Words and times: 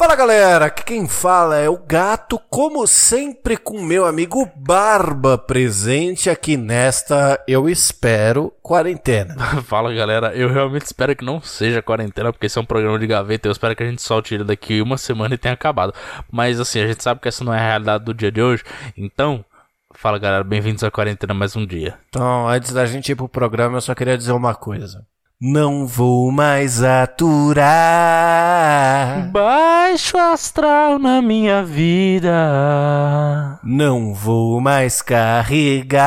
Fala 0.00 0.16
galera, 0.16 0.64
aqui 0.64 0.82
quem 0.82 1.06
fala 1.06 1.58
é 1.58 1.68
o 1.68 1.76
Gato, 1.76 2.40
como 2.48 2.86
sempre 2.86 3.54
com 3.54 3.82
meu 3.82 4.06
amigo 4.06 4.50
Barba 4.56 5.36
presente 5.36 6.30
aqui 6.30 6.56
nesta, 6.56 7.38
eu 7.46 7.68
espero, 7.68 8.50
quarentena. 8.62 9.36
Fala 9.64 9.92
galera, 9.92 10.34
eu 10.34 10.48
realmente 10.48 10.86
espero 10.86 11.14
que 11.14 11.22
não 11.22 11.42
seja 11.42 11.82
quarentena, 11.82 12.32
porque 12.32 12.46
esse 12.46 12.56
é 12.56 12.62
um 12.62 12.64
programa 12.64 12.98
de 12.98 13.06
gaveta, 13.06 13.46
eu 13.46 13.52
espero 13.52 13.76
que 13.76 13.82
a 13.82 13.86
gente 13.86 14.00
solte 14.00 14.34
ele 14.34 14.44
daqui 14.44 14.80
uma 14.80 14.96
semana 14.96 15.34
e 15.34 15.38
tenha 15.38 15.52
acabado. 15.52 15.92
Mas 16.32 16.58
assim, 16.58 16.80
a 16.80 16.86
gente 16.86 17.02
sabe 17.02 17.20
que 17.20 17.28
essa 17.28 17.44
não 17.44 17.52
é 17.52 17.58
a 17.58 17.66
realidade 17.68 18.02
do 18.02 18.14
dia 18.14 18.32
de 18.32 18.40
hoje, 18.40 18.64
então 18.96 19.44
Fala 19.92 20.18
galera, 20.18 20.44
bem-vindos 20.44 20.82
à 20.82 20.90
quarentena 20.90 21.34
mais 21.34 21.56
um 21.56 21.66
dia. 21.66 21.98
Então, 22.08 22.48
antes 22.48 22.72
da 22.72 22.86
gente 22.86 23.10
ir 23.10 23.16
pro 23.16 23.28
programa, 23.28 23.76
eu 23.76 23.80
só 23.82 23.94
queria 23.94 24.16
dizer 24.16 24.32
uma 24.32 24.54
coisa. 24.54 25.04
Não 25.42 25.86
vou 25.86 26.30
mais 26.30 26.82
aturar. 26.82 27.64
Baixo 29.32 30.18
astral 30.18 30.98
na 30.98 31.22
minha 31.22 31.64
vida. 31.64 33.58
Não 33.64 34.12
vou 34.12 34.60
mais 34.60 35.00
carregar. 35.00 36.02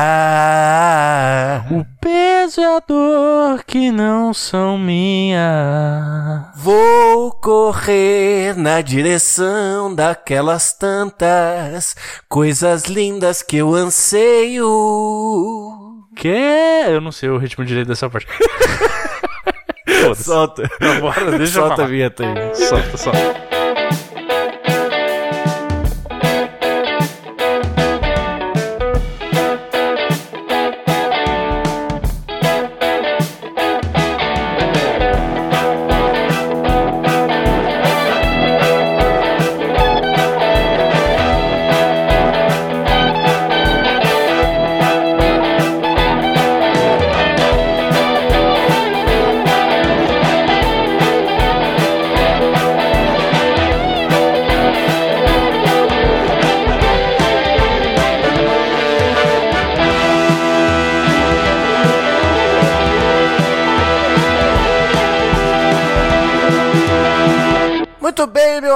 O 1.68 1.84
peso 2.00 2.60
e 2.60 2.64
a 2.64 2.78
dor 2.78 3.64
que 3.64 3.90
não 3.90 4.32
são 4.32 4.78
minha. 4.78 6.52
Vou 6.54 7.32
correr 7.32 8.56
na 8.56 8.80
direção 8.82 9.92
daquelas 9.92 10.72
tantas 10.74 11.96
coisas 12.28 12.84
lindas 12.84 13.42
que 13.42 13.56
eu 13.56 13.74
anseio. 13.74 14.70
Que? 16.14 16.84
Eu 16.86 17.00
não 17.00 17.10
sei 17.10 17.30
o 17.30 17.36
ritmo 17.36 17.64
direito 17.64 17.88
dessa 17.88 18.08
parte. 18.08 18.28
Solta. 20.14 20.68
Bora, 21.00 21.38
deixa 21.38 21.60
Solta 21.60 21.84
a 21.84 21.86
vinheta 21.86 22.24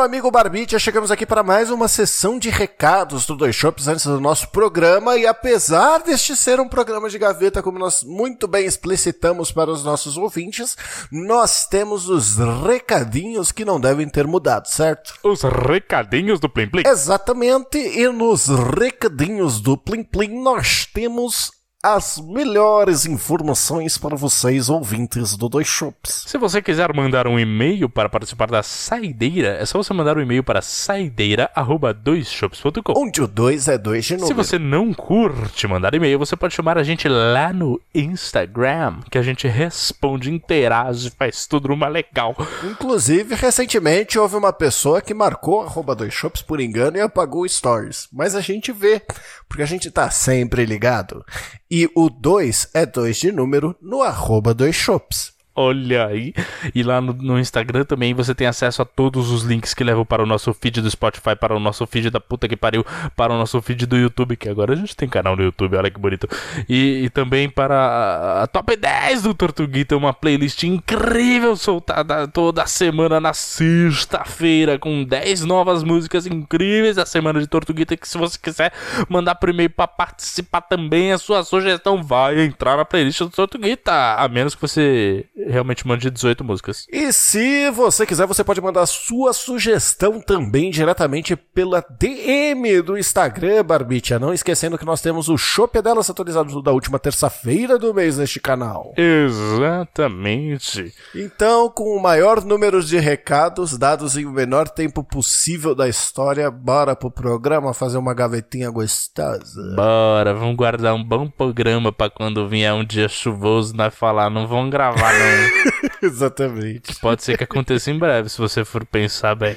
amigo 0.08 0.30
Barbicha, 0.30 0.78
chegamos 0.78 1.10
aqui 1.10 1.26
para 1.26 1.42
mais 1.42 1.70
uma 1.70 1.86
sessão 1.86 2.38
de 2.38 2.48
recados 2.48 3.26
do 3.26 3.36
Dois 3.36 3.54
Shops 3.54 3.88
antes 3.88 4.06
do 4.06 4.18
nosso 4.18 4.48
programa. 4.48 5.18
E 5.18 5.26
apesar 5.26 5.98
deste 5.98 6.34
ser 6.34 6.58
um 6.58 6.66
programa 6.66 7.10
de 7.10 7.18
gaveta, 7.18 7.62
como 7.62 7.78
nós 7.78 8.02
muito 8.02 8.48
bem 8.48 8.64
explicitamos 8.64 9.52
para 9.52 9.70
os 9.70 9.84
nossos 9.84 10.16
ouvintes, 10.16 10.78
nós 11.12 11.66
temos 11.66 12.08
os 12.08 12.38
recadinhos 12.66 13.52
que 13.52 13.66
não 13.66 13.78
devem 13.78 14.08
ter 14.08 14.26
mudado, 14.26 14.66
certo? 14.66 15.12
Os 15.22 15.42
recadinhos 15.42 16.40
do 16.40 16.48
Plim 16.48 16.70
Plim. 16.70 16.84
Exatamente, 16.86 17.76
e 17.76 18.08
nos 18.08 18.48
recadinhos 18.48 19.60
do 19.60 19.76
Plim 19.76 20.02
Plim 20.02 20.42
nós 20.42 20.86
temos 20.86 21.57
as 21.82 22.18
melhores 22.18 23.06
informações 23.06 23.96
para 23.96 24.14
vocês, 24.16 24.68
ouvintes 24.68 25.34
do 25.36 25.48
Dois 25.48 25.68
Shops. 25.68 26.24
Se 26.26 26.36
você 26.36 26.60
quiser 26.60 26.92
mandar 26.92 27.28
um 27.28 27.38
e-mail 27.38 27.88
para 27.88 28.08
participar 28.08 28.50
da 28.50 28.64
saideira, 28.64 29.50
é 29.50 29.64
só 29.64 29.78
você 29.78 29.94
mandar 29.94 30.18
um 30.18 30.20
e-mail 30.20 30.42
para 30.42 30.60
saideira.doisshops.com. 30.60 32.94
Onde 32.96 33.22
o 33.22 33.28
2 33.28 33.68
é 33.68 33.78
2 33.78 34.04
de 34.04 34.14
número. 34.14 34.26
Se 34.26 34.34
você 34.34 34.58
não 34.58 34.92
curte 34.92 35.68
mandar 35.68 35.94
e-mail, 35.94 36.18
você 36.18 36.34
pode 36.34 36.52
chamar 36.52 36.78
a 36.78 36.82
gente 36.82 37.08
lá 37.08 37.52
no 37.52 37.80
Instagram, 37.94 38.98
que 39.08 39.16
a 39.16 39.22
gente 39.22 39.46
responde, 39.46 40.34
interage, 40.34 41.12
faz 41.16 41.46
tudo 41.46 41.68
numa 41.68 41.86
legal. 41.86 42.34
Inclusive, 42.64 43.36
recentemente 43.36 44.18
houve 44.18 44.34
uma 44.34 44.52
pessoa 44.52 45.00
que 45.00 45.14
marcou 45.14 45.62
arroba 45.62 45.94
dois 45.94 46.12
shops 46.12 46.42
por 46.42 46.60
engano 46.60 46.96
e 46.96 47.00
apagou 47.00 47.48
stories. 47.48 48.08
Mas 48.12 48.34
a 48.34 48.40
gente 48.40 48.72
vê, 48.72 49.00
porque 49.48 49.62
a 49.62 49.66
gente 49.66 49.92
tá 49.92 50.10
sempre 50.10 50.66
ligado. 50.66 51.24
E 51.70 51.77
o 51.94 52.08
2 52.08 52.70
é 52.72 52.86
2 52.86 53.16
de 53.16 53.30
número 53.30 53.76
no 53.80 54.02
arroba 54.02 54.54
dois 54.54 54.74
shops. 54.74 55.37
Olha 55.60 56.06
aí. 56.06 56.32
E 56.72 56.84
lá 56.84 57.00
no, 57.00 57.12
no, 57.12 57.36
Instagram 57.36 57.84
também 57.84 58.14
você 58.14 58.32
tem 58.32 58.46
acesso 58.46 58.80
a 58.80 58.84
todos 58.84 59.28
os 59.32 59.42
links 59.42 59.74
que 59.74 59.82
levam 59.82 60.04
para 60.04 60.22
o 60.22 60.26
nosso 60.26 60.54
feed 60.54 60.80
do 60.80 60.88
Spotify, 60.88 61.34
para 61.34 61.52
o 61.52 61.58
nosso 61.58 61.84
feed 61.84 62.10
da 62.10 62.20
puta 62.20 62.46
que 62.46 62.56
pariu, 62.56 62.86
para 63.16 63.32
o 63.32 63.36
nosso 63.36 63.60
feed 63.60 63.84
do 63.84 63.96
YouTube, 63.96 64.36
que 64.36 64.48
agora 64.48 64.74
a 64.74 64.76
gente 64.76 64.94
tem 64.94 65.08
canal 65.08 65.34
no 65.34 65.42
YouTube, 65.42 65.74
olha 65.74 65.90
que 65.90 65.98
bonito. 65.98 66.28
E, 66.68 67.02
e 67.06 67.10
também 67.10 67.50
para 67.50 67.74
a, 67.74 68.42
a, 68.44 68.46
Top 68.46 68.76
10 68.76 69.22
do 69.22 69.34
Tortuguita, 69.34 69.96
uma 69.96 70.12
playlist 70.12 70.62
incrível 70.62 71.56
soltada 71.56 72.28
toda 72.28 72.64
semana 72.68 73.20
na 73.20 73.34
sexta-feira, 73.34 74.78
com 74.78 75.02
10 75.02 75.44
novas 75.44 75.82
músicas 75.82 76.24
incríveis 76.24 76.94
da 76.94 77.04
semana 77.04 77.40
de 77.40 77.48
Tortuguita, 77.48 77.96
que 77.96 78.08
se 78.08 78.16
você 78.16 78.38
quiser 78.40 78.72
mandar 79.08 79.34
por 79.34 79.48
e-mail 79.48 79.70
para 79.70 79.88
participar 79.88 80.60
também, 80.60 81.10
a 81.10 81.18
sua 81.18 81.42
sugestão 81.42 82.00
vai 82.00 82.42
entrar 82.42 82.76
na 82.76 82.84
playlist 82.84 83.18
do 83.18 83.30
Tortuguita, 83.30 84.14
a 84.14 84.28
menos 84.28 84.54
que 84.54 84.62
você 84.62 85.26
realmente 85.48 85.86
mande 85.86 86.10
18 86.10 86.44
músicas. 86.44 86.86
E 86.90 87.12
se 87.12 87.70
você 87.70 88.06
quiser, 88.06 88.26
você 88.26 88.44
pode 88.44 88.60
mandar 88.60 88.86
sua 88.86 89.32
sugestão 89.32 90.20
também 90.20 90.70
diretamente 90.70 91.36
pela 91.36 91.84
DM 91.98 92.82
do 92.82 92.98
Instagram, 92.98 93.64
Barbicha. 93.64 94.18
Não 94.18 94.32
esquecendo 94.32 94.78
que 94.78 94.84
nós 94.84 95.00
temos 95.00 95.28
o 95.28 95.36
Shop 95.36 95.80
delas 95.80 96.10
atualizado 96.10 96.62
da 96.62 96.72
última 96.72 96.98
terça-feira 96.98 97.78
do 97.78 97.94
mês 97.94 98.18
neste 98.18 98.40
canal. 98.40 98.92
Exatamente. 98.96 100.92
Então, 101.14 101.68
com 101.70 101.96
o 101.96 102.02
maior 102.02 102.44
número 102.44 102.82
de 102.82 102.98
recados 102.98 103.76
dados 103.76 104.16
em 104.16 104.24
o 104.26 104.32
menor 104.32 104.68
tempo 104.68 105.02
possível 105.02 105.74
da 105.74 105.88
história, 105.88 106.50
bora 106.50 106.94
pro 106.94 107.10
programa 107.10 107.74
fazer 107.74 107.98
uma 107.98 108.14
gavetinha 108.14 108.70
gostosa. 108.70 109.74
Bora, 109.74 110.34
vamos 110.34 110.56
guardar 110.56 110.94
um 110.94 111.04
bom 111.04 111.28
programa 111.28 111.92
para 111.92 112.10
quando 112.10 112.48
vier 112.48 112.72
um 112.72 112.84
dia 112.84 113.08
chuvoso 113.08 113.74
nós 113.76 113.94
falar, 113.94 114.30
não 114.30 114.46
vamos 114.46 114.70
gravar 114.70 115.12
não. 115.12 115.37
Exatamente. 116.02 116.94
Pode 117.00 117.22
ser 117.22 117.36
que 117.36 117.44
aconteça 117.44 117.90
em 117.90 117.98
breve, 117.98 118.28
se 118.28 118.38
você 118.38 118.64
for 118.64 118.84
pensar 118.84 119.34
bem. 119.34 119.56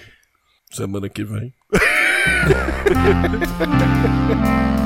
Semana 0.72 1.10
que 1.10 1.24
vem. 1.24 1.54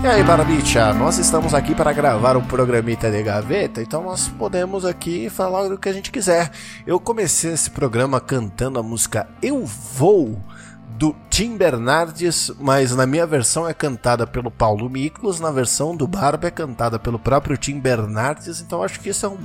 E 0.00 0.10
aí, 0.10 0.22
Barbicha, 0.22 0.94
nós 0.94 1.18
estamos 1.18 1.52
aqui 1.52 1.74
para 1.74 1.92
gravar 1.92 2.34
um 2.34 2.42
programita 2.42 3.10
de 3.10 3.22
gaveta, 3.22 3.82
então 3.82 4.04
nós 4.04 4.26
podemos 4.26 4.86
aqui 4.86 5.28
falar 5.28 5.68
do 5.68 5.76
que 5.76 5.86
a 5.86 5.92
gente 5.92 6.10
quiser. 6.10 6.50
Eu 6.86 6.98
comecei 6.98 7.52
esse 7.52 7.68
programa 7.68 8.18
cantando 8.18 8.78
a 8.78 8.82
música 8.82 9.28
Eu 9.42 9.66
Vou, 9.66 10.40
do 10.98 11.14
Tim 11.30 11.56
Bernardes, 11.56 12.50
mas 12.58 12.92
na 12.92 13.06
minha 13.06 13.24
versão 13.24 13.68
é 13.68 13.72
cantada 13.72 14.26
pelo 14.26 14.50
Paulo 14.50 14.90
Miklos, 14.90 15.38
na 15.38 15.52
versão 15.52 15.96
do 15.96 16.08
Barba 16.08 16.48
é 16.48 16.50
cantada 16.50 16.98
pelo 16.98 17.20
próprio 17.20 17.56
Tim 17.56 17.78
Bernardes, 17.78 18.60
então 18.60 18.82
acho 18.82 18.98
que 18.98 19.10
isso 19.10 19.24
é 19.24 19.28
um 19.28 19.38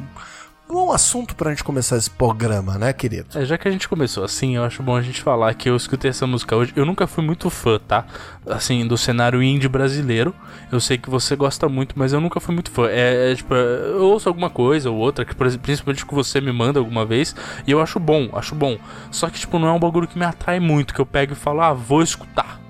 bom 0.74 0.92
assunto 0.92 1.36
pra 1.36 1.52
gente 1.52 1.64
começar 1.64 1.98
esse 1.98 2.10
programa, 2.10 2.80
né, 2.80 2.92
querido? 2.92 3.28
É, 3.36 3.46
já 3.46 3.60
que 3.60 3.68
a 3.68 3.72
gente 3.72 3.88
começou 3.88 4.24
assim, 4.24 4.56
eu 4.56 4.64
acho 4.64 4.82
bom 4.82 4.96
a 4.96 5.04
gente 5.04 5.22
falar 5.22 5.54
que 5.54 5.70
eu 5.70 5.76
escutei 5.76 6.10
essa 6.10 6.26
música 6.26 6.56
hoje. 6.56 6.74
Eu 6.76 6.84
nunca 6.84 7.06
fui 7.06 7.24
muito 7.24 7.48
fã, 7.52 7.80
tá? 7.80 8.08
Assim, 8.48 8.88
do 8.88 8.98
cenário 8.98 9.44
indie 9.44 9.68
brasileiro. 9.68 10.34
Eu 10.72 10.80
sei 10.80 10.98
que 10.98 11.12
você 11.12 11.36
gosta 11.36 11.70
muito, 11.70 11.94
mas 11.96 12.12
eu 12.12 12.20
nunca 12.20 12.40
fui 12.40 12.56
muito 12.56 12.72
fã. 12.72 12.88
É, 12.90 13.32
é 13.32 13.36
tipo, 13.36 13.54
eu 13.54 14.04
ouço 14.06 14.28
alguma 14.28 14.50
coisa 14.50 14.90
ou 14.90 14.98
outra, 14.98 15.24
que 15.24 15.36
principalmente 15.36 16.08
que 16.08 16.16
você 16.16 16.42
me 16.42 16.52
manda 16.52 16.80
alguma 16.80 17.06
vez, 17.06 17.36
e 17.68 17.72
eu 17.72 17.80
acho 17.80 18.00
bom, 18.00 18.30
acho 18.34 18.56
bom. 18.56 18.80
Só 19.12 19.30
que, 19.30 19.40
tipo, 19.40 19.60
não 19.60 19.68
é 19.68 19.72
um 19.72 19.80
bagulho 19.80 20.08
que 20.08 20.18
me 20.18 20.26
atrai 20.26 20.60
muito, 20.60 20.92
que 20.92 21.00
eu 21.00 21.06
pego 21.06 21.34
e 21.34 21.36
falo, 21.36 21.62
ah, 21.62 21.72
vou 21.72 22.02
escutar. 22.02 22.63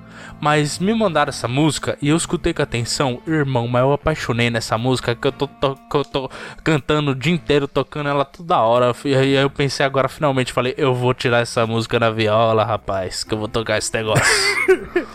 Mas 0.43 0.77
me 0.77 0.93
mandaram 0.93 1.29
essa 1.29 1.47
música 1.47 1.97
e 2.01 2.09
eu 2.09 2.17
escutei 2.17 2.53
com 2.53 2.61
atenção, 2.61 3.21
irmão, 3.25 3.65
mas 3.65 3.81
eu 3.81 3.93
apaixonei 3.93 4.49
nessa 4.49 4.77
música 4.77 5.15
que 5.15 5.25
eu 5.25 5.31
tô, 5.31 5.47
tô, 5.47 5.73
que 5.73 5.95
eu 5.95 6.03
tô 6.03 6.29
cantando 6.61 7.11
o 7.11 7.15
dia 7.15 7.33
inteiro, 7.33 7.65
tocando 7.65 8.09
ela 8.09 8.25
toda 8.25 8.59
hora. 8.59 8.93
E 9.05 9.15
aí 9.15 9.33
eu 9.35 9.49
pensei 9.49 9.85
agora, 9.85 10.09
finalmente, 10.09 10.51
falei, 10.51 10.73
eu 10.75 10.93
vou 10.93 11.13
tirar 11.13 11.39
essa 11.39 11.65
música 11.65 11.97
na 11.97 12.09
viola, 12.09 12.65
rapaz, 12.65 13.23
que 13.23 13.33
eu 13.33 13.37
vou 13.37 13.47
tocar 13.47 13.77
esse 13.77 13.93
negócio. 13.93 14.25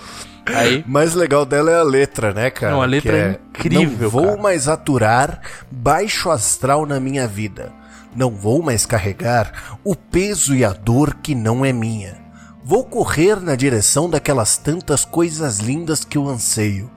Aí, 0.46 0.82
mais 0.86 1.12
legal 1.12 1.44
dela 1.44 1.70
é 1.70 1.78
a 1.78 1.82
letra, 1.82 2.32
né, 2.32 2.48
cara? 2.48 2.72
Não, 2.72 2.80
a 2.80 2.86
letra 2.86 3.38
Que 3.52 3.68
é 3.68 3.68
incrível, 3.74 4.04
Não 4.04 4.10
vou 4.10 4.24
cara. 4.28 4.42
mais 4.42 4.66
aturar 4.66 5.42
baixo 5.70 6.30
astral 6.30 6.86
na 6.86 6.98
minha 6.98 7.28
vida. 7.28 7.70
Não 8.16 8.30
vou 8.30 8.62
mais 8.62 8.86
carregar 8.86 9.78
o 9.84 9.94
peso 9.94 10.54
e 10.54 10.64
a 10.64 10.72
dor 10.72 11.16
que 11.22 11.34
não 11.34 11.66
é 11.66 11.70
minha. 11.70 12.27
Vou 12.68 12.84
correr 12.84 13.40
na 13.40 13.56
direção 13.56 14.10
daquelas 14.10 14.58
tantas 14.58 15.02
coisas 15.02 15.56
lindas 15.56 16.04
que 16.04 16.18
eu 16.18 16.28
anseio. 16.28 16.90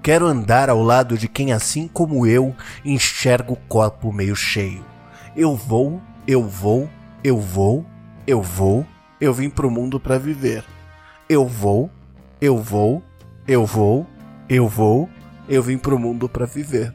Quero 0.00 0.24
andar 0.24 0.70
ao 0.70 0.80
lado 0.80 1.18
de 1.18 1.26
quem, 1.26 1.52
assim 1.52 1.88
como 1.88 2.24
eu, 2.28 2.54
enxerga 2.84 3.52
o 3.52 3.56
copo 3.56 4.12
meio 4.12 4.36
cheio. 4.36 4.84
Eu 5.36 5.56
vou, 5.56 6.00
eu 6.28 6.44
vou, 6.44 6.88
eu 7.24 7.40
vou, 7.40 7.84
eu 8.24 8.40
vou, 8.40 8.86
eu 9.20 9.34
vim 9.34 9.50
pro 9.50 9.68
mundo 9.68 9.98
pra 9.98 10.16
viver. 10.16 10.62
Eu 11.28 11.44
vou, 11.44 11.90
eu 12.40 12.56
vou, 12.56 13.02
eu 13.48 13.66
vou, 13.66 14.06
eu 14.48 14.68
vou, 14.68 15.10
eu 15.48 15.60
vim 15.60 15.76
pro 15.76 15.98
mundo 15.98 16.28
pra 16.28 16.46
viver. 16.46 16.94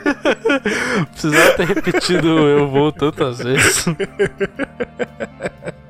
precisava 1.12 1.56
ter 1.58 1.66
repetido 1.66 2.26
eu 2.26 2.70
vou 2.70 2.90
tantas 2.90 3.36
vezes. 3.36 3.84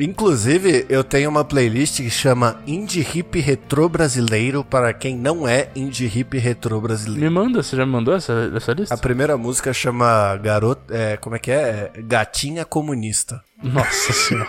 Inclusive, 0.00 0.86
eu 0.88 1.04
tenho 1.04 1.28
uma 1.28 1.44
playlist 1.44 1.98
que 1.98 2.10
chama 2.10 2.62
Indie 2.66 3.06
Hip 3.14 3.38
Retro 3.38 3.88
Brasileiro 3.88 4.64
para 4.64 4.92
quem 4.94 5.16
não 5.16 5.46
é 5.46 5.68
Indie 5.76 6.06
Hip 6.06 6.38
Retro 6.38 6.80
Brasileiro. 6.80 7.20
Me 7.20 7.30
manda, 7.30 7.62
você 7.62 7.76
já 7.76 7.84
me 7.84 7.92
mandou 7.92 8.14
essa, 8.14 8.50
essa 8.56 8.72
lista? 8.72 8.94
A 8.94 8.98
primeira 8.98 9.36
música 9.36 9.72
chama 9.72 10.36
Garota. 10.36 10.94
É, 10.94 11.16
como 11.16 11.36
é 11.36 11.38
que 11.38 11.50
é? 11.50 11.90
É 11.94 12.02
Gatinha 12.02 12.64
Comunista. 12.64 13.42
Nossa 13.62 14.12
senhora. 14.12 14.48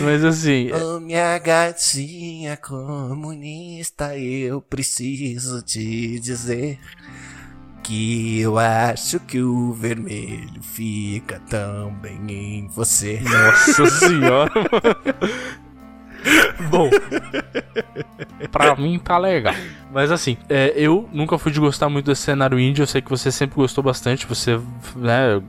Mas 0.00 0.24
assim, 0.24 0.72
Ô 0.72 0.98
minha 0.98 1.38
gatinha 1.38 2.56
comunista, 2.56 4.18
eu 4.18 4.60
preciso 4.60 5.62
te 5.62 6.18
dizer 6.18 6.80
que 7.88 8.40
eu 8.40 8.58
acho 8.58 9.18
que 9.20 9.40
o 9.40 9.72
vermelho 9.72 10.60
fica 10.60 11.40
tão 11.48 11.90
bem 11.94 12.20
em 12.30 12.68
você. 12.68 13.18
nossa 13.20 13.86
senhora. 13.96 14.52
Bom, 16.70 16.90
pra 18.52 18.76
mim 18.76 18.98
tá 18.98 19.16
legal. 19.16 19.54
Mas 19.90 20.12
assim, 20.12 20.36
é, 20.50 20.74
eu 20.76 21.08
nunca 21.10 21.38
fui 21.38 21.50
de 21.50 21.58
gostar 21.58 21.88
muito 21.88 22.04
desse 22.04 22.20
cenário 22.20 22.60
indie. 22.60 22.82
Eu 22.82 22.86
sei 22.86 23.00
que 23.00 23.08
você 23.08 23.32
sempre 23.32 23.56
gostou 23.56 23.82
bastante. 23.82 24.26
Você 24.26 24.60
né, 24.94 25.40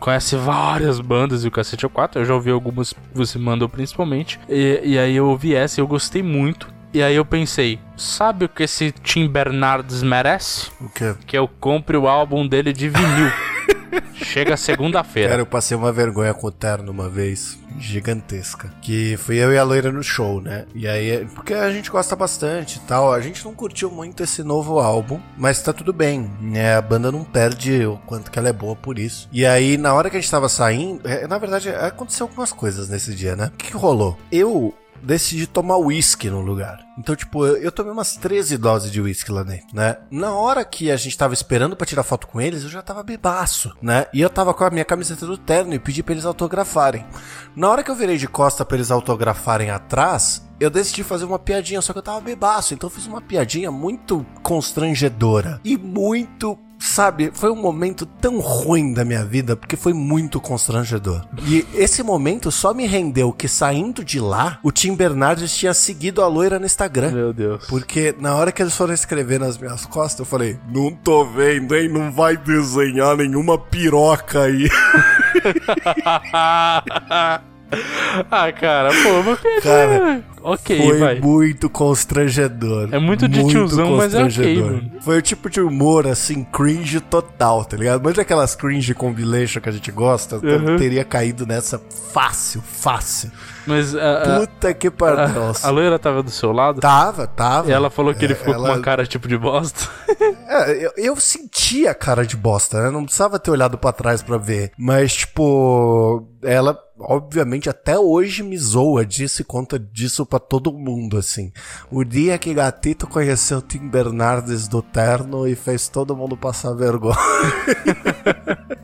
conhece 0.00 0.34
várias 0.34 0.98
bandas 0.98 1.44
e 1.44 1.48
o 1.48 1.50
cacete 1.52 1.86
é 1.86 1.88
4. 1.88 2.20
Eu 2.20 2.24
já 2.24 2.34
ouvi 2.34 2.50
algumas 2.50 2.92
que 2.92 2.98
você 3.14 3.38
mandou 3.38 3.68
principalmente. 3.68 4.40
E, 4.48 4.80
e 4.82 4.98
aí 4.98 5.14
eu 5.14 5.28
ouvi 5.28 5.54
essa 5.54 5.78
e 5.78 5.80
eu 5.80 5.86
gostei 5.86 6.24
muito. 6.24 6.76
E 6.92 7.02
aí 7.02 7.16
eu 7.16 7.24
pensei, 7.24 7.78
sabe 7.96 8.46
o 8.46 8.48
que 8.48 8.62
esse 8.62 8.90
Tim 8.90 9.28
Bernardes 9.28 10.02
merece? 10.02 10.70
O 10.80 10.88
quê? 10.88 11.14
Que 11.26 11.36
eu 11.36 11.46
compre 11.46 11.96
o 11.96 12.08
álbum 12.08 12.46
dele 12.48 12.72
de 12.72 12.88
vinil. 12.88 13.30
Chega 14.14 14.56
segunda-feira. 14.56 15.30
Cara, 15.30 15.42
eu 15.42 15.46
passei 15.46 15.76
uma 15.76 15.92
vergonha 15.92 16.34
com 16.34 16.46
o 16.46 16.50
Terno 16.50 16.90
uma 16.90 17.08
vez, 17.08 17.58
gigantesca. 17.78 18.72
Que 18.80 19.16
fui 19.16 19.36
eu 19.36 19.52
e 19.52 19.58
a 19.58 19.62
loira 19.62 19.92
no 19.92 20.02
show, 20.02 20.40
né? 20.40 20.66
E 20.74 20.88
aí, 20.88 21.26
porque 21.34 21.54
a 21.54 21.70
gente 21.70 21.90
gosta 21.90 22.16
bastante 22.16 22.76
e 22.76 22.80
tal. 22.80 23.12
A 23.12 23.20
gente 23.20 23.44
não 23.44 23.54
curtiu 23.54 23.90
muito 23.90 24.22
esse 24.22 24.42
novo 24.42 24.80
álbum, 24.80 25.20
mas 25.36 25.62
tá 25.62 25.72
tudo 25.72 25.92
bem, 25.92 26.30
né? 26.40 26.76
A 26.76 26.82
banda 26.82 27.12
não 27.12 27.22
perde 27.22 27.84
o 27.86 27.96
quanto 28.06 28.30
que 28.30 28.38
ela 28.38 28.48
é 28.48 28.52
boa 28.52 28.74
por 28.74 28.98
isso. 28.98 29.28
E 29.30 29.46
aí, 29.46 29.76
na 29.76 29.94
hora 29.94 30.10
que 30.10 30.16
a 30.16 30.20
gente 30.20 30.30
tava 30.30 30.48
saindo, 30.48 31.06
é, 31.06 31.26
na 31.26 31.38
verdade, 31.38 31.68
aconteceu 31.70 32.26
algumas 32.26 32.52
coisas 32.52 32.88
nesse 32.88 33.14
dia, 33.14 33.36
né? 33.36 33.46
O 33.54 33.56
que, 33.56 33.68
que 33.68 33.76
rolou? 33.76 34.18
Eu 34.32 34.74
decidi 35.02 35.46
tomar 35.46 35.76
uísque 35.78 36.30
no 36.30 36.40
lugar. 36.40 36.84
Então, 36.98 37.14
tipo, 37.14 37.46
eu, 37.46 37.56
eu 37.56 37.72
tomei 37.72 37.92
umas 37.92 38.16
13 38.16 38.56
doses 38.58 38.90
de 38.90 39.00
uísque 39.00 39.30
lá 39.30 39.42
dentro, 39.42 39.74
né? 39.74 39.98
Na 40.10 40.32
hora 40.32 40.64
que 40.64 40.90
a 40.90 40.96
gente 40.96 41.16
tava 41.16 41.34
esperando 41.34 41.76
pra 41.76 41.86
tirar 41.86 42.02
foto 42.02 42.26
com 42.26 42.40
eles, 42.40 42.62
eu 42.64 42.68
já 42.68 42.82
tava 42.82 43.02
bebaço, 43.02 43.72
né? 43.80 44.06
E 44.12 44.20
eu 44.20 44.30
tava 44.30 44.52
com 44.52 44.64
a 44.64 44.70
minha 44.70 44.84
camiseta 44.84 45.26
do 45.26 45.38
terno 45.38 45.74
e 45.74 45.78
pedi 45.78 46.02
pra 46.02 46.12
eles 46.12 46.24
autografarem. 46.24 47.06
Na 47.54 47.70
hora 47.70 47.82
que 47.82 47.90
eu 47.90 47.94
virei 47.94 48.16
de 48.16 48.26
costa 48.26 48.64
pra 48.64 48.76
eles 48.76 48.90
autografarem 48.90 49.70
atrás, 49.70 50.47
eu 50.60 50.70
decidi 50.70 51.02
fazer 51.02 51.24
uma 51.24 51.38
piadinha, 51.38 51.80
só 51.80 51.92
que 51.92 51.98
eu 51.98 52.02
tava 52.02 52.20
bebaço, 52.20 52.74
então 52.74 52.88
eu 52.88 52.94
fiz 52.94 53.06
uma 53.06 53.20
piadinha 53.20 53.70
muito 53.70 54.24
constrangedora 54.42 55.60
e 55.64 55.76
muito 55.76 56.58
sabe, 56.78 57.30
foi 57.34 57.50
um 57.50 57.56
momento 57.56 58.06
tão 58.06 58.38
ruim 58.38 58.94
da 58.94 59.04
minha 59.04 59.24
vida, 59.24 59.56
porque 59.56 59.76
foi 59.76 59.92
muito 59.92 60.40
constrangedor. 60.40 61.26
E 61.46 61.66
esse 61.74 62.02
momento 62.02 62.52
só 62.52 62.72
me 62.72 62.86
rendeu 62.86 63.32
que 63.32 63.48
saindo 63.48 64.04
de 64.04 64.20
lá, 64.20 64.60
o 64.62 64.70
Tim 64.70 64.94
Bernardes 64.94 65.56
tinha 65.56 65.74
seguido 65.74 66.22
a 66.22 66.28
loira 66.28 66.58
no 66.58 66.66
Instagram. 66.66 67.10
Meu 67.10 67.32
Deus. 67.32 67.66
Porque 67.66 68.14
na 68.20 68.36
hora 68.36 68.52
que 68.52 68.62
eles 68.62 68.76
foram 68.76 68.94
escrever 68.94 69.40
nas 69.40 69.58
minhas 69.58 69.84
costas, 69.86 70.20
eu 70.20 70.24
falei: 70.24 70.58
Não 70.72 70.92
tô 70.92 71.24
vendo, 71.24 71.74
hein? 71.74 71.88
Não 71.88 72.12
vai 72.12 72.36
desenhar 72.36 73.16
nenhuma 73.16 73.58
piroca 73.58 74.42
aí. 74.42 74.68
ah, 78.30 78.50
cara, 78.52 78.88
pô, 78.90 79.22
mas 79.24 79.62
Cara, 79.62 80.22
ok, 80.42 80.78
Foi 80.88 80.98
vai. 80.98 81.20
muito 81.20 81.68
constrangedor. 81.68 82.88
É 82.92 82.98
muito 82.98 83.28
de 83.28 83.46
tiozão, 83.46 83.96
mas 83.96 84.14
é 84.14 84.24
ok, 84.24 84.62
mano. 84.62 84.90
Foi 85.00 85.18
o 85.18 85.22
tipo 85.22 85.50
de 85.50 85.60
humor, 85.60 86.06
assim, 86.06 86.44
cringe 86.44 87.00
total, 87.00 87.64
tá 87.64 87.76
ligado? 87.76 88.00
Mas 88.02 88.18
aquelas 88.18 88.54
cringe 88.54 88.94
compilation 88.94 89.60
que 89.60 89.68
a 89.68 89.72
gente 89.72 89.90
gosta, 89.92 90.36
Uhum. 90.36 90.76
teria 90.76 91.04
caído 91.04 91.46
nessa 91.46 91.80
fácil, 92.12 92.62
fácil. 92.62 93.30
Mas 93.66 93.94
a, 93.94 94.38
Puta 94.40 94.72
que 94.72 94.90
pariu. 94.90 95.18
a, 95.20 95.24
a, 95.24 95.28
Nossa. 95.28 95.68
a 95.68 95.70
loira 95.70 95.98
tava 95.98 96.22
do 96.22 96.30
seu 96.30 96.52
lado? 96.52 96.80
Tava, 96.80 97.26
tava. 97.26 97.68
E 97.68 97.72
ela 97.72 97.90
falou 97.90 98.14
que 98.14 98.24
ele 98.24 98.32
É, 98.32 98.36
ficou 98.36 98.54
com 98.54 98.60
ela- 98.60 98.74
uma 98.76 98.80
cara 98.82 99.04
tipo 99.06 99.28
de 99.28 99.36
bosta. 99.36 99.86
É, 100.50 100.86
eu, 100.86 100.92
eu 100.96 101.16
senti 101.16 101.86
a 101.86 101.94
cara 101.94 102.24
de 102.24 102.34
bosta, 102.34 102.82
né? 102.82 102.90
Não 102.90 103.04
precisava 103.04 103.38
ter 103.38 103.50
olhado 103.50 103.76
pra 103.76 103.92
trás 103.92 104.22
pra 104.22 104.38
ver. 104.38 104.72
Mas, 104.78 105.14
tipo, 105.14 106.26
ela, 106.42 106.76
obviamente, 107.00 107.68
até 107.68 107.98
hoje 107.98 108.42
me 108.42 108.56
zoa 108.56 109.04
disso 109.04 109.42
e 109.42 109.44
conta 109.44 109.78
disso 109.78 110.24
pra 110.26 110.38
todo 110.38 110.72
mundo, 110.72 111.16
assim. 111.16 111.52
O 111.90 112.04
dia 112.04 112.38
que 112.38 112.54
Gatito 112.54 113.06
conheceu 113.06 113.60
Tim 113.62 113.88
Bernardes 113.88 114.68
do 114.68 114.82
Terno 114.82 115.46
e 115.46 115.54
fez 115.54 115.88
todo 115.88 116.16
mundo 116.16 116.36
passar 116.36 116.74
vergonha. 116.74 117.16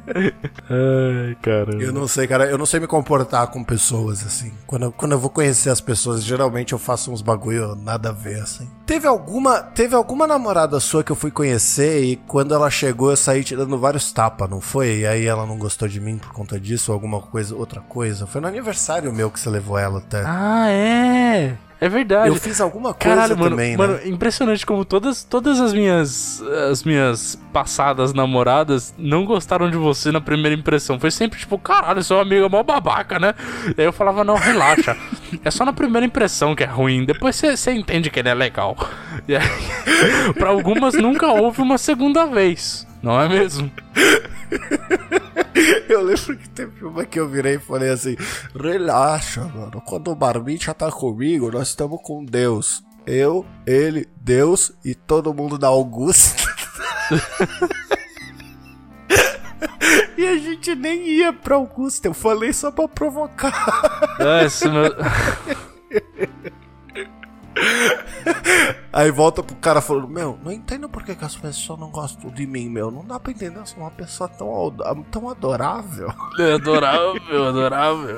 Ai, 0.71 1.35
caramba. 1.43 1.83
Eu 1.83 1.93
não 1.93 2.07
sei, 2.07 2.27
cara, 2.27 2.47
eu 2.47 2.57
não 2.57 2.67
sei 2.67 2.79
me 2.81 2.87
comportar 2.87 3.47
com 3.49 3.65
pessoas, 3.65 4.25
assim. 4.25 4.53
Quando 4.67 4.85
eu, 4.85 4.93
quando 4.93 5.13
eu 5.13 5.19
vou 5.19 5.31
conhecer 5.31 5.71
as 5.71 5.81
pessoas, 5.81 6.23
geralmente 6.23 6.73
eu 6.73 6.79
faço 6.79 7.11
uns 7.11 7.23
bagulho 7.23 7.75
nada 7.75 8.11
a 8.11 8.13
ver, 8.13 8.41
assim. 8.41 8.71
Teve 8.87 9.09
alguma, 9.09 9.63
teve 9.63 9.95
alguma 9.95 10.27
namorada 10.27 10.79
sua 10.79 11.03
que 11.03 11.11
eu 11.11 11.17
fui 11.17 11.31
conhecer 11.31 12.05
e 12.05 12.17
quando 12.17 12.55
ela 12.55 12.71
chegou 12.71 13.11
eu 13.11 13.17
saí 13.17 13.43
tirando 13.43 13.79
vários 13.79 14.13
tapas, 14.13 14.49
não 14.49 14.61
foi? 14.61 14.99
E 14.99 15.07
aí 15.07 15.27
ela 15.27 15.47
não 15.47 15.57
gostou 15.57 15.89
de 15.89 15.99
mim 15.99 16.19
por 16.19 16.33
conta 16.33 16.61
disso 16.61 16.93
ou 16.93 16.95
alguma 16.95 17.21
coisa, 17.21 17.57
outra 17.57 17.81
coisa? 17.81 18.27
Foi 18.27 18.43
no 18.43 18.47
aniversário 18.47 19.11
meu 19.11 19.31
que 19.31 19.41
você 19.41 19.49
levou 19.49 19.79
ela 19.79 19.99
até. 20.01 20.23
Ah, 20.27 20.71
é. 20.71 21.57
É 21.85 21.89
verdade. 21.91 22.29
eu 22.29 22.37
fiz 22.37 22.63
alguma 22.63 22.95
coisa 22.95 23.15
Caralho, 23.15 23.37
mano, 23.37 23.51
também, 23.51 23.77
mano, 23.77 23.93
né? 23.97 24.09
impressionante 24.09 24.65
como 24.65 24.87
todas, 24.87 25.23
todas 25.23 25.61
as 25.61 25.75
minhas 25.75 26.43
as 26.71 26.83
minhas 26.83 27.39
passadas 27.53 28.15
namoradas 28.15 28.95
não 28.97 29.27
gostaram 29.27 29.71
de 29.71 29.77
você 29.77 30.11
na 30.11 30.19
primeira 30.19 30.57
impressão. 30.57 30.99
Foi 30.99 31.11
sempre 31.11 31.39
tipo, 31.39 31.59
caralho, 31.59 32.03
seu 32.03 32.19
amigo 32.19 32.47
é 32.47 32.49
mó 32.49 32.63
babaca, 32.63 33.19
né? 33.19 33.35
E 33.77 33.83
aí 33.83 33.87
eu 33.87 33.93
falava, 33.93 34.25
não, 34.25 34.37
relaxa. 34.37 34.97
é 35.45 35.51
só 35.51 35.67
na 35.67 35.75
primeira 35.75 36.07
impressão 36.07 36.55
que 36.55 36.63
é 36.63 36.67
ruim. 36.67 37.05
Depois 37.05 37.37
você 37.37 37.73
entende 37.73 38.09
que 38.09 38.19
ele 38.19 38.31
é 38.31 38.35
legal. 38.35 38.79
E 39.29 39.37
aí, 39.37 39.43
pra 40.39 40.49
algumas 40.49 40.95
nunca 40.95 41.27
houve 41.33 41.61
uma 41.61 41.77
segunda 41.77 42.25
vez. 42.25 42.87
Não 43.05 43.21
é 43.21 43.29
mesmo? 43.29 43.71
Eu 45.87 46.03
lembro 46.03 46.37
que 46.39 46.49
teve 46.49 46.85
uma 46.85 47.05
que 47.05 47.21
eu 47.21 47.29
virei 47.29 47.57
e 47.57 47.61
falei 47.61 47.91
assim: 47.91 48.17
relaxa, 48.59 49.45
mano. 49.45 49.83
Quando 49.83 50.11
o 50.11 50.17
Barbicha 50.17 50.73
tá 50.73 50.91
comigo, 50.91 51.51
nós 51.51 51.69
estamos 51.69 52.01
com 52.03 52.25
Deus. 52.25 52.83
Eu, 53.07 53.45
ele, 53.67 54.09
Deus 54.17 54.73
e 54.85 54.95
todo 54.95 55.35
mundo 55.35 55.59
da 55.59 55.69
Augusta. 55.69 56.43
e 60.17 60.27
a 60.27 60.39
gente 60.39 60.75
nem 60.75 61.07
ia 61.07 61.33
pra 61.33 61.57
Augusta. 61.57 62.09
Eu 62.09 62.15
falei 62.15 62.53
só 62.53 62.71
pra 62.71 62.89
provocar. 62.89 64.17
É, 64.19 64.47
esse 64.47 64.69
meu... 64.69 64.85
Aí 68.93 69.11
volta 69.11 69.43
pro 69.43 69.57
cara 69.57 69.81
falando, 69.81 70.09
meu, 70.09 70.39
não 70.43 70.53
entendo 70.53 70.89
por 70.89 71.03
que, 71.03 71.17
as 71.21 71.37
pessoas 71.37 71.79
não 71.79 71.91
gostam 71.91 72.31
de 72.31 72.47
mim, 72.47 72.69
meu. 72.69 72.91
Não 72.91 73.05
dá 73.05 73.19
pra 73.19 73.33
entender, 73.33 73.59
eu 73.59 73.67
sou 73.67 73.81
uma 73.81 73.91
pessoa 73.91 74.29
tão, 74.29 75.05
tão 75.11 75.29
adorável. 75.29 76.13
É 76.39 76.55
adorável, 76.55 77.49
adorável. 77.49 78.17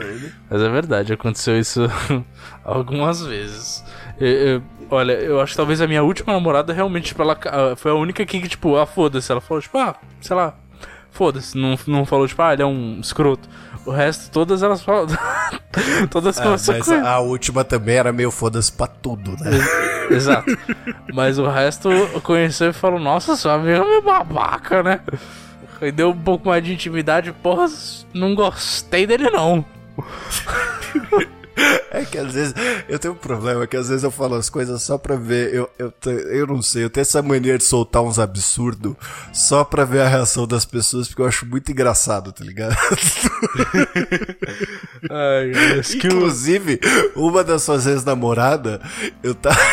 Mas 0.48 0.62
é 0.62 0.68
verdade, 0.70 1.12
aconteceu 1.12 1.58
isso 1.58 1.82
algumas 2.64 3.20
vezes. 3.20 3.84
Eu, 4.18 4.28
eu, 4.28 4.62
olha, 4.90 5.12
eu 5.12 5.40
acho 5.40 5.52
que 5.52 5.56
talvez 5.56 5.80
a 5.82 5.86
minha 5.86 6.02
última 6.02 6.32
namorada 6.32 6.72
realmente, 6.72 7.08
tipo, 7.08 7.20
ela 7.20 7.38
ah, 7.44 7.76
foi 7.76 7.90
a 7.90 7.94
única 7.94 8.24
que, 8.24 8.40
que 8.40 8.48
tipo, 8.48 8.76
ah, 8.76 8.86
foda-se. 8.86 9.30
Ela 9.30 9.40
falou, 9.40 9.60
tipo, 9.60 9.76
ah, 9.76 9.94
sei 10.20 10.34
lá, 10.34 10.54
foda-se. 11.10 11.58
Não, 11.58 11.78
não 11.86 12.06
falou, 12.06 12.26
tipo, 12.26 12.40
ah, 12.40 12.54
ele 12.54 12.62
é 12.62 12.66
um 12.66 13.00
escroto. 13.00 13.48
O 13.86 13.90
resto, 13.92 14.30
todas 14.32 14.62
elas 14.62 14.82
falam. 14.82 15.06
todas 16.10 16.38
ah, 16.38 16.50
mas 16.50 16.90
a, 16.90 17.10
a, 17.12 17.20
última 17.20 17.62
também 17.64 17.96
era 17.96 18.12
meio 18.12 18.32
foda-se 18.32 18.72
pra 18.72 18.88
tudo, 18.88 19.32
né? 19.38 19.50
Exato. 20.10 20.58
Mas 21.14 21.38
o 21.38 21.48
resto 21.48 21.88
conheceu 22.22 22.70
e 22.70 22.72
falou: 22.72 22.98
Nossa, 22.98 23.36
sua 23.36 23.54
amiga 23.54 23.78
é 23.78 23.84
meio 23.84 24.02
babaca, 24.02 24.82
né? 24.82 25.00
E 25.80 25.92
deu 25.92 26.10
um 26.10 26.18
pouco 26.18 26.48
mais 26.48 26.64
de 26.64 26.72
intimidade. 26.72 27.32
Porra, 27.32 27.66
não 28.12 28.34
gostei 28.34 29.06
dele 29.06 29.30
não. 29.30 29.64
É 31.90 32.04
que 32.04 32.18
às 32.18 32.32
vezes 32.32 32.54
eu 32.88 32.98
tenho 32.98 33.14
um 33.14 33.16
problema, 33.16 33.66
que 33.66 33.76
às 33.76 33.88
vezes 33.88 34.04
eu 34.04 34.10
falo 34.10 34.34
as 34.34 34.50
coisas 34.50 34.82
só 34.82 34.98
pra 34.98 35.16
ver. 35.16 35.54
Eu, 35.54 35.70
eu, 35.78 35.92
eu 36.30 36.46
não 36.46 36.60
sei, 36.60 36.84
eu 36.84 36.90
tenho 36.90 37.02
essa 37.02 37.22
mania 37.22 37.56
de 37.56 37.64
soltar 37.64 38.02
uns 38.02 38.18
absurdos 38.18 38.94
só 39.32 39.64
pra 39.64 39.84
ver 39.84 40.00
a 40.00 40.08
reação 40.08 40.46
das 40.46 40.66
pessoas, 40.66 41.08
porque 41.08 41.22
eu 41.22 41.26
acho 41.26 41.46
muito 41.46 41.72
engraçado, 41.72 42.32
tá 42.32 42.44
ligado? 42.44 42.76
Ai, 45.10 45.52
Inclusive, 45.94 46.78
uma 47.14 47.42
das 47.42 47.62
suas 47.62 47.86
ex-namoradas, 47.86 48.80
eu 49.22 49.34
tava. 49.34 49.56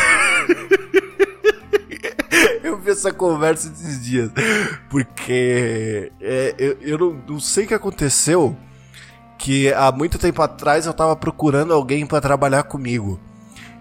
eu 2.62 2.78
vi 2.78 2.90
essa 2.90 3.12
conversa 3.12 3.70
esses 3.70 4.02
dias. 4.02 4.30
Porque 4.88 6.10
é, 6.20 6.54
eu, 6.58 6.76
eu 6.80 6.98
não, 6.98 7.22
não 7.28 7.40
sei 7.40 7.64
o 7.64 7.68
que 7.68 7.74
aconteceu 7.74 8.56
que 9.44 9.70
há 9.74 9.92
muito 9.92 10.18
tempo 10.18 10.40
atrás 10.40 10.86
eu 10.86 10.94
tava 10.94 11.14
procurando 11.14 11.74
alguém 11.74 12.06
para 12.06 12.18
trabalhar 12.18 12.62
comigo. 12.62 13.20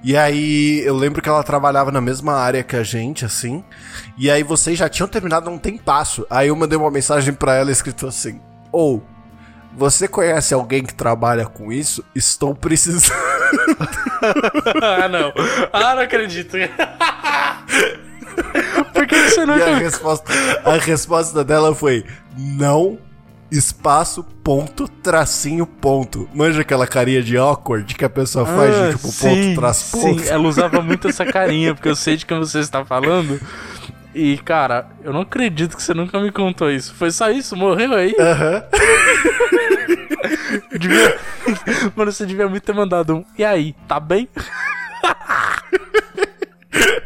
E 0.04 0.18
aí 0.18 0.82
eu 0.86 0.94
lembro 0.94 1.22
que 1.22 1.30
ela 1.30 1.42
trabalhava 1.42 1.90
na 1.90 2.02
mesma 2.02 2.34
área 2.34 2.62
que 2.62 2.76
a 2.76 2.84
gente, 2.84 3.24
assim. 3.24 3.64
E 4.18 4.30
aí 4.30 4.44
vocês 4.44 4.78
já 4.78 4.90
tinham 4.90 5.08
terminado 5.08 5.50
um 5.50 5.58
tempasso. 5.58 6.28
Aí 6.30 6.50
eu 6.50 6.56
mandei 6.58 6.78
uma 6.78 6.92
mensagem 6.92 7.34
para 7.34 7.56
ela 7.56 7.72
escrito 7.72 8.06
assim: 8.06 8.42
Ou, 8.74 8.98
oh, 8.98 9.02
você 9.74 10.06
conhece 10.06 10.54
alguém 10.54 10.84
que 10.84 10.94
trabalha 10.94 11.46
com 11.46 11.72
isso? 11.72 12.04
Estou 12.14 12.54
precisando. 12.54 13.18
ah, 14.84 15.08
não. 15.08 15.32
Ah, 15.72 15.96
não 15.96 16.02
acredito. 16.02 16.58
Por 18.94 19.08
que 19.08 19.30
você 19.30 19.46
não 19.46 19.58
e 19.58 19.64
a 19.64 19.78
resposta, 19.78 20.30
a 20.66 20.74
resposta 20.74 21.42
dela 21.42 21.74
foi: 21.74 22.06
Não 22.36 23.00
espaço, 23.58 24.24
ponto, 24.44 24.88
tracinho, 24.88 25.66
ponto. 25.66 26.28
Manja 26.34 26.62
aquela 26.62 26.88
carinha 26.88 27.22
de 27.22 27.38
awkward 27.38 27.94
que 27.94 28.04
a 28.04 28.10
pessoa 28.10 28.46
faz 28.46 28.76
ah, 28.76 28.88
de 28.88 28.96
tipo 28.96 29.08
sim, 29.08 29.28
ponto, 29.28 29.60
traço, 29.60 29.92
ponto? 29.92 30.22
Sim, 30.22 30.30
ela 30.30 30.48
usava 30.48 30.82
muito 30.82 31.08
essa 31.08 31.26
carinha, 31.26 31.76
porque 31.76 31.90
eu 31.90 31.96
sei 31.96 32.18
de 32.18 32.26
quem 32.26 32.40
você 32.40 32.60
está 32.60 32.84
falando. 32.84 33.40
E, 34.14 34.38
cara, 34.40 34.88
eu 35.04 35.14
não 35.14 35.22
acredito 35.22 35.76
que 35.76 35.84
você 35.84 35.94
nunca 35.94 36.20
me 36.20 36.32
contou 36.32 36.70
isso. 36.70 36.94
Foi 36.96 37.12
só 37.12 37.30
isso? 37.30 37.56
Morreu 37.56 37.94
aí? 37.94 38.16
Aham. 38.20 38.64
Uhum. 40.72 40.74
devia... 40.80 41.20
Mano, 41.96 42.12
você 42.12 42.26
devia 42.26 42.48
muito 42.48 42.64
ter 42.64 42.74
mandado 42.74 43.18
um. 43.18 43.26
E 43.38 43.44
aí, 43.44 43.76
tá 43.88 44.00
bem? 44.00 44.28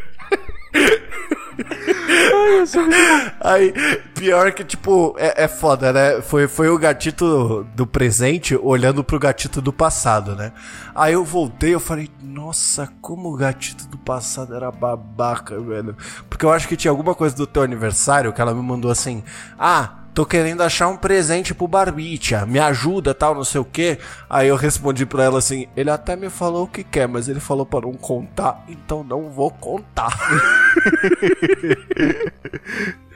Aí, 3.40 3.74
pior 4.16 4.52
que, 4.52 4.64
tipo, 4.64 5.16
é, 5.18 5.44
é 5.44 5.48
foda, 5.48 5.94
né? 5.94 6.22
Foi, 6.22 6.48
foi 6.48 6.70
o 6.70 6.78
gatito 6.78 7.66
do 7.76 7.86
presente 7.86 8.56
olhando 8.56 9.04
pro 9.04 9.20
gatito 9.20 9.62
do 9.62 9.72
passado, 9.72 10.36
né? 10.36 10.52
Aí 10.96 11.14
eu 11.14 11.24
voltei, 11.24 11.74
eu 11.74 11.80
falei, 11.80 12.10
nossa, 12.22 12.92
como 13.02 13.30
o 13.30 13.36
gatito 13.36 13.88
do 13.88 13.98
passado 13.98 14.56
era 14.56 14.72
babaca, 14.72 15.60
velho. 15.60 15.96
Porque 16.30 16.46
eu 16.46 16.52
acho 16.52 16.68
que 16.68 16.78
tinha 16.78 16.92
alguma 16.92 17.14
coisa 17.14 17.36
do 17.36 17.48
teu 17.48 17.62
aniversário 17.62 18.34
que 18.34 18.42
ela 18.42 18.54
me 18.54 18.62
mandou 18.62 18.92
assim, 18.92 19.24
ah 19.60 20.07
tô 20.18 20.26
querendo 20.26 20.64
achar 20.64 20.88
um 20.88 20.98
presente 20.98 21.54
pro 21.54 21.68
Barbicha, 21.68 22.44
me 22.44 22.58
ajuda, 22.58 23.14
tal, 23.14 23.36
não 23.36 23.44
sei 23.44 23.62
o 23.62 23.66
que. 23.66 24.00
Aí 24.28 24.48
eu 24.48 24.56
respondi 24.56 25.06
pra 25.06 25.24
ela 25.24 25.38
assim, 25.38 25.68
ele 25.78 25.92
até 25.92 26.16
me 26.16 26.28
falou 26.28 26.64
o 26.64 26.68
que 26.68 26.84
quer, 26.84 27.08
mas 27.08 27.30
ele 27.30 27.40
falou 27.40 27.68
para 27.68 27.86
não 27.86 27.94
contar, 27.94 28.66
então 28.68 29.04
não 29.04 29.30
vou 29.30 29.52
contar. 29.52 30.18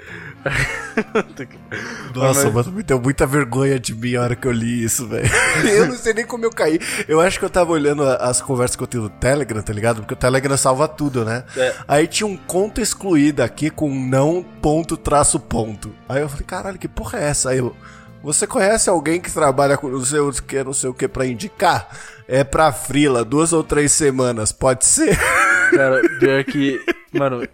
Nossa, 2.15 2.50
mas 2.50 2.67
me 2.67 2.83
deu 2.83 3.00
muita 3.00 3.25
vergonha 3.25 3.79
de 3.79 3.93
mim 3.93 4.15
a 4.15 4.21
hora 4.21 4.36
que 4.36 4.48
eu 4.48 4.51
li 4.51 4.83
isso, 4.83 5.07
velho. 5.07 5.29
eu 5.69 5.88
não 5.88 5.95
sei 5.95 6.13
nem 6.13 6.25
como 6.25 6.45
eu 6.45 6.50
caí. 6.50 6.79
Eu 7.07 7.21
acho 7.21 7.39
que 7.39 7.45
eu 7.45 7.50
tava 7.50 7.71
olhando 7.71 8.03
as 8.03 8.41
conversas 8.41 8.75
que 8.75 8.83
eu 8.83 8.88
tenho 8.88 9.03
no 9.03 9.10
Telegram, 9.10 9.62
tá 9.62 9.74
ligado? 9.74 9.98
Porque 9.98 10.13
o 10.13 10.17
Telegram 10.17 10.57
salva 10.57 10.88
tudo, 10.88 11.24
né? 11.24 11.43
É. 11.55 11.75
Aí 11.88 12.07
tinha 12.07 12.27
um 12.27 12.36
conto 12.36 12.81
excluído 12.81 13.43
aqui 13.43 13.69
com 13.69 13.93
não 13.93 14.43
ponto 14.62 14.98
traço 14.98 15.39
ponto. 15.39 15.93
Aí 16.10 16.21
eu 16.21 16.29
falei, 16.29 16.45
caralho, 16.45 16.79
que 16.79 16.88
porra 16.88 17.19
é 17.19 17.29
essa? 17.29 17.51
Aí 17.51 17.60
eu, 17.60 17.75
você 18.24 18.45
conhece 18.45 18.89
alguém 18.89 19.19
que 19.21 19.31
trabalha 19.31 19.77
com 19.77 19.89
não 19.89 20.03
sei 20.03 20.19
o 20.19 20.31
que, 20.31 20.63
não 20.63 20.74
sei 20.74 20.89
o 20.89 20.93
que 20.93 21.07
pra 21.07 21.25
indicar? 21.25 21.88
É 22.27 22.43
pra 22.43 22.71
frila, 22.71 23.25
duas 23.25 23.53
ou 23.53 23.63
três 23.63 23.91
semanas, 23.91 24.51
pode 24.51 24.86
ser? 24.86 25.17
Cara, 25.71 26.01
pior 26.19 26.43
que. 26.43 26.83
Mano, 27.13 27.48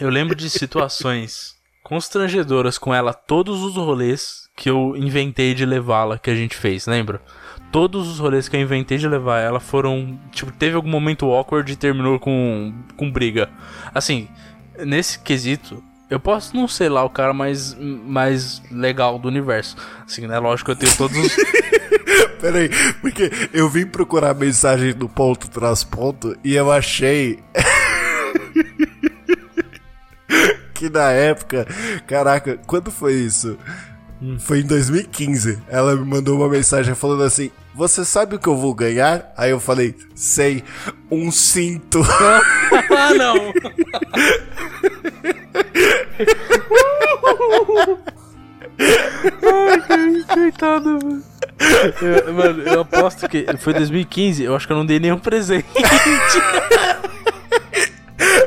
eu 0.00 0.08
lembro 0.08 0.34
de 0.34 0.50
situações 0.50 1.55
constrangedoras 1.86 2.78
com 2.78 2.92
ela 2.92 3.14
todos 3.14 3.62
os 3.62 3.76
rolês 3.76 4.48
que 4.56 4.68
eu 4.68 4.96
inventei 4.96 5.54
de 5.54 5.64
levá-la 5.64 6.18
que 6.18 6.28
a 6.28 6.34
gente 6.34 6.56
fez, 6.56 6.84
lembra? 6.84 7.22
Todos 7.70 8.08
os 8.08 8.18
rolês 8.18 8.48
que 8.48 8.56
eu 8.56 8.60
inventei 8.60 8.98
de 8.98 9.06
levar 9.06 9.38
ela 9.38 9.60
foram. 9.60 10.18
Tipo, 10.32 10.50
teve 10.50 10.74
algum 10.74 10.88
momento 10.88 11.30
awkward 11.30 11.70
e 11.70 11.76
terminou 11.76 12.18
com, 12.18 12.74
com 12.96 13.08
briga. 13.08 13.48
Assim, 13.94 14.26
nesse 14.84 15.20
quesito, 15.20 15.80
eu 16.10 16.18
posso 16.18 16.56
não 16.56 16.66
ser 16.66 16.88
lá 16.88 17.04
o 17.04 17.10
cara 17.10 17.32
mais, 17.32 17.76
mais 17.78 18.60
legal 18.68 19.16
do 19.16 19.28
universo. 19.28 19.76
Assim, 20.04 20.26
né? 20.26 20.40
Lógico 20.40 20.72
eu 20.72 20.76
tenho 20.76 20.96
todos 20.96 21.16
os. 21.16 21.36
Peraí, 22.42 22.68
porque 23.00 23.30
eu 23.52 23.70
vim 23.70 23.86
procurar 23.86 24.34
mensagem 24.34 24.92
do 24.92 25.08
ponto 25.08 25.48
tras 25.48 25.84
ponto 25.84 26.36
e 26.42 26.56
eu 26.56 26.72
achei. 26.72 27.38
que 30.76 30.90
na 30.90 31.10
época, 31.10 31.66
caraca, 32.06 32.58
quando 32.66 32.90
foi 32.90 33.14
isso? 33.14 33.58
Hum. 34.20 34.38
Foi 34.38 34.60
em 34.60 34.66
2015. 34.66 35.58
Ela 35.68 35.94
me 35.94 36.04
mandou 36.04 36.36
uma 36.36 36.48
mensagem 36.48 36.94
falando 36.94 37.22
assim: 37.22 37.50
Você 37.74 38.04
sabe 38.04 38.36
o 38.36 38.38
que 38.38 38.48
eu 38.48 38.56
vou 38.56 38.74
ganhar? 38.74 39.32
Aí 39.36 39.50
eu 39.50 39.60
falei: 39.60 39.94
Sei, 40.14 40.64
um 41.10 41.30
cinto. 41.30 42.00
ah, 42.96 43.14
não! 43.14 43.52
Ai, 49.88 50.24
coitado, 50.34 50.98
mano. 51.02 51.22
Eu, 52.02 52.34
mano, 52.34 52.62
eu 52.62 52.80
aposto 52.80 53.28
que 53.28 53.46
foi 53.58 53.72
2015, 53.72 54.44
eu 54.44 54.54
acho 54.54 54.66
que 54.66 54.72
eu 54.72 54.76
não 54.76 54.84
dei 54.84 55.00
nenhum 55.00 55.18
presente. 55.18 55.66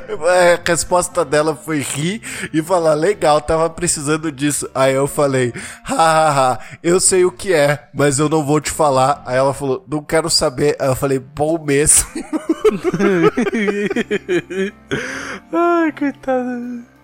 a 0.10 0.62
resposta 0.66 1.24
dela 1.24 1.56
foi 1.56 1.80
rir 1.80 2.22
e 2.54 2.62
falar: 2.62 2.94
legal, 2.94 3.42
tava 3.42 3.70
precisando 3.70 4.32
disso. 4.32 4.70
Aí 4.74 4.94
eu 4.94 5.08
falei: 5.08 5.54
hahaha, 5.84 6.60
eu 6.82 7.00
sei 7.00 7.26
o 7.26 7.32
que 7.32 7.54
é, 7.54 7.90
mas 7.94 8.20
eu 8.20 8.30
não 8.30 8.46
vou 8.46 8.60
te 8.60 8.72
falar. 8.72 9.22
Aí 9.26 9.38
ela 9.38 9.54
falou: 9.54 9.86
não 9.88 10.04
quero 10.04 10.30
saber. 10.30 10.76
Aí 10.80 10.88
eu 10.88 10.96
falei: 10.96 11.20
bom 11.20 11.64
mesmo. 11.64 12.08
Ai, 15.52 15.92
coitada. 15.92 16.99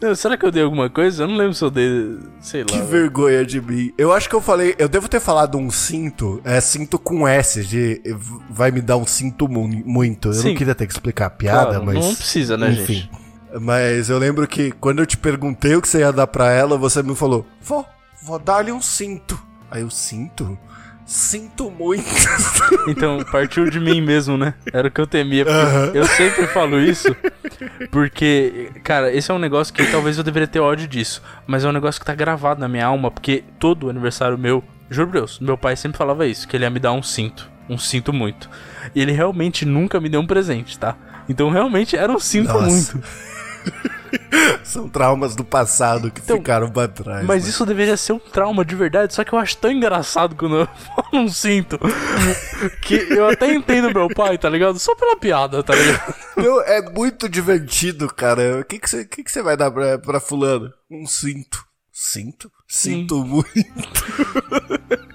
Não, 0.00 0.14
será 0.14 0.36
que 0.36 0.44
eu 0.46 0.50
dei 0.52 0.62
alguma 0.62 0.88
coisa? 0.88 1.24
Eu 1.24 1.28
não 1.28 1.36
lembro 1.36 1.54
se 1.54 1.64
eu 1.64 1.70
dei. 1.70 2.18
Sei 2.40 2.60
lá. 2.60 2.68
Que 2.68 2.80
vergonha 2.82 3.44
de 3.44 3.60
mim. 3.60 3.92
Eu 3.98 4.12
acho 4.12 4.28
que 4.28 4.34
eu 4.34 4.40
falei. 4.40 4.74
Eu 4.78 4.88
devo 4.88 5.08
ter 5.08 5.18
falado 5.20 5.58
um 5.58 5.70
cinto. 5.70 6.40
É 6.44 6.60
cinto 6.60 6.98
com 6.98 7.26
S. 7.26 7.64
De 7.64 8.00
vai 8.48 8.70
me 8.70 8.80
dar 8.80 8.96
um 8.96 9.06
cinto 9.06 9.48
mu 9.48 9.66
muito. 9.66 10.28
Eu 10.28 10.34
Sim. 10.34 10.48
não 10.50 10.54
queria 10.54 10.74
ter 10.74 10.86
que 10.86 10.92
explicar 10.92 11.26
a 11.26 11.30
piada, 11.30 11.70
claro, 11.70 11.86
mas. 11.86 11.94
Não 11.96 12.14
precisa, 12.14 12.56
né, 12.56 12.70
enfim. 12.70 12.94
gente? 12.94 13.10
Mas 13.60 14.08
eu 14.08 14.18
lembro 14.18 14.46
que 14.46 14.70
quando 14.72 15.00
eu 15.00 15.06
te 15.06 15.16
perguntei 15.16 15.74
o 15.74 15.82
que 15.82 15.88
você 15.88 16.00
ia 16.00 16.12
dar 16.12 16.26
pra 16.26 16.52
ela, 16.52 16.76
você 16.76 17.02
me 17.02 17.14
falou: 17.16 17.44
Vou, 17.60 17.84
vou 18.22 18.38
dar-lhe 18.38 18.70
um 18.70 18.80
cinto. 18.80 19.40
Aí 19.70 19.82
eu 19.82 19.90
cinto? 19.90 20.56
Sinto 21.08 21.70
muito. 21.70 22.04
Então, 22.86 23.24
partiu 23.32 23.68
de 23.68 23.80
mim 23.80 24.00
mesmo, 24.00 24.36
né? 24.36 24.54
Era 24.72 24.88
o 24.88 24.90
que 24.90 25.00
eu 25.00 25.06
temia. 25.06 25.44
Uhum. 25.44 25.94
Eu 25.94 26.06
sempre 26.06 26.46
falo 26.48 26.78
isso 26.80 27.14
porque, 27.90 28.70
cara, 28.82 29.12
esse 29.12 29.30
é 29.30 29.34
um 29.34 29.38
negócio 29.38 29.72
que 29.72 29.84
talvez 29.90 30.16
eu 30.18 30.24
deveria 30.24 30.46
ter 30.46 30.60
ódio 30.60 30.86
disso. 30.86 31.22
Mas 31.46 31.64
é 31.64 31.68
um 31.68 31.72
negócio 31.72 32.00
que 32.00 32.06
tá 32.06 32.14
gravado 32.14 32.60
na 32.60 32.68
minha 32.68 32.86
alma, 32.86 33.10
porque 33.10 33.44
todo 33.58 33.90
aniversário 33.90 34.38
meu, 34.38 34.62
juro 34.90 35.08
por 35.08 35.12
Deus, 35.14 35.38
meu 35.38 35.56
pai 35.56 35.76
sempre 35.76 35.98
falava 35.98 36.26
isso, 36.26 36.46
que 36.46 36.56
ele 36.56 36.64
ia 36.64 36.70
me 36.70 36.80
dar 36.80 36.92
um 36.92 37.02
cinto. 37.02 37.50
Um 37.68 37.78
cinto 37.78 38.12
muito. 38.12 38.48
E 38.94 39.00
ele 39.00 39.12
realmente 39.12 39.64
nunca 39.64 40.00
me 40.00 40.08
deu 40.08 40.20
um 40.20 40.26
presente, 40.26 40.78
tá? 40.78 40.96
Então 41.28 41.50
realmente 41.50 41.96
era 41.96 42.12
um 42.12 42.20
cinto 42.20 42.52
Nossa. 42.52 42.96
muito. 42.96 43.02
São 44.64 44.88
traumas 44.88 45.34
do 45.34 45.44
passado 45.44 46.10
que 46.10 46.20
Então, 46.20 46.36
ficaram 46.36 46.70
pra 46.70 46.88
trás. 46.88 47.24
Mas 47.26 47.44
né? 47.44 47.50
isso 47.50 47.64
deveria 47.66 47.96
ser 47.96 48.12
um 48.12 48.18
trauma 48.18 48.64
de 48.64 48.74
verdade, 48.74 49.14
só 49.14 49.24
que 49.24 49.32
eu 49.32 49.38
acho 49.38 49.56
tão 49.56 49.70
engraçado 49.70 50.34
quando 50.36 50.56
eu 50.60 50.66
falo 50.94 51.24
um 51.24 51.28
cinto. 51.28 51.78
que 52.82 52.94
eu 52.94 53.28
até 53.28 53.52
entendo 53.54 53.92
meu 53.92 54.08
pai, 54.08 54.36
tá 54.38 54.48
ligado? 54.48 54.78
Só 54.78 54.94
pela 54.94 55.16
piada, 55.16 55.62
tá 55.62 55.74
ligado? 55.74 56.14
Meu, 56.36 56.60
é 56.62 56.82
muito 56.90 57.28
divertido, 57.28 58.06
cara. 58.12 58.60
O 58.60 58.64
que 58.64 58.78
que 58.78 58.88
você 58.88 59.04
que 59.04 59.22
que 59.24 59.30
você 59.32 59.42
vai 59.42 59.56
dar 59.56 59.70
pra, 59.70 59.98
pra 59.98 60.20
fulano? 60.20 60.70
Um 60.90 61.06
cinto. 61.06 61.64
Cinto? 61.92 62.50
Sinto 62.68 63.24
muito. 63.24 63.44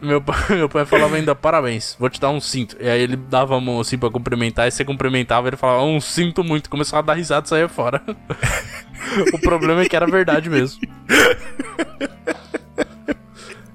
Meu 0.00 0.20
pai, 0.20 0.36
meu 0.56 0.68
pai 0.68 0.84
falava 0.86 1.16
ainda 1.16 1.34
parabéns, 1.34 1.94
vou 1.98 2.08
te 2.08 2.20
dar 2.20 2.30
um 2.30 2.40
cinto. 2.40 2.76
E 2.80 2.88
aí 2.88 3.00
ele 3.00 3.16
dava 3.16 3.56
a 3.56 3.60
mão 3.60 3.80
assim 3.80 3.98
pra 3.98 4.10
cumprimentar, 4.10 4.66
e 4.66 4.70
você 4.70 4.84
cumprimentava, 4.84 5.48
ele 5.48 5.56
falava 5.56 5.82
um 5.82 6.00
cinto 6.00 6.42
muito, 6.42 6.70
começava 6.70 6.98
a 7.00 7.06
dar 7.06 7.14
risada 7.14 7.46
e 7.46 7.48
saía 7.48 7.68
fora. 7.68 8.02
o 9.32 9.38
problema 9.38 9.82
é 9.82 9.88
que 9.88 9.96
era 9.96 10.06
verdade 10.06 10.48
mesmo. 10.48 10.80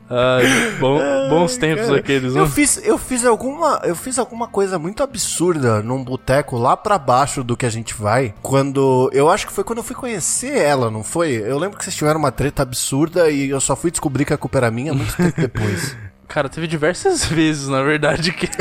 Ai, 0.07 0.43
bom- 0.79 0.99
bons 1.29 1.57
tempos 1.57 1.87
Cara, 1.87 1.97
aqueles, 1.97 2.35
né? 2.35 2.39
Eu 2.39 2.47
fiz, 2.47 2.79
eu 2.85 2.95
fiz 2.95 3.25
alguma, 3.25 3.81
eu 3.83 3.95
fiz 3.95 4.19
alguma 4.19 4.47
coisa 4.47 4.77
muito 4.77 5.01
absurda 5.01 5.81
num 5.81 6.03
boteco 6.03 6.57
lá 6.57 6.77
pra 6.77 6.99
baixo 6.99 7.43
do 7.43 7.57
que 7.57 7.65
a 7.65 7.71
gente 7.71 7.95
vai. 7.95 8.31
Quando, 8.43 9.09
eu 9.11 9.31
acho 9.31 9.47
que 9.47 9.53
foi 9.53 9.63
quando 9.63 9.79
eu 9.79 9.83
fui 9.83 9.95
conhecer 9.95 10.55
ela, 10.55 10.91
não 10.91 11.03
foi? 11.03 11.31
Eu 11.31 11.57
lembro 11.57 11.75
que 11.77 11.83
vocês 11.83 11.95
tiveram 11.95 12.19
uma 12.19 12.31
treta 12.31 12.61
absurda 12.61 13.31
e 13.31 13.49
eu 13.49 13.59
só 13.59 13.75
fui 13.75 13.89
descobrir 13.89 14.25
que 14.25 14.33
a 14.33 14.37
culpa 14.37 14.59
era 14.59 14.69
minha 14.69 14.93
muito 14.93 15.15
tempo 15.17 15.41
depois. 15.41 15.97
Cara, 16.27 16.49
teve 16.49 16.67
diversas 16.67 17.25
vezes, 17.29 17.67
na 17.67 17.81
verdade, 17.81 18.31
que. 18.31 18.47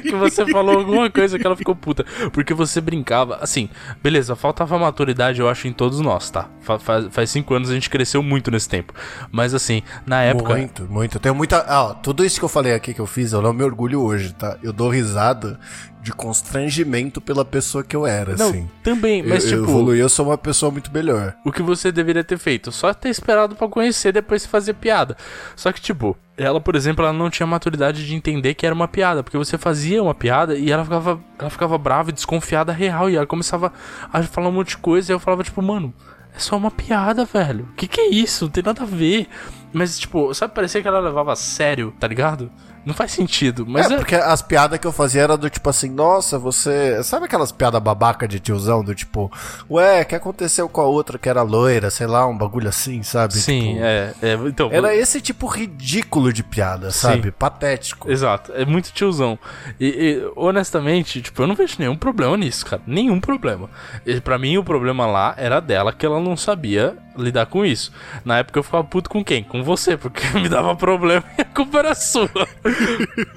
que 0.00 0.12
você 0.12 0.46
falou 0.46 0.78
alguma 0.78 1.10
coisa 1.10 1.38
que 1.38 1.46
ela 1.46 1.54
ficou 1.56 1.76
puta. 1.76 2.04
Porque 2.32 2.54
você 2.54 2.80
brincava. 2.80 3.36
Assim, 3.40 3.68
beleza, 4.02 4.34
faltava 4.34 4.78
maturidade, 4.78 5.40
eu 5.40 5.48
acho, 5.48 5.68
em 5.68 5.72
todos 5.72 6.00
nós, 6.00 6.30
tá? 6.30 6.48
Fa- 6.60 6.78
faz, 6.78 7.06
faz 7.10 7.30
cinco 7.30 7.54
anos 7.54 7.70
a 7.70 7.74
gente 7.74 7.90
cresceu 7.90 8.22
muito 8.22 8.50
nesse 8.50 8.68
tempo. 8.68 8.92
Mas 9.30 9.52
assim, 9.54 9.82
na 10.06 10.22
época. 10.22 10.54
Muito, 10.54 10.84
muito. 10.84 11.18
Tenho 11.20 11.34
muita. 11.34 11.64
Ah, 11.68 11.84
ó, 11.84 11.94
tudo 11.94 12.24
isso 12.24 12.38
que 12.38 12.44
eu 12.44 12.48
falei 12.48 12.74
aqui 12.74 12.94
que 12.94 13.00
eu 13.00 13.06
fiz, 13.06 13.32
eu 13.32 13.42
não 13.42 13.52
me 13.52 13.62
orgulho 13.62 14.00
hoje, 14.02 14.32
tá? 14.32 14.56
Eu 14.62 14.72
dou 14.72 14.88
risada 14.88 15.58
de 16.02 16.12
constrangimento 16.12 17.20
pela 17.20 17.44
pessoa 17.44 17.82
que 17.82 17.94
eu 17.94 18.06
era, 18.06 18.36
Não, 18.36 18.50
assim. 18.50 18.68
também, 18.82 19.22
mas 19.22 19.44
eu, 19.44 19.50
eu 19.58 19.60
tipo. 19.60 19.70
evoluí, 19.70 19.98
eu 19.98 20.08
sou 20.08 20.26
uma 20.26 20.38
pessoa 20.38 20.70
muito 20.70 20.92
melhor. 20.92 21.34
o 21.44 21.52
que 21.52 21.62
você 21.62 21.90
deveria 21.90 22.22
ter 22.24 22.38
feito? 22.38 22.70
Só 22.70 22.92
ter 22.94 23.08
esperado 23.08 23.54
pra 23.56 23.68
conhecer, 23.68 24.12
depois 24.12 24.46
fazer 24.46 24.74
piada. 24.74 25.16
Só 25.56 25.72
que, 25.72 25.80
tipo, 25.80 26.16
ela, 26.36 26.60
por 26.60 26.76
exemplo, 26.76 27.04
ela 27.04 27.12
não 27.12 27.28
tinha 27.28 27.46
maturidade 27.46 28.06
de 28.06 28.14
entender 28.14 28.54
que 28.54 28.64
era 28.64 28.74
uma 28.74 28.86
piada, 28.88 29.22
porque 29.22 29.36
você 29.36 29.58
fazia 29.58 30.02
uma 30.02 30.14
piada 30.14 30.56
e 30.56 30.70
ela 30.70 30.84
ficava, 30.84 31.20
ela 31.38 31.50
ficava 31.50 31.76
brava 31.78 32.10
e 32.10 32.12
desconfiada 32.12 32.72
real, 32.72 33.10
e 33.10 33.16
ela 33.16 33.26
começava 33.26 33.72
a 34.12 34.22
falar 34.22 34.48
um 34.48 34.52
monte 34.52 34.68
de 34.70 34.78
coisa, 34.78 35.12
e 35.12 35.14
eu 35.14 35.18
falava, 35.18 35.42
tipo, 35.42 35.60
mano, 35.60 35.92
é 36.34 36.38
só 36.38 36.56
uma 36.56 36.70
piada, 36.70 37.24
velho. 37.24 37.68
Que 37.76 37.88
que 37.88 38.00
é 38.00 38.08
isso? 38.10 38.44
Não 38.44 38.52
tem 38.52 38.62
nada 38.62 38.82
a 38.82 38.86
ver. 38.86 39.26
Mas, 39.72 39.98
tipo, 39.98 40.32
sabe, 40.32 40.54
parecia 40.54 40.80
que 40.80 40.88
ela 40.88 41.00
levava 41.00 41.32
a 41.32 41.36
sério, 41.36 41.92
tá 41.98 42.06
ligado? 42.06 42.50
Não 42.84 42.94
faz 42.94 43.12
sentido, 43.12 43.64
mas 43.66 43.90
é, 43.90 43.94
é... 43.94 43.96
porque 43.96 44.14
as 44.14 44.42
piadas 44.42 44.78
que 44.78 44.86
eu 44.86 44.92
fazia 44.92 45.22
era 45.22 45.36
do 45.36 45.50
tipo 45.50 45.68
assim, 45.68 45.90
nossa, 45.90 46.38
você. 46.38 47.02
Sabe 47.02 47.26
aquelas 47.26 47.52
piadas 47.52 47.80
babaca 47.80 48.26
de 48.26 48.40
tiozão? 48.40 48.82
Do 48.82 48.94
tipo, 48.94 49.30
ué, 49.70 50.02
o 50.02 50.06
que 50.06 50.14
aconteceu 50.14 50.68
com 50.68 50.80
a 50.80 50.86
outra 50.86 51.18
que 51.18 51.28
era 51.28 51.42
loira? 51.42 51.90
Sei 51.90 52.06
lá, 52.06 52.26
um 52.26 52.36
bagulho 52.36 52.68
assim, 52.68 53.02
sabe? 53.02 53.34
Sim, 53.34 53.74
Tipo, 53.74 53.84
é, 53.84 54.14
é. 54.22 54.34
Então, 54.46 54.70
Era 54.72 54.94
esse 54.94 55.20
tipo 55.20 55.46
ridículo 55.46 56.32
de 56.32 56.42
piada, 56.42 56.90
sabe? 56.90 57.28
Sim. 57.28 57.34
Patético. 57.38 58.10
Exato, 58.10 58.52
é 58.52 58.64
muito 58.64 58.92
tiozão. 58.92 59.38
E, 59.78 59.86
e, 59.86 60.32
honestamente, 60.36 61.22
tipo, 61.22 61.42
eu 61.42 61.46
não 61.46 61.54
vejo 61.54 61.76
nenhum 61.78 61.96
problema 61.96 62.36
nisso, 62.36 62.64
cara. 62.64 62.82
Nenhum 62.86 63.20
problema. 63.20 63.68
E, 64.04 64.20
pra 64.20 64.38
mim, 64.38 64.56
o 64.56 64.64
problema 64.64 65.06
lá 65.06 65.34
era 65.36 65.60
dela 65.60 65.92
que 65.92 66.04
ela 66.04 66.20
não 66.20 66.36
sabia 66.36 66.96
lidar 67.22 67.46
com 67.46 67.64
isso. 67.64 67.92
Na 68.24 68.38
época 68.38 68.58
eu 68.58 68.62
ficava 68.62 68.84
puto 68.84 69.10
com 69.10 69.24
quem? 69.24 69.42
Com 69.42 69.62
você, 69.62 69.96
porque 69.96 70.22
me 70.38 70.48
dava 70.48 70.74
problema 70.76 71.24
e 71.36 71.42
a 71.42 71.44
culpa 71.44 71.78
era 71.78 71.94
sua. 71.94 72.28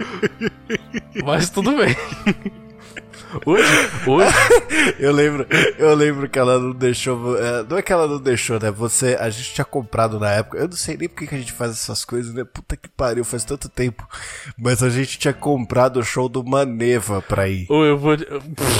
Mas 1.26 1.50
tudo 1.50 1.76
bem. 1.78 1.96
Hoje, 3.46 3.64
hoje, 4.08 4.34
Eu 5.00 5.14
lembro, 5.14 5.48
eu 5.78 5.96
lembro 5.96 6.28
que 6.28 6.38
ela 6.38 6.60
não 6.60 6.74
deixou. 6.74 7.38
é, 7.38 7.64
não 7.64 7.78
é 7.78 7.82
que 7.82 7.94
ela 7.94 8.06
não 8.06 8.20
deixou, 8.20 8.60
né? 8.60 8.70
Você. 8.72 9.16
A 9.20 9.30
gente 9.30 9.54
tinha 9.54 9.64
comprado 9.64 10.20
na 10.20 10.30
época. 10.32 10.58
Eu 10.58 10.68
não 10.68 10.76
sei 10.76 10.98
nem 10.98 11.08
porque 11.08 11.28
que 11.28 11.36
a 11.36 11.38
gente 11.38 11.54
faz 11.54 11.72
essas 11.72 12.04
coisas, 12.04 12.34
né? 12.34 12.44
Puta 12.44 12.76
que 12.76 12.90
pariu, 12.90 13.24
faz 13.24 13.46
tanto 13.46 13.70
tempo. 13.70 14.06
Mas 14.58 14.84
a 14.84 14.90
gente 14.90 15.18
tinha 15.18 15.34
comprado 15.34 16.02
o 16.02 16.04
show 16.04 16.28
do 16.28 16.44
Maneva 16.44 17.22
pra 17.22 17.48
ir. 17.48 17.68
ou 17.70 17.86
eu 17.86 17.98
vou. 17.98 18.16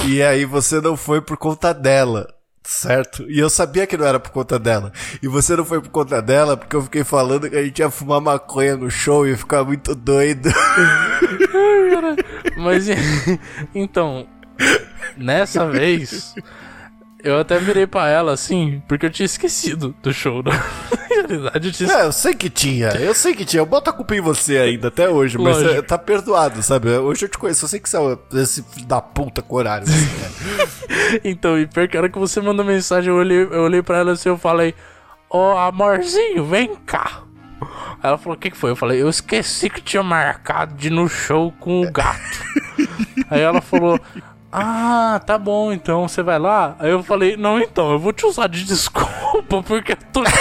E 0.06 0.22
aí 0.22 0.44
você 0.44 0.82
não 0.82 0.98
foi 0.98 1.22
por 1.22 1.38
conta 1.38 1.74
dela. 1.74 2.28
Certo? 2.64 3.30
E 3.30 3.40
eu 3.40 3.50
sabia 3.50 3.88
que 3.88 3.98
não 3.98 4.06
era 4.06 4.20
por 4.20 4.32
conta 4.32 4.60
dela. 4.60 4.92
E 5.22 5.28
você 5.28 5.56
não 5.56 5.66
foi 5.66 5.82
por 5.82 5.90
conta 5.90 6.22
dela 6.22 6.56
porque 6.56 6.76
eu 6.76 6.84
fiquei 6.84 7.04
falando 7.04 7.50
que 7.50 7.56
a 7.56 7.64
gente 7.64 7.80
ia 7.80 7.90
fumar 7.90 8.22
maconha 8.22 8.78
no 8.78 8.90
show 8.90 9.28
e 9.28 9.36
ficar 9.36 9.64
muito 9.64 9.96
doido. 9.96 10.50
Mas 12.58 12.86
então, 13.74 14.28
nessa 15.18 15.68
vez, 15.68 16.36
eu 17.24 17.40
até 17.40 17.58
virei 17.60 17.86
pra 17.88 18.10
ela 18.10 18.34
assim, 18.34 18.82
porque 18.88 19.06
eu 19.06 19.10
tinha 19.10 19.26
esquecido 19.26 19.96
do 20.02 20.14
show. 20.14 20.42
Na 20.44 20.52
realidade, 21.10 21.68
eu 21.68 21.74
tinha 21.74 21.92
É, 21.92 22.06
eu 22.06 22.12
sei 22.12 22.34
que 22.34 22.50
tinha, 22.50 22.90
eu 22.90 23.14
sei 23.14 23.34
que 23.36 23.46
tinha. 23.46 23.62
Eu 23.62 23.66
boto 23.66 23.90
a 23.90 23.94
culpa 23.94 24.16
em 24.16 24.22
você 24.22 24.58
ainda, 24.58 24.88
até 24.88 25.10
hoje, 25.10 25.38
mas 25.38 25.58
Lógico. 25.58 25.80
é, 25.80 25.82
tá 25.82 25.98
perdoado, 25.98 26.62
sabe? 26.64 26.90
Hoje 26.90 27.26
eu 27.26 27.30
te 27.30 27.38
conheço, 27.38 27.66
eu 27.66 27.70
sei 27.70 27.80
que 27.80 27.90
você 27.90 27.98
é 27.98 28.42
esse 28.42 28.64
filho 28.64 28.86
da 28.86 29.02
puta 29.02 29.42
com 29.42 29.56
horário. 29.56 29.84
assim, 29.88 30.06
né? 30.06 30.68
Então, 31.24 31.60
e 31.60 31.68
pior 31.68 31.88
que 31.88 31.98
a 31.98 32.02
hora 32.02 32.10
que 32.10 32.18
você 32.18 32.40
mandou 32.40 32.64
mensagem, 32.66 33.10
eu 33.10 33.18
olhei, 33.18 33.44
eu 33.44 33.62
olhei 33.64 33.82
pra 33.82 33.98
ela 33.98 34.14
assim, 34.14 34.30
eu 34.30 34.38
falei, 34.38 34.74
ô 35.30 35.52
amorzinho, 35.58 36.46
vem 36.46 36.76
cá. 36.86 37.24
Aí 37.62 38.10
ela 38.10 38.18
falou, 38.18 38.36
o 38.36 38.40
que, 38.40 38.50
que 38.50 38.58
foi? 38.58 38.72
Eu 38.72 38.76
falei, 38.76 39.02
eu 39.02 39.10
esqueci 39.10 39.70
que 39.70 39.82
tinha 39.82 40.02
marcado 40.02 40.74
de 40.76 40.88
ir 40.88 40.92
no 40.92 41.08
show 41.08 41.54
com 41.60 41.82
o 41.82 41.92
gato. 41.92 42.20
Aí 43.30 43.42
ela 43.42 43.62
falou, 43.62 44.00
ah, 44.52 45.22
tá 45.26 45.38
bom, 45.38 45.72
então 45.72 46.08
você 46.08 46.22
vai 46.22 46.38
lá? 46.38 46.76
Aí 46.80 46.92
eu 46.92 47.02
falei, 47.04 47.38
não, 47.38 47.60
então, 47.60 47.92
eu 47.92 48.00
vou 48.00 48.12
te 48.12 48.26
usar 48.26 48.48
de 48.48 48.64
desculpa, 48.64 49.64
porque 49.64 49.94
eu 49.94 49.98
tô. 50.12 50.22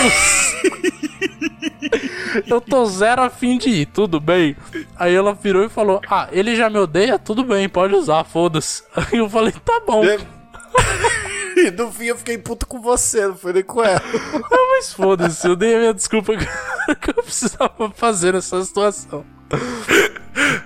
Eu 2.46 2.60
tô 2.60 2.84
zero 2.86 3.22
a 3.22 3.30
fim 3.30 3.58
de 3.58 3.68
ir, 3.68 3.86
tudo 3.86 4.20
bem? 4.20 4.56
Aí 4.96 5.14
ela 5.14 5.34
virou 5.34 5.64
e 5.64 5.68
falou: 5.68 6.00
Ah, 6.08 6.28
ele 6.30 6.54
já 6.54 6.70
me 6.70 6.78
odeia? 6.78 7.18
Tudo 7.18 7.42
bem, 7.42 7.68
pode 7.68 7.94
usar, 7.94 8.22
foda-se. 8.24 8.84
Aí 8.94 9.18
eu 9.18 9.28
falei: 9.28 9.52
Tá 9.52 9.80
bom. 9.86 10.04
É. 10.04 10.18
E 11.56 11.70
no 11.72 11.90
fim 11.90 12.04
eu 12.04 12.16
fiquei 12.16 12.38
puto 12.38 12.64
com 12.64 12.80
você, 12.80 13.26
não 13.26 13.36
foi 13.36 13.52
nem 13.52 13.64
com 13.64 13.82
ela. 13.82 14.00
Ah, 14.52 14.66
mas 14.76 14.92
foda-se, 14.92 15.46
eu 15.46 15.56
dei 15.56 15.74
a 15.74 15.78
minha 15.78 15.94
desculpa 15.94 16.32
que 16.36 17.10
eu 17.10 17.22
precisava 17.22 17.90
fazer 17.94 18.32
nessa 18.32 18.62
situação. 18.64 19.24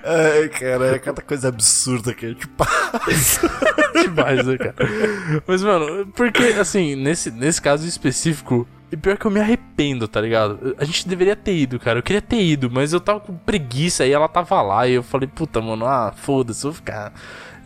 Ai, 0.05 0.49
cara, 0.49 0.95
é 0.95 0.99
cada 0.99 1.23
coisa 1.23 1.49
absurda 1.49 2.15
que 2.15 2.27
a 2.27 2.29
gente 2.31 2.47
passa. 2.49 3.51
Demais, 4.03 4.47
né, 4.47 4.59
cara? 4.59 4.75
Mas, 5.47 5.63
mano, 5.63 6.07
porque, 6.15 6.43
assim, 6.59 6.95
nesse, 6.95 7.31
nesse 7.31 7.61
caso 7.61 7.87
específico, 7.87 8.67
e 8.93 8.97
pior 8.97 9.17
que 9.17 9.27
eu 9.27 9.31
me 9.31 9.41
arrependo, 9.41 10.07
tá 10.07 10.21
ligado? 10.21 10.77
A 10.79 10.85
gente 10.85 11.09
deveria 11.09 11.35
ter 11.35 11.57
ido, 11.57 11.81
cara. 11.81 11.99
Eu 11.99 12.03
queria 12.03 12.23
ter 12.23 12.41
ido, 12.41 12.71
mas 12.71 12.93
eu 12.93 13.01
tava 13.01 13.21
com 13.21 13.35
preguiça 13.37 14.07
e 14.07 14.13
ela 14.13 14.29
tava 14.29 14.63
lá. 14.63 14.87
E 14.87 14.93
eu 14.93 15.03
falei, 15.03 15.29
puta, 15.29 15.61
mano, 15.61 15.85
ah, 15.87 16.13
foda-se, 16.17 16.63
vou 16.63 16.73
ficar. 16.73 17.13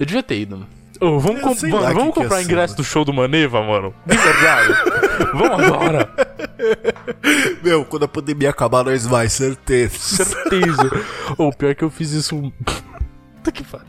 Eu 0.01 0.07
devia 0.07 0.23
ter 0.23 0.41
ido, 0.41 0.57
mano. 0.57 0.78
Ô, 1.01 1.19
vamos 1.21 1.41
com- 1.43 1.69
mano, 1.69 1.95
vamos 1.95 2.15
que 2.15 2.21
comprar 2.21 2.39
ser, 2.39 2.43
ingresso 2.45 2.77
do 2.77 2.83
show 2.85 3.05
do 3.05 3.13
Maneva, 3.13 3.63
mano? 3.63 3.95
De 4.05 4.17
verdade. 4.17 4.75
vamos 5.35 5.65
agora. 5.67 6.11
Meu, 7.63 7.85
quando 7.85 8.05
a 8.05 8.09
pandemia 8.09 8.51
acabar, 8.51 8.85
nós 8.85 9.07
vai, 9.07 9.29
certeza. 9.29 9.97
Certeza. 9.99 10.91
Ou 11.37 11.53
pior 11.53 11.75
que 11.75 11.85
eu 11.85 11.91
fiz 11.91 12.11
isso. 12.13 12.53
Puta 13.37 13.53
que 13.53 13.63
pariu. 13.65 13.87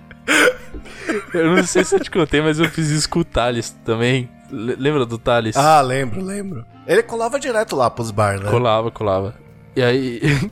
Eu 1.33 1.55
não 1.55 1.63
sei 1.65 1.83
se 1.83 1.95
eu 1.95 1.99
te 1.99 2.11
contei, 2.11 2.41
mas 2.41 2.59
eu 2.59 2.69
fiz 2.69 2.87
isso 2.89 3.09
com 3.09 3.19
o 3.19 3.23
Thales 3.23 3.71
também. 3.83 4.29
Le- 4.51 4.75
Lembra 4.75 5.05
do 5.05 5.17
Thales? 5.17 5.55
Ah, 5.57 5.81
lembro, 5.81 6.23
lembro. 6.23 6.63
Ele 6.85 7.01
colava 7.03 7.39
direto 7.39 7.75
lá 7.75 7.89
pros 7.89 8.11
bar, 8.11 8.39
né? 8.39 8.49
Colava, 8.49 8.91
colava. 8.91 9.35
E 9.75 9.81
aí. 9.81 10.21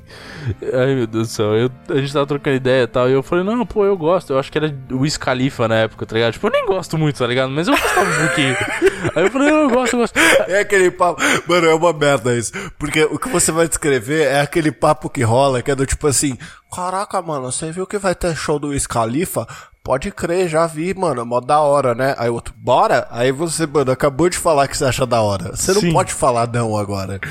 Ai 0.73 0.95
meu 0.95 1.07
Deus 1.07 1.27
do 1.27 1.31
céu, 1.33 1.55
eu, 1.55 1.69
a 1.89 1.95
gente 1.95 2.13
tava 2.13 2.25
trocando 2.25 2.55
ideia 2.55 2.83
e 2.83 2.87
tal. 2.87 3.09
E 3.09 3.13
eu 3.13 3.21
falei, 3.21 3.43
não, 3.43 3.65
pô, 3.65 3.83
eu 3.85 3.97
gosto. 3.97 4.31
Eu 4.31 4.39
acho 4.39 4.51
que 4.51 4.57
era 4.57 4.73
o 4.91 4.99
Wiz 4.99 5.17
Khalifa 5.17 5.67
na 5.67 5.75
época, 5.75 6.05
tá 6.05 6.15
ligado? 6.15 6.33
Tipo, 6.33 6.47
eu 6.47 6.51
nem 6.51 6.65
gosto 6.65 6.97
muito, 6.97 7.17
tá 7.17 7.27
ligado? 7.27 7.49
Mas 7.51 7.67
eu 7.67 7.75
gostava 7.75 8.09
um 8.09 8.27
pouquinho. 8.27 8.55
Aí 9.15 9.23
eu 9.23 9.31
falei, 9.31 9.51
não, 9.51 9.57
eu 9.63 9.69
gosto, 9.69 9.93
eu 9.93 9.99
gosto. 9.99 10.17
É 10.47 10.59
aquele 10.61 10.89
papo. 10.91 11.21
Mano, 11.47 11.67
é 11.67 11.73
uma 11.73 11.91
merda 11.91 12.35
isso. 12.35 12.51
Porque 12.79 13.03
o 13.03 13.19
que 13.19 13.29
você 13.29 13.51
vai 13.51 13.67
descrever 13.67 14.27
é 14.27 14.41
aquele 14.41 14.71
papo 14.71 15.09
que 15.09 15.23
rola, 15.23 15.61
que 15.61 15.71
é 15.71 15.75
do 15.75 15.85
tipo 15.85 16.07
assim: 16.07 16.37
Caraca, 16.73 17.21
mano, 17.21 17.51
você 17.51 17.71
viu 17.71 17.87
que 17.87 17.97
vai 17.97 18.15
ter 18.15 18.35
show 18.35 18.59
do 18.59 18.69
Wiz 18.69 18.85
Khalifa? 18.85 19.47
Pode 19.83 20.11
crer, 20.11 20.49
já 20.49 20.67
vi, 20.67 20.93
mano, 20.93 21.25
mó 21.25 21.39
da 21.39 21.61
hora, 21.61 21.95
né? 21.95 22.13
Aí 22.17 22.29
o 22.29 22.33
outro, 22.33 22.53
bora? 22.57 23.07
Aí 23.09 23.31
você, 23.31 23.65
mano, 23.65 23.89
acabou 23.89 24.29
de 24.29 24.37
falar 24.37 24.67
que 24.67 24.77
você 24.77 24.83
acha 24.83 25.05
da 25.05 25.21
hora. 25.21 25.55
Você 25.55 25.73
não 25.73 25.79
Sim. 25.79 25.93
pode 25.93 26.13
falar 26.13 26.45
não 26.51 26.75
agora. 26.75 27.21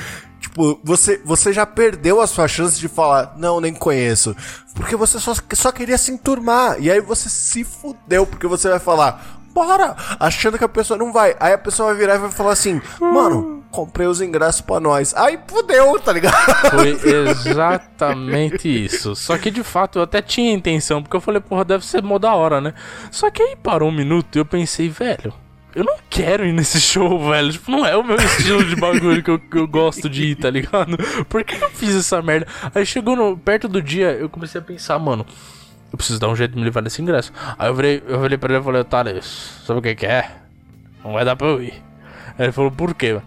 Tipo, 0.57 0.81
você, 0.83 1.21
você 1.23 1.53
já 1.53 1.67
perdeu 1.67 2.19
a 2.19 2.27
sua 2.27 2.49
chance 2.49 2.81
de 2.81 2.89
falar, 2.89 3.35
não, 3.37 3.61
nem 3.61 3.75
conheço. 3.75 4.35
Porque 4.75 4.97
você 4.97 5.21
só, 5.21 5.35
só 5.53 5.71
queria 5.71 5.99
se 5.99 6.11
enturmar. 6.11 6.81
E 6.81 6.91
aí 6.91 6.99
você 6.99 7.29
se 7.29 7.63
fudeu, 7.63 8.27
porque 8.27 8.47
você 8.47 8.71
vai 8.71 8.79
falar, 8.79 9.39
bora! 9.53 9.95
Achando 10.19 10.57
que 10.57 10.65
a 10.65 10.69
pessoa 10.69 10.97
não 10.97 11.13
vai. 11.13 11.37
Aí 11.39 11.53
a 11.53 11.59
pessoa 11.59 11.91
vai 11.91 11.99
virar 11.99 12.15
e 12.15 12.21
vai 12.21 12.31
falar 12.31 12.53
assim, 12.53 12.81
mano, 12.99 13.63
comprei 13.71 14.07
os 14.07 14.23
ingressos 14.23 14.63
pra 14.63 14.81
nós. 14.81 15.13
Aí 15.15 15.39
fudeu, 15.47 16.01
tá 16.01 16.11
ligado? 16.11 16.35
Foi 16.71 16.99
exatamente 17.05 18.67
isso. 18.67 19.15
Só 19.15 19.37
que 19.37 19.51
de 19.51 19.63
fato 19.63 19.99
eu 19.99 20.05
até 20.05 20.23
tinha 20.23 20.55
intenção, 20.55 21.03
porque 21.03 21.17
eu 21.17 21.21
falei, 21.21 21.43
porra, 21.43 21.67
deve 21.67 21.85
ser 21.85 22.03
mó 22.03 22.19
da 22.19 22.35
hora, 22.35 22.63
né? 22.63 22.73
Só 23.11 23.31
que 23.31 23.43
aí 23.43 23.57
parou 23.57 23.91
um 23.91 23.95
minuto 23.95 24.37
e 24.37 24.39
eu 24.39 24.47
pensei, 24.47 24.89
velho, 24.89 25.35
eu 25.77 25.85
não 25.85 25.99
quero 26.09 26.47
ir 26.47 26.53
nesse 26.53 26.81
show, 26.81 27.29
velho. 27.29 27.53
Tipo, 27.53 27.71
não 27.71 27.85
é 27.85 27.95
o 27.95 28.03
meu 28.03 28.17
estilo 28.17 28.65
de 28.65 28.75
bagulho 28.75 29.23
que 29.23 29.31
eu, 29.31 29.39
que 29.39 29.59
eu 29.59 29.69
gosto 29.69 30.09
de 30.09 30.29
ir, 30.29 30.35
tá 30.35 30.49
ligado? 30.49 30.97
Por 31.29 31.45
que 31.45 31.63
eu 31.63 31.69
fiz 31.69 31.95
essa 31.95 32.23
merda? 32.23 32.47
Aí 32.75 32.87
chegou 32.87 33.15
no, 33.15 33.37
perto 33.37 33.69
do 33.69 33.83
dia, 33.83 34.13
eu 34.13 34.27
comecei 34.31 34.59
a 34.59 34.65
pensar, 34.65 34.99
mano, 34.99 35.27
eu 35.93 35.99
preciso 35.99 36.19
dar 36.19 36.31
um 36.31 36.35
jeito 36.35 36.53
de 36.53 36.59
me 36.59 36.65
livrar 36.65 36.83
desse 36.83 37.03
ingresso. 37.03 37.31
Aí 37.59 37.69
eu 37.69 37.75
virei, 37.75 38.03
eu 38.09 38.19
falei 38.19 38.39
pra 38.39 38.55
ele 38.55 38.63
e 38.63 38.65
falei, 38.65 38.85
Thales, 38.85 39.61
sabe 39.67 39.81
o 39.81 39.83
que 39.83 39.95
que 39.95 40.07
é? 40.07 40.31
Não 41.05 41.13
vai 41.13 41.27
dar 41.27 41.37
pra 41.37 41.47
eu 41.47 41.63
ir. 41.63 41.75
Aí 42.39 42.47
ele 42.47 42.53
falou, 42.53 42.71
por 42.71 42.95
quê? 42.95 43.21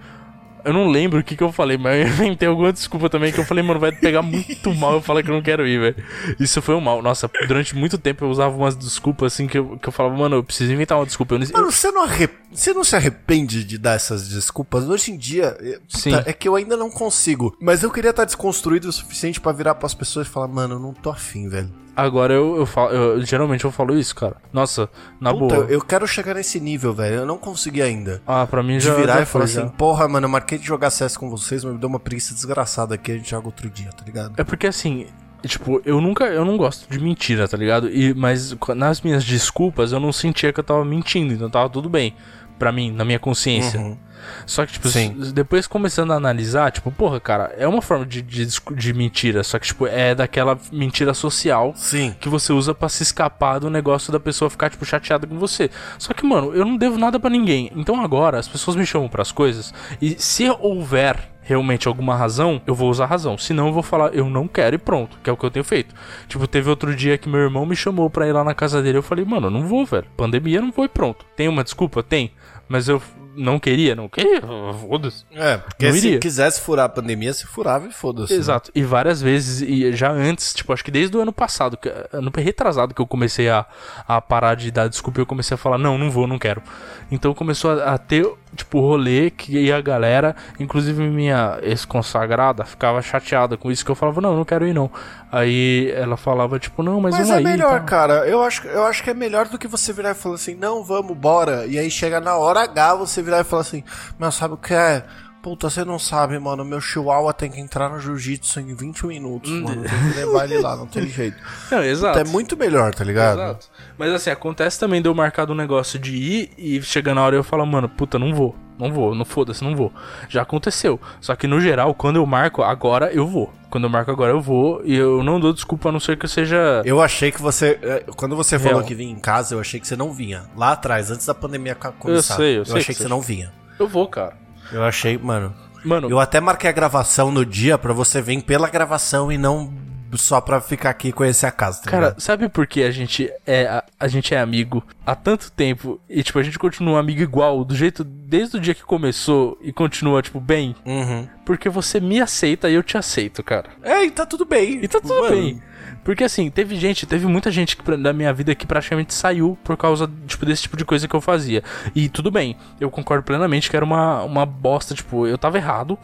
Eu 0.64 0.74
não 0.74 0.88
lembro 0.88 1.20
o 1.20 1.24
que, 1.24 1.36
que 1.36 1.44
eu 1.44 1.52
falei, 1.52 1.78
mas 1.78 2.02
eu 2.02 2.08
inventei 2.08 2.48
alguma 2.48 2.72
desculpa 2.74 3.10
também 3.10 3.32
que 3.32 3.40
eu 3.40 3.46
falei, 3.46 3.64
mano, 3.64 3.80
vai 3.80 3.92
pegar 3.92 4.22
muito 4.22 4.74
mal 4.76 4.94
eu 4.94 5.02
falar 5.02 5.24
que 5.24 5.30
eu 5.30 5.36
não 5.36 5.42
quero 5.42 5.68
ir, 5.68 5.80
velho. 5.80 5.96
Isso 6.40 6.62
foi 6.62 6.76
um 6.76 6.82
mal. 6.82 7.02
Nossa, 7.02 7.30
durante 7.48 7.76
muito 7.76 7.98
tempo 7.98 8.26
eu 8.26 8.30
usava 8.30 8.56
umas 8.56 8.76
desculpas 8.76 9.34
assim 9.34 9.48
que 9.48 9.58
eu, 9.58 9.78
que 9.78 9.88
eu 9.88 9.92
falava, 9.92 10.16
mano, 10.16 10.38
eu 10.38 10.44
preciso 10.44 10.72
inventar 10.72 10.98
uma 10.98 11.06
desculpa. 11.06 11.36
Eu, 11.36 11.40
mano, 11.40 11.72
você 11.72 11.92
não, 11.92 12.04
arrep... 12.04 12.34
você 12.52 12.74
não 12.74 12.84
se 12.84 12.96
arrepende 12.96 13.64
de 13.64 13.78
dar 13.78 13.96
essas 13.96 14.28
desculpas? 14.28 14.88
Hoje 14.88 15.12
em 15.12 15.18
dia, 15.18 15.52
puta, 15.52 15.82
Sim. 15.88 16.14
é 16.26 16.34
que 16.34 16.48
eu 16.48 16.56
ainda 16.56 16.76
não 16.76 16.90
consigo. 16.90 17.56
Mas 17.60 17.84
eu 17.84 17.92
queria 17.92 18.12
estar 18.12 18.26
desconstruído 18.26 18.90
o 18.90 18.92
suficiente 18.92 19.40
para 19.40 19.52
virar 19.52 19.76
para 19.76 19.86
as 19.86 19.94
pessoas 19.94 20.28
e 20.28 20.30
falar, 20.30 20.48
mano, 20.48 20.76
eu 20.76 20.80
não 20.80 20.94
tô 20.94 21.10
afim, 21.10 21.48
velho. 21.48 21.70
Agora 22.00 22.34
eu, 22.34 22.58
eu 22.58 22.66
falo, 22.66 22.92
eu, 22.92 23.22
geralmente 23.26 23.66
eu 23.66 23.72
falo 23.72 23.98
isso, 23.98 24.16
cara. 24.16 24.38
Nossa, 24.54 24.90
na 25.20 25.34
Puta, 25.34 25.56
boa. 25.56 25.68
Eu 25.68 25.82
quero 25.82 26.08
chegar 26.08 26.36
nesse 26.36 26.60
nível, 26.60 26.94
velho. 26.94 27.16
Eu 27.16 27.26
não 27.26 27.38
consegui 27.38 27.82
ainda. 27.82 28.22
Ah, 28.26 28.48
pra 28.48 28.64
mim 28.64 28.80
já. 28.80 28.94
De 28.94 29.02
virar 29.02 29.16
já 29.18 29.22
e 29.24 29.26
falar 29.26 29.46
assim, 29.46 29.68
porra, 29.70 30.08
mano, 30.08 30.26
eu 30.26 30.30
marquei 30.30 30.58
de 30.58 30.66
jogar 30.66 30.90
CS 30.90 31.18
com 31.18 31.30
vocês, 31.30 31.64
mas 31.64 31.74
me 31.74 31.80
deu 31.80 31.90
uma 31.90 32.00
preguiça 32.00 32.34
desgraçada 32.34 32.96
aqui, 32.96 33.12
a 33.12 33.16
gente 33.16 33.30
joga 33.30 33.48
outro 33.48 33.70
dia, 33.70 33.90
tá 33.90 34.04
ligado? 34.06 34.34
É 34.38 34.44
porque 34.44 34.68
assim, 34.68 35.08
Tipo, 35.42 35.82
eu 35.86 36.02
nunca, 36.02 36.26
eu 36.26 36.44
não 36.44 36.58
gosto 36.58 36.90
de 36.90 37.00
mentira, 37.00 37.48
tá 37.48 37.56
ligado? 37.56 37.90
E, 37.90 38.14
mas 38.14 38.56
nas 38.76 39.02
minhas 39.02 39.24
desculpas 39.24 39.94
eu 39.94 40.00
não 40.00 40.12
sentia 40.12 40.52
que 40.52 40.60
eu 40.60 40.64
tava 40.64 40.84
mentindo, 40.84 41.34
então 41.34 41.50
tava 41.50 41.70
tudo 41.70 41.90
bem 41.90 42.14
pra 42.58 42.74
mim, 42.74 42.92
na 42.92 43.06
minha 43.06 43.20
consciência. 43.20 43.80
Uhum. 43.80 43.98
Só 44.46 44.66
que, 44.66 44.74
tipo, 44.74 44.88
Sim. 44.88 45.16
depois 45.34 45.68
começando 45.68 46.12
a 46.12 46.16
analisar, 46.16 46.72
tipo, 46.72 46.92
porra, 46.92 47.20
cara, 47.20 47.54
é 47.58 47.68
uma 47.68 47.82
forma 47.82 48.06
de, 48.06 48.22
de, 48.22 48.48
de 48.76 48.94
mentira, 48.94 49.44
só 49.44 49.60
que, 49.60 49.68
tipo, 49.68 49.88
é 49.88 50.16
daquela 50.16 50.58
mentira 50.72 51.14
social 51.14 51.74
Sim. 51.76 52.16
que 52.20 52.30
você 52.30 52.52
usa 52.54 52.74
para 52.74 52.90
se 52.90 53.04
escapar 53.04 53.60
do 53.60 53.70
negócio 53.70 54.12
da 54.12 54.20
pessoa 54.20 54.50
ficar, 54.50 54.70
tipo, 54.70 54.86
chateada 54.86 55.28
com 55.28 55.38
você. 55.38 55.70
Só 55.98 56.14
que, 56.14 56.26
mano, 56.26 56.54
eu 56.54 56.66
não 56.66 56.78
devo 56.78 56.98
nada 56.98 57.20
para 57.20 57.30
ninguém. 57.30 57.72
Então 57.76 58.02
agora 58.02 58.40
as 58.40 58.48
pessoas 58.48 58.76
me 58.76 58.86
chamam 58.86 59.08
para 59.08 59.22
as 59.22 59.32
coisas 59.32 59.74
e 60.02 60.16
se 60.20 60.50
houver 60.60 61.30
realmente 61.50 61.88
alguma 61.88 62.16
razão, 62.16 62.62
eu 62.68 62.76
vou 62.76 62.92
usar 62.92 63.08
razão. 63.08 63.36
Senão 63.36 63.68
eu 63.68 63.74
vou 63.74 63.82
falar, 63.82 64.14
eu 64.14 64.30
não 64.30 64.48
quero 64.48 64.76
e 64.76 64.78
pronto, 64.78 65.18
que 65.24 65.30
é 65.32 65.34
o 65.34 65.38
que 65.38 65.44
eu 65.44 65.50
tenho 65.50 65.66
feito. 65.66 65.96
Tipo, 66.28 66.46
teve 66.48 66.70
outro 66.70 66.96
dia 66.96 67.18
que 67.18 67.28
meu 67.28 67.40
irmão 67.40 67.66
me 67.66 67.76
chamou 67.76 68.08
pra 68.08 68.28
ir 68.28 68.34
lá 68.34 68.44
na 68.44 68.54
casa 68.54 68.84
dele. 68.84 69.00
Eu 69.00 69.04
falei, 69.04 69.26
mano, 69.26 69.48
eu 69.48 69.52
não 69.52 69.66
vou, 69.66 69.84
velho. 69.84 70.06
Pandemia 70.16 70.62
não 70.62 70.72
vou 70.72 70.86
e 70.86 70.88
pronto. 70.88 71.26
Tem 71.36 71.48
uma 71.48 71.64
desculpa? 71.64 72.04
Tem. 72.04 72.32
Mas 72.68 72.88
eu 72.88 73.02
não 73.40 73.60
queria, 73.60 73.96
não 73.96 74.10
queria, 74.10 74.42
foda-se. 74.42 75.26
É, 75.34 75.58
porque 75.58 75.88
não 75.88 75.94
se 75.94 76.08
iria. 76.08 76.20
quisesse 76.20 76.60
furar 76.62 76.86
a 76.86 76.90
pandemia, 76.90 77.34
se 77.34 77.46
furava 77.46 77.88
e 77.88 77.92
foda-se. 77.92 78.34
Né? 78.34 78.40
Exato. 78.40 78.72
Né? 78.76 78.82
E 78.82 78.84
várias 78.84 79.22
vezes, 79.22 79.62
e 79.62 79.94
já 79.94 80.12
antes, 80.12 80.54
tipo, 80.54 80.74
acho 80.74 80.84
que 80.84 80.92
desde 80.92 81.16
o 81.16 81.22
ano 81.22 81.32
passado, 81.32 81.80
ano 82.12 82.32
retrasado 82.36 82.94
que 82.94 83.02
eu 83.02 83.08
comecei 83.08 83.50
a, 83.50 83.66
a 84.08 84.20
parar 84.20 84.56
de 84.56 84.70
dar 84.72 84.88
desculpa, 84.88 85.22
eu 85.22 85.26
comecei 85.26 85.56
a 85.56 85.58
falar, 85.58 85.78
não, 85.78 85.98
não 85.98 86.12
vou, 86.12 86.28
não 86.28 86.38
quero. 86.38 86.62
Então 87.10 87.34
começou 87.34 87.72
a, 87.72 87.94
a 87.94 87.98
ter, 87.98 88.28
tipo, 88.60 88.80
rolê 88.82 89.30
que 89.32 89.72
a 89.72 89.82
galera, 89.82 90.36
inclusive 90.60 91.02
minha 91.08 91.58
ex-consagrada, 91.62 92.66
ficava 92.66 93.02
chateada 93.02 93.56
com 93.58 93.72
isso, 93.72 93.86
que 93.86 93.92
eu 93.92 93.96
falava, 93.96 94.20
não, 94.22 94.36
não 94.36 94.46
quero 94.46 94.68
ir 94.68 94.74
não. 94.74 94.92
Aí 95.32 95.92
ela 95.96 96.18
falava, 96.18 96.60
tipo, 96.60 96.84
não, 96.84 97.00
mas, 97.00 97.18
mas 97.18 97.30
é 97.30 97.40
melhor, 97.40 97.80
tá. 97.80 97.86
cara. 97.86 98.14
Eu 98.28 98.44
acho, 98.44 98.68
eu 98.68 98.84
acho 98.84 99.04
que 99.04 99.10
é 99.10 99.14
melhor 99.14 99.48
do 99.48 99.58
que 99.58 99.68
você 99.68 99.94
virar 99.94 100.12
e 100.12 100.16
falar 100.16 100.36
assim, 100.36 100.56
não, 100.56 100.84
vamos, 100.84 101.16
bora. 101.16 101.66
E 101.66 101.80
aí 101.80 101.90
chega 101.90 102.20
na 102.20 102.36
hora 102.36 102.62
H, 102.64 102.96
você 102.96 103.22
virar 103.22 103.40
e 103.40 103.44
falar 103.44 103.62
assim, 103.62 103.84
mas 104.18 104.36
sabe 104.36 104.56
o 104.56 104.58
que 104.58 104.74
é? 104.74 105.04
Puta, 105.42 105.70
você 105.70 105.86
não 105.86 105.98
sabe, 105.98 106.38
mano. 106.38 106.66
Meu 106.66 106.82
chihuahua 106.82 107.34
tem 107.34 107.50
que 107.50 107.60
entrar 107.60 107.90
no 107.90 108.00
jiu-jitsu 108.00 108.60
em 108.60 108.76
20 108.76 109.06
minutos, 109.06 109.52
hum. 109.52 109.62
mano. 109.62 109.84
Tem 109.84 110.12
que 110.12 110.18
levar 110.18 110.46
ele 110.46 110.60
lá, 110.60 110.76
não 110.76 110.86
tem 110.86 111.08
jeito. 111.10 111.38
Não, 111.72 111.84
exato. 111.84 112.18
Puta, 112.18 112.30
é 112.30 112.32
muito 112.32 112.58
melhor, 112.58 112.94
tá 112.94 113.04
ligado? 113.04 113.40
Exato. 113.40 113.68
Mas 113.98 114.12
assim, 114.12 114.30
acontece 114.30 114.80
também 114.80 115.02
de 115.02 115.08
eu 115.08 115.16
marcar 115.16 115.50
um 115.50 115.56
negócio 115.56 115.98
de 115.98 116.16
ir 116.16 116.52
e 116.58 116.82
chegar 116.82 117.16
na 117.16 117.24
hora 117.24 117.36
eu 117.36 117.44
falo, 117.44 117.66
mano, 117.66 117.88
puta, 117.88 118.20
não 118.20 118.34
vou. 118.34 118.56
Não 118.78 118.94
vou, 118.94 119.14
não 119.14 119.26
foda-se, 119.26 119.62
não 119.62 119.76
vou. 119.76 119.92
Já 120.30 120.42
aconteceu. 120.42 120.98
Só 121.20 121.36
que 121.36 121.46
no 121.48 121.60
geral, 121.60 121.94
quando 121.94 122.16
eu 122.16 122.26
marco, 122.26 122.64
agora 122.64 123.12
eu 123.12 123.28
vou. 123.28 123.54
Quando 123.70 123.84
eu 123.84 123.90
marco 123.90 124.10
agora 124.10 124.32
eu 124.32 124.40
vou 124.40 124.82
e 124.86 124.96
eu 124.96 125.22
não 125.22 125.38
dou 125.38 125.52
desculpa 125.52 125.90
a 125.90 125.92
não 125.92 126.00
ser 126.00 126.18
que 126.18 126.24
eu 126.24 126.30
seja. 126.30 126.82
Eu 126.86 127.02
achei 127.02 127.30
que 127.30 127.42
você. 127.42 127.78
É, 127.82 128.06
quando 128.16 128.38
você 128.38 128.56
Real. 128.56 128.70
falou 128.70 128.88
que 128.88 128.96
vinha 128.96 129.12
em 129.12 129.20
casa, 129.20 129.54
eu 129.54 129.60
achei 129.60 129.82
que 129.82 129.88
você 129.88 129.98
não 129.98 130.14
vinha. 130.14 130.44
Lá 130.56 130.72
atrás, 130.72 131.12
antes 131.12 131.26
da 131.26 131.34
pandemia 131.34 131.76
começar. 131.76 132.36
Eu 132.36 132.38
sei, 132.38 132.56
eu, 132.56 132.60
eu 132.60 132.66
sei 132.66 132.76
achei 132.78 132.86
que, 132.86 132.94
que 132.96 133.04
você 133.04 133.10
não 133.10 133.20
vinha. 133.20 133.52
Eu 133.78 133.88
vou, 133.88 134.08
cara. 134.08 134.34
Eu 134.72 134.84
achei, 134.84 135.18
mano. 135.18 135.54
Mano. 135.84 136.10
Eu 136.10 136.20
até 136.20 136.40
marquei 136.40 136.70
a 136.70 136.74
gravação 136.74 137.32
no 137.32 137.46
dia 137.46 137.78
para 137.78 137.94
você 137.94 138.22
vir 138.22 138.42
pela 138.44 138.70
gravação 138.70 139.32
e 139.32 139.38
não 139.38 139.72
só 140.18 140.42
pra 140.42 140.60
ficar 140.62 140.90
aqui 140.90 141.10
e 141.10 141.14
conhecer 141.14 141.46
a 141.46 141.52
casa. 141.52 141.82
Tá 141.82 141.92
Cara, 141.92 142.06
ligado? 142.08 142.22
sabe 142.22 142.50
por 142.50 142.66
que 142.68 142.84
a 142.84 142.92
gente 142.92 143.32
é 143.46 143.66
a, 143.66 143.84
a, 144.00 144.08
gente 144.08 144.34
é 144.34 144.40
amigo 144.40 144.84
há 145.06 145.16
tanto 145.16 145.52
tempo 145.52 146.00
e 146.10 146.24
tipo 146.24 146.40
a 146.40 146.44
gente 146.44 146.58
continua 146.58 147.00
amigo 147.00 147.22
igual 147.22 147.64
do 147.64 147.76
jeito 147.76 148.04
desde 148.04 148.58
o 148.58 148.60
dia 148.60 148.74
que 148.74 148.84
começou 148.84 149.58
e 149.62 149.72
continua 149.72 150.22
tipo 150.22 150.40
bem? 150.40 150.76
Uhum. 150.86 151.28
Porque 151.46 151.70
você 151.70 152.00
me 152.00 152.20
aceita 152.22 152.70
e 152.70 152.74
eu 152.74 152.84
te 152.84 152.98
aceito, 152.98 153.44
cara. 153.44 153.70
É, 153.84 154.04
e 154.06 154.12
tá 154.12 154.26
tudo 154.26 154.46
bem. 154.46 154.84
E 154.84 154.88
tá 154.88 155.00
tudo 155.00 155.22
Mano. 155.22 155.30
bem. 155.30 155.62
Porque 156.04 156.24
assim, 156.24 156.50
teve 156.50 156.76
gente, 156.76 157.06
teve 157.06 157.28
muita 157.28 157.52
gente 157.52 157.78
que, 157.78 157.98
da 157.98 158.14
minha 158.14 158.34
vida 158.34 158.56
que 158.56 158.66
praticamente 158.66 159.14
saiu 159.14 159.58
por 159.64 159.78
causa 159.78 160.10
tipo, 160.26 160.46
desse 160.46 160.64
tipo 160.64 160.78
de 160.78 160.86
coisa 160.86 161.08
que 161.08 161.16
eu 161.16 161.22
fazia. 161.22 161.64
E 161.94 162.10
tudo 162.10 162.32
bem, 162.32 162.58
eu 162.80 162.90
concordo 162.90 163.24
plenamente 163.24 163.70
que 163.70 163.76
era 163.76 163.86
uma, 163.86 164.24
uma 164.24 164.46
bosta, 164.46 164.96
tipo, 164.96 165.28
eu 165.28 165.38
tava 165.38 165.58
errado 165.58 166.00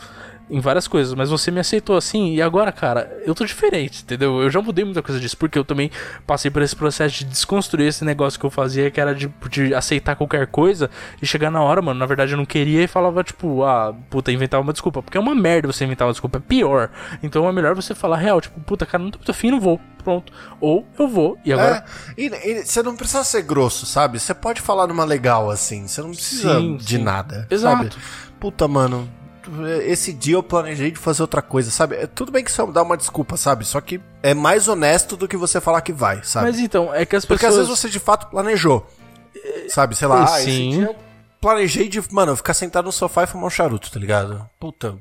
em 0.49 0.59
várias 0.59 0.87
coisas, 0.87 1.13
mas 1.13 1.29
você 1.29 1.49
me 1.49 1.59
aceitou 1.59 1.97
assim 1.97 2.33
e 2.33 2.41
agora, 2.41 2.71
cara, 2.71 3.21
eu 3.25 3.33
tô 3.33 3.45
diferente, 3.45 4.03
entendeu? 4.03 4.41
Eu 4.41 4.49
já 4.49 4.61
mudei 4.61 4.85
muita 4.85 5.01
coisa 5.01 5.19
disso, 5.19 5.37
porque 5.37 5.57
eu 5.57 5.65
também 5.65 5.89
passei 6.25 6.51
por 6.51 6.61
esse 6.61 6.75
processo 6.75 7.19
de 7.19 7.25
desconstruir 7.25 7.87
esse 7.87 8.05
negócio 8.05 8.39
que 8.39 8.45
eu 8.45 8.49
fazia, 8.49 8.91
que 8.91 9.01
era 9.01 9.15
de, 9.15 9.31
de 9.49 9.73
aceitar 9.73 10.15
qualquer 10.15 10.47
coisa 10.47 10.89
e 11.21 11.25
chegar 11.25 11.49
na 11.49 11.61
hora, 11.61 11.81
mano, 11.81 11.99
na 11.99 12.05
verdade 12.05 12.33
eu 12.33 12.37
não 12.37 12.45
queria 12.45 12.83
e 12.83 12.87
falava, 12.87 13.23
tipo, 13.23 13.63
ah, 13.63 13.93
puta, 14.09 14.31
inventar 14.31 14.61
uma 14.61 14.71
desculpa, 14.71 15.01
porque 15.01 15.17
é 15.17 15.21
uma 15.21 15.33
merda 15.33 15.71
você 15.71 15.83
inventar 15.83 16.07
uma 16.07 16.13
desculpa, 16.13 16.37
é 16.37 16.41
pior. 16.41 16.89
Então 17.23 17.47
é 17.47 17.51
melhor 17.51 17.73
você 17.73 17.95
falar 17.95 18.17
real, 18.17 18.39
tipo, 18.39 18.59
puta, 18.61 18.85
cara, 18.85 19.03
não 19.03 19.11
tô 19.11 19.17
muito 19.17 19.31
afim, 19.31 19.49
não 19.49 19.59
vou, 19.59 19.79
pronto. 20.03 20.31
Ou 20.61 20.85
eu 20.99 21.07
vou, 21.07 21.37
e 21.43 21.51
agora. 21.51 21.83
É, 22.15 22.21
e, 22.21 22.27
e, 22.27 22.65
você 22.65 22.83
não 22.83 22.95
precisa 22.95 23.23
ser 23.23 23.41
grosso, 23.41 23.85
sabe? 23.85 24.19
Você 24.19 24.33
pode 24.33 24.61
falar 24.61 24.85
numa 24.85 25.03
legal 25.03 25.49
assim, 25.49 25.87
você 25.87 26.01
não 26.01 26.11
precisa 26.11 26.59
sim, 26.59 26.77
de 26.77 26.97
sim. 26.97 27.03
nada. 27.03 27.47
Exato. 27.49 27.95
Sabe? 27.95 28.05
Puta, 28.39 28.67
mano, 28.67 29.09
esse 29.85 30.13
dia 30.13 30.35
eu 30.35 30.43
planejei 30.43 30.91
de 30.91 30.99
fazer 30.99 31.21
outra 31.21 31.41
coisa, 31.41 31.71
sabe? 31.71 31.95
É, 31.95 32.07
tudo 32.07 32.31
bem 32.31 32.43
que 32.43 32.49
isso 32.49 32.65
dá 32.67 32.81
uma 32.81 32.97
desculpa, 32.97 33.37
sabe? 33.37 33.65
Só 33.65 33.79
que 33.81 33.99
é 34.21 34.33
mais 34.33 34.67
honesto 34.67 35.15
do 35.15 35.27
que 35.27 35.37
você 35.37 35.61
falar 35.61 35.81
que 35.81 35.93
vai, 35.93 36.23
sabe? 36.23 36.47
Mas 36.47 36.59
então, 36.59 36.93
é 36.93 37.05
que 37.05 37.15
as 37.15 37.25
Porque 37.25 37.45
pessoas... 37.45 37.61
às 37.61 37.67
vezes 37.67 37.81
você 37.81 37.89
de 37.89 37.99
fato 37.99 38.27
planejou, 38.27 38.85
sabe? 39.69 39.95
Sei 39.95 40.07
lá, 40.07 40.25
ah, 40.27 40.39
esse 40.39 40.69
dia 40.69 40.85
eu 40.85 40.95
planejei 41.39 41.87
de, 41.87 42.01
mano, 42.11 42.35
ficar 42.35 42.53
sentado 42.53 42.85
no 42.85 42.91
sofá 42.91 43.23
e 43.23 43.27
fumar 43.27 43.47
um 43.47 43.49
charuto, 43.49 43.91
tá 43.91 43.99
ligado? 43.99 44.49
Puta, 44.59 44.97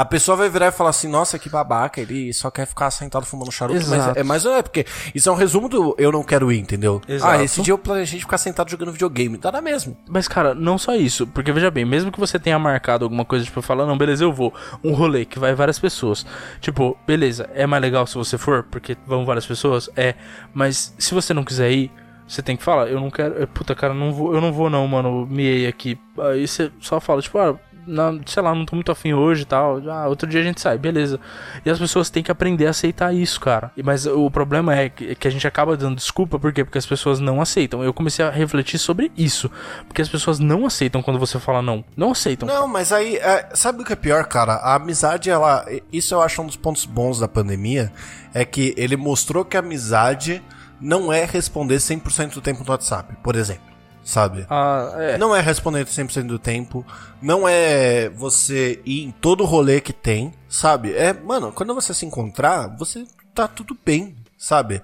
a 0.00 0.04
pessoa 0.06 0.34
vai 0.34 0.48
virar 0.48 0.68
e 0.68 0.72
falar 0.72 0.88
assim, 0.88 1.08
nossa, 1.08 1.38
que 1.38 1.50
babaca, 1.50 2.00
ele 2.00 2.32
só 2.32 2.50
quer 2.50 2.64
ficar 2.64 2.90
sentado 2.90 3.26
fumando 3.26 3.52
charuto, 3.52 3.80
Exato. 3.80 3.90
mas 3.90 4.16
é, 4.16 4.20
é 4.20 4.22
mais 4.22 4.46
é 4.46 4.62
porque 4.62 4.86
isso 5.14 5.28
é 5.28 5.32
um 5.32 5.34
resumo 5.34 5.68
do 5.68 5.94
eu 5.98 6.10
não 6.10 6.22
quero 6.22 6.50
ir, 6.50 6.58
entendeu? 6.58 7.02
Exato. 7.06 7.30
Ah, 7.30 7.44
esse 7.44 7.60
dia 7.60 7.74
eu 7.74 7.76
planejei 7.76 8.18
ficar 8.18 8.38
sentado 8.38 8.70
jogando 8.70 8.92
videogame, 8.92 9.36
dá 9.36 9.52
na 9.52 9.60
mesma. 9.60 9.94
Mas 10.08 10.26
cara, 10.26 10.54
não 10.54 10.78
só 10.78 10.94
isso, 10.94 11.26
porque 11.26 11.52
veja 11.52 11.70
bem, 11.70 11.84
mesmo 11.84 12.10
que 12.10 12.18
você 12.18 12.38
tenha 12.38 12.58
marcado 12.58 13.04
alguma 13.04 13.26
coisa 13.26 13.44
tipo 13.44 13.60
falar, 13.60 13.84
não, 13.84 13.98
beleza, 13.98 14.24
eu 14.24 14.32
vou, 14.32 14.54
um 14.82 14.94
rolê 14.94 15.26
que 15.26 15.38
vai 15.38 15.54
várias 15.54 15.78
pessoas. 15.78 16.24
Tipo, 16.62 16.96
beleza, 17.06 17.50
é 17.52 17.66
mais 17.66 17.82
legal 17.82 18.06
se 18.06 18.14
você 18.14 18.38
for, 18.38 18.62
porque 18.70 18.96
vão 19.06 19.26
várias 19.26 19.44
pessoas, 19.44 19.90
é, 19.94 20.14
mas 20.54 20.94
se 20.98 21.12
você 21.12 21.34
não 21.34 21.44
quiser 21.44 21.70
ir, 21.72 21.92
você 22.26 22.40
tem 22.40 22.56
que 22.56 22.62
falar, 22.62 22.88
eu 22.88 23.00
não 23.00 23.10
quero, 23.10 23.46
puta 23.48 23.74
cara, 23.74 23.92
não 23.92 24.12
vou, 24.12 24.32
eu 24.32 24.40
não 24.40 24.50
vou 24.50 24.70
não, 24.70 24.86
mano, 24.88 25.26
miei 25.26 25.66
aqui. 25.66 25.98
Aí 26.16 26.46
você 26.46 26.70
só 26.80 27.00
fala, 27.00 27.20
tipo, 27.20 27.36
ah, 27.36 27.58
não, 27.90 28.20
sei 28.24 28.42
lá, 28.42 28.54
não 28.54 28.64
tô 28.64 28.76
muito 28.76 28.92
afim 28.92 29.12
hoje 29.12 29.42
e 29.42 29.44
tal. 29.44 29.82
Ah, 29.90 30.06
outro 30.08 30.28
dia 30.28 30.40
a 30.40 30.44
gente 30.44 30.60
sai, 30.60 30.78
beleza. 30.78 31.18
E 31.64 31.70
as 31.70 31.78
pessoas 31.78 32.08
têm 32.08 32.22
que 32.22 32.30
aprender 32.30 32.66
a 32.66 32.70
aceitar 32.70 33.12
isso, 33.12 33.40
cara. 33.40 33.72
Mas 33.82 34.06
o 34.06 34.30
problema 34.30 34.74
é 34.76 34.88
que 34.88 35.26
a 35.26 35.30
gente 35.30 35.46
acaba 35.46 35.76
dando 35.76 35.96
desculpa, 35.96 36.38
por 36.38 36.52
quê? 36.52 36.64
Porque 36.64 36.78
as 36.78 36.86
pessoas 36.86 37.18
não 37.18 37.40
aceitam. 37.40 37.82
Eu 37.82 37.92
comecei 37.92 38.24
a 38.24 38.30
refletir 38.30 38.78
sobre 38.78 39.10
isso. 39.16 39.50
Porque 39.86 40.00
as 40.00 40.08
pessoas 40.08 40.38
não 40.38 40.64
aceitam 40.64 41.02
quando 41.02 41.18
você 41.18 41.38
fala 41.38 41.60
não. 41.60 41.84
Não 41.96 42.12
aceitam. 42.12 42.46
Não, 42.48 42.68
mas 42.68 42.92
aí, 42.92 43.16
é, 43.16 43.48
sabe 43.54 43.82
o 43.82 43.84
que 43.84 43.92
é 43.92 43.96
pior, 43.96 44.24
cara? 44.26 44.54
A 44.54 44.76
amizade, 44.76 45.28
ela. 45.28 45.66
Isso 45.92 46.14
eu 46.14 46.22
acho 46.22 46.40
um 46.40 46.46
dos 46.46 46.56
pontos 46.56 46.84
bons 46.84 47.18
da 47.18 47.28
pandemia. 47.28 47.92
É 48.32 48.44
que 48.44 48.72
ele 48.76 48.96
mostrou 48.96 49.44
que 49.44 49.56
a 49.56 49.60
amizade 49.60 50.40
não 50.80 51.12
é 51.12 51.24
responder 51.24 51.76
100% 51.76 52.34
do 52.34 52.40
tempo 52.40 52.64
no 52.64 52.70
WhatsApp, 52.70 53.16
por 53.22 53.36
exemplo. 53.36 53.69
Sabe? 54.10 54.44
Ah, 54.50 54.92
é. 54.96 55.18
Não 55.18 55.34
é 55.34 55.40
responder 55.40 55.86
100% 55.86 56.26
do 56.26 56.38
tempo, 56.38 56.84
não 57.22 57.48
é 57.48 58.08
você 58.08 58.80
ir 58.84 59.04
em 59.04 59.12
todo 59.12 59.44
rolê 59.44 59.80
que 59.80 59.92
tem, 59.92 60.34
sabe? 60.48 60.92
É, 60.94 61.12
mano, 61.12 61.52
quando 61.52 61.74
você 61.74 61.94
se 61.94 62.04
encontrar, 62.04 62.66
você 62.76 63.04
tá 63.32 63.46
tudo 63.46 63.78
bem, 63.84 64.16
sabe? 64.36 64.82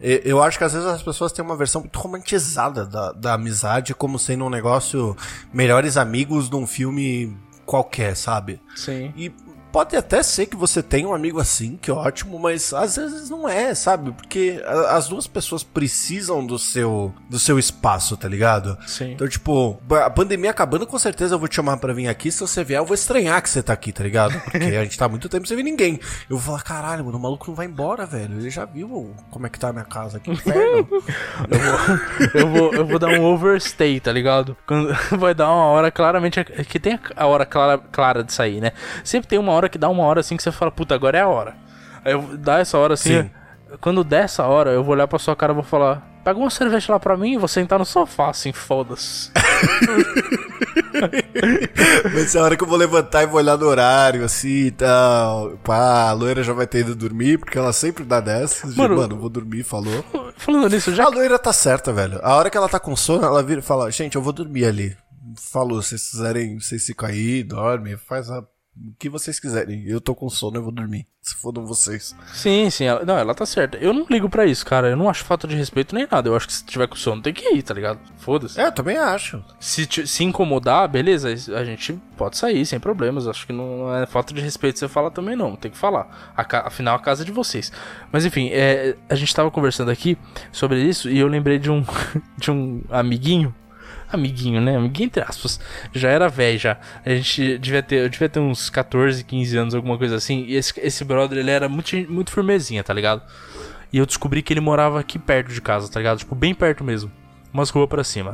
Eu 0.00 0.42
acho 0.42 0.58
que 0.58 0.64
às 0.64 0.72
vezes 0.72 0.88
as 0.88 1.02
pessoas 1.02 1.30
têm 1.30 1.44
uma 1.44 1.54
versão 1.54 1.82
muito 1.82 1.96
romantizada 1.96 2.84
da, 2.84 3.12
da 3.12 3.34
amizade 3.34 3.94
como 3.94 4.18
sendo 4.18 4.44
um 4.44 4.50
negócio 4.50 5.16
melhores 5.52 5.96
amigos 5.96 6.50
num 6.50 6.66
filme 6.66 7.36
qualquer, 7.64 8.16
sabe? 8.16 8.60
Sim. 8.74 9.12
E 9.16 9.32
pode 9.72 9.96
até 9.96 10.22
ser 10.22 10.46
que 10.46 10.56
você 10.56 10.82
tenha 10.82 11.08
um 11.08 11.14
amigo 11.14 11.40
assim, 11.40 11.78
que 11.80 11.90
ótimo, 11.90 12.38
mas 12.38 12.72
às 12.72 12.96
vezes 12.96 13.30
não 13.30 13.48
é, 13.48 13.74
sabe? 13.74 14.12
Porque 14.12 14.62
a- 14.64 14.96
as 14.96 15.08
duas 15.08 15.26
pessoas 15.26 15.62
precisam 15.62 16.44
do 16.46 16.58
seu 16.58 17.12
do 17.28 17.38
seu 17.38 17.58
espaço, 17.58 18.16
tá 18.16 18.28
ligado? 18.28 18.76
Sim. 18.86 19.12
Então, 19.12 19.26
tipo, 19.28 19.80
a 20.04 20.10
pandemia 20.10 20.50
acabando, 20.50 20.86
com 20.86 20.98
certeza 20.98 21.34
eu 21.34 21.38
vou 21.38 21.48
te 21.48 21.56
chamar 21.56 21.78
pra 21.78 21.92
vir 21.92 22.08
aqui. 22.08 22.30
Se 22.30 22.40
você 22.40 22.62
vier, 22.62 22.78
eu 22.80 22.84
vou 22.86 22.94
estranhar 22.94 23.40
que 23.42 23.48
você 23.48 23.62
tá 23.62 23.72
aqui, 23.72 23.92
tá 23.92 24.04
ligado? 24.04 24.38
Porque 24.42 24.58
a 24.58 24.84
gente 24.84 24.96
tá 24.98 25.06
há 25.06 25.08
muito 25.08 25.28
tempo 25.28 25.46
sem 25.48 25.56
ver 25.56 25.62
ninguém. 25.62 25.98
Eu 26.28 26.36
vou 26.36 26.40
falar, 26.40 26.62
caralho, 26.62 27.04
mano, 27.04 27.18
o 27.18 27.20
maluco 27.20 27.46
não 27.48 27.54
vai 27.54 27.66
embora, 27.66 28.04
velho. 28.06 28.38
Ele 28.38 28.50
já 28.50 28.64
viu 28.64 29.14
como 29.30 29.46
é 29.46 29.50
que 29.50 29.58
tá 29.58 29.68
a 29.68 29.72
minha 29.72 29.84
casa 29.84 30.18
aqui, 30.18 30.30
inferno. 30.30 30.86
Eu 31.50 31.58
vou, 31.58 32.32
eu, 32.34 32.48
vou, 32.48 32.74
eu 32.74 32.86
vou 32.86 32.98
dar 32.98 33.08
um 33.08 33.24
overstay, 33.24 33.98
tá 34.00 34.12
ligado? 34.12 34.56
Quando 34.66 34.94
vai 35.18 35.34
dar 35.34 35.46
uma 35.50 35.64
hora 35.66 35.90
claramente. 35.90 36.40
é 36.40 36.44
Que 36.64 36.78
tem 36.78 36.98
a 37.16 37.26
hora 37.26 37.44
clara, 37.44 37.78
clara 37.90 38.22
de 38.24 38.32
sair, 38.32 38.60
né? 38.60 38.72
Sempre 39.04 39.28
tem 39.28 39.38
uma 39.38 39.52
hora 39.52 39.61
que 39.68 39.78
dá 39.78 39.88
uma 39.88 40.04
hora 40.04 40.20
assim 40.20 40.36
que 40.36 40.42
você 40.42 40.52
fala, 40.52 40.70
puta, 40.70 40.94
agora 40.94 41.18
é 41.18 41.20
a 41.22 41.28
hora. 41.28 41.54
Aí 42.04 42.12
eu 42.12 42.36
dá 42.36 42.58
essa 42.58 42.76
hora 42.78 42.94
assim. 42.94 43.22
Sim. 43.22 43.30
Quando 43.80 44.04
der 44.04 44.24
essa 44.24 44.44
hora, 44.44 44.70
eu 44.70 44.84
vou 44.84 44.94
olhar 44.94 45.08
pra 45.08 45.18
sua 45.18 45.34
cara 45.34 45.52
e 45.52 45.54
vou 45.54 45.64
falar. 45.64 46.06
Pega 46.24 46.38
uma 46.38 46.50
cerveja 46.50 46.92
lá 46.92 47.00
pra 47.00 47.16
mim 47.16 47.32
e 47.34 47.38
vou 47.38 47.48
sentar 47.48 47.78
no 47.78 47.84
sofá, 47.84 48.28
assim, 48.30 48.52
foda-se. 48.52 49.30
Vai 52.12 52.22
ser 52.26 52.38
a 52.38 52.42
hora 52.42 52.56
que 52.56 52.62
eu 52.62 52.68
vou 52.68 52.76
levantar 52.76 53.22
e 53.22 53.26
vou 53.26 53.36
olhar 53.38 53.56
no 53.56 53.66
horário, 53.66 54.24
assim 54.24 54.66
e 54.66 54.70
tal. 54.70 55.58
Pá, 55.64 56.08
a 56.08 56.12
loira 56.12 56.42
já 56.42 56.52
vai 56.52 56.66
ter 56.66 56.80
ido 56.80 56.94
dormir, 56.94 57.38
porque 57.38 57.58
ela 57.58 57.72
sempre 57.72 58.04
dá 58.04 58.20
dessas. 58.20 58.72
de, 58.72 58.78
Mano- 58.78 58.96
Mano, 58.96 59.16
vou 59.18 59.28
dormir, 59.28 59.62
falou. 59.62 60.04
Falando 60.36 60.68
nisso, 60.68 60.94
já 60.94 61.04
A 61.04 61.08
loira 61.08 61.38
tá 61.38 61.52
certa, 61.52 61.92
velho. 61.92 62.20
A 62.22 62.34
hora 62.36 62.50
que 62.50 62.56
ela 62.56 62.68
tá 62.68 62.78
com 62.78 62.94
sono, 62.94 63.24
ela 63.24 63.42
vira 63.42 63.60
e 63.60 63.64
fala: 63.64 63.90
Gente, 63.90 64.16
eu 64.16 64.22
vou 64.22 64.32
dormir 64.32 64.64
ali. 64.66 64.96
Falou, 65.50 65.80
se 65.82 65.90
vocês 65.90 66.10
quiserem, 66.10 66.60
vocês 66.60 66.84
ficam 66.84 67.08
aí, 67.08 67.42
dorme, 67.42 67.96
faz 67.96 68.30
a- 68.30 68.44
o 68.76 68.94
que 68.98 69.08
vocês 69.08 69.38
quiserem. 69.38 69.84
Eu 69.86 70.00
tô 70.00 70.14
com 70.14 70.28
sono, 70.30 70.56
eu 70.56 70.62
vou 70.62 70.72
dormir. 70.72 71.06
Se 71.20 71.36
fodam 71.36 71.64
vocês. 71.64 72.16
Sim, 72.32 72.68
sim, 72.70 72.84
ela, 72.84 73.04
não, 73.04 73.16
ela 73.16 73.34
tá 73.34 73.46
certa. 73.46 73.76
Eu 73.76 73.92
não 73.92 74.06
ligo 74.08 74.28
pra 74.28 74.46
isso, 74.46 74.64
cara. 74.66 74.88
Eu 74.88 74.96
não 74.96 75.08
acho 75.08 75.24
falta 75.24 75.46
de 75.46 75.54
respeito 75.54 75.94
nem 75.94 76.06
nada. 76.10 76.28
Eu 76.28 76.34
acho 76.34 76.46
que 76.46 76.52
se 76.52 76.64
tiver 76.64 76.88
com 76.88 76.96
sono 76.96 77.22
tem 77.22 77.32
que 77.32 77.46
ir, 77.54 77.62
tá 77.62 77.74
ligado? 77.74 78.00
Foda-se. 78.16 78.58
É, 78.58 78.66
eu 78.66 78.72
também 78.72 78.96
acho. 78.96 79.44
Se, 79.60 79.86
se 80.06 80.24
incomodar, 80.24 80.88
beleza, 80.88 81.28
a 81.28 81.64
gente 81.64 81.92
pode 82.16 82.36
sair 82.36 82.64
sem 82.66 82.80
problemas. 82.80 83.28
Acho 83.28 83.46
que 83.46 83.52
não 83.52 83.94
é 83.94 84.06
falta 84.06 84.34
de 84.34 84.40
respeito 84.40 84.78
você 84.78 84.88
falar 84.88 85.10
também, 85.10 85.36
não. 85.36 85.54
Tem 85.54 85.70
que 85.70 85.78
falar. 85.78 86.32
Afinal, 86.34 86.96
a 86.96 87.00
casa 87.00 87.22
é 87.22 87.26
de 87.26 87.32
vocês. 87.32 87.70
Mas 88.10 88.24
enfim, 88.24 88.48
é, 88.50 88.96
a 89.08 89.14
gente 89.14 89.34
tava 89.34 89.50
conversando 89.50 89.90
aqui 89.90 90.18
sobre 90.50 90.82
isso 90.82 91.08
e 91.08 91.18
eu 91.18 91.28
lembrei 91.28 91.58
de 91.58 91.70
um, 91.70 91.84
de 92.36 92.50
um 92.50 92.82
amiguinho. 92.90 93.54
Amiguinho, 94.12 94.60
né? 94.60 94.76
Amiguinho 94.76 95.06
entre 95.06 95.22
aspas. 95.22 95.58
Já 95.92 96.10
era 96.10 96.28
velho 96.28 96.58
já. 96.58 96.76
A 97.04 97.10
gente 97.10 97.58
devia 97.58 97.82
ter, 97.82 98.04
eu 98.04 98.08
devia 98.08 98.28
ter 98.28 98.40
uns 98.40 98.68
14, 98.68 99.24
15 99.24 99.56
anos, 99.56 99.74
alguma 99.74 99.96
coisa 99.96 100.16
assim. 100.16 100.44
E 100.46 100.54
esse, 100.54 100.72
esse 100.80 101.04
brother, 101.04 101.38
ele 101.38 101.50
era 101.50 101.68
muito, 101.68 101.96
muito 102.10 102.30
firmezinha, 102.30 102.84
tá 102.84 102.92
ligado? 102.92 103.22
E 103.92 103.98
eu 103.98 104.06
descobri 104.06 104.42
que 104.42 104.52
ele 104.52 104.60
morava 104.60 105.00
aqui 105.00 105.18
perto 105.18 105.52
de 105.52 105.60
casa, 105.60 105.90
tá 105.90 106.00
ligado? 106.00 106.18
Tipo, 106.18 106.34
bem 106.34 106.54
perto 106.54 106.82
mesmo. 106.82 107.10
Umas 107.52 107.70
ruas 107.70 107.88
pra 107.88 108.02
cima. 108.02 108.32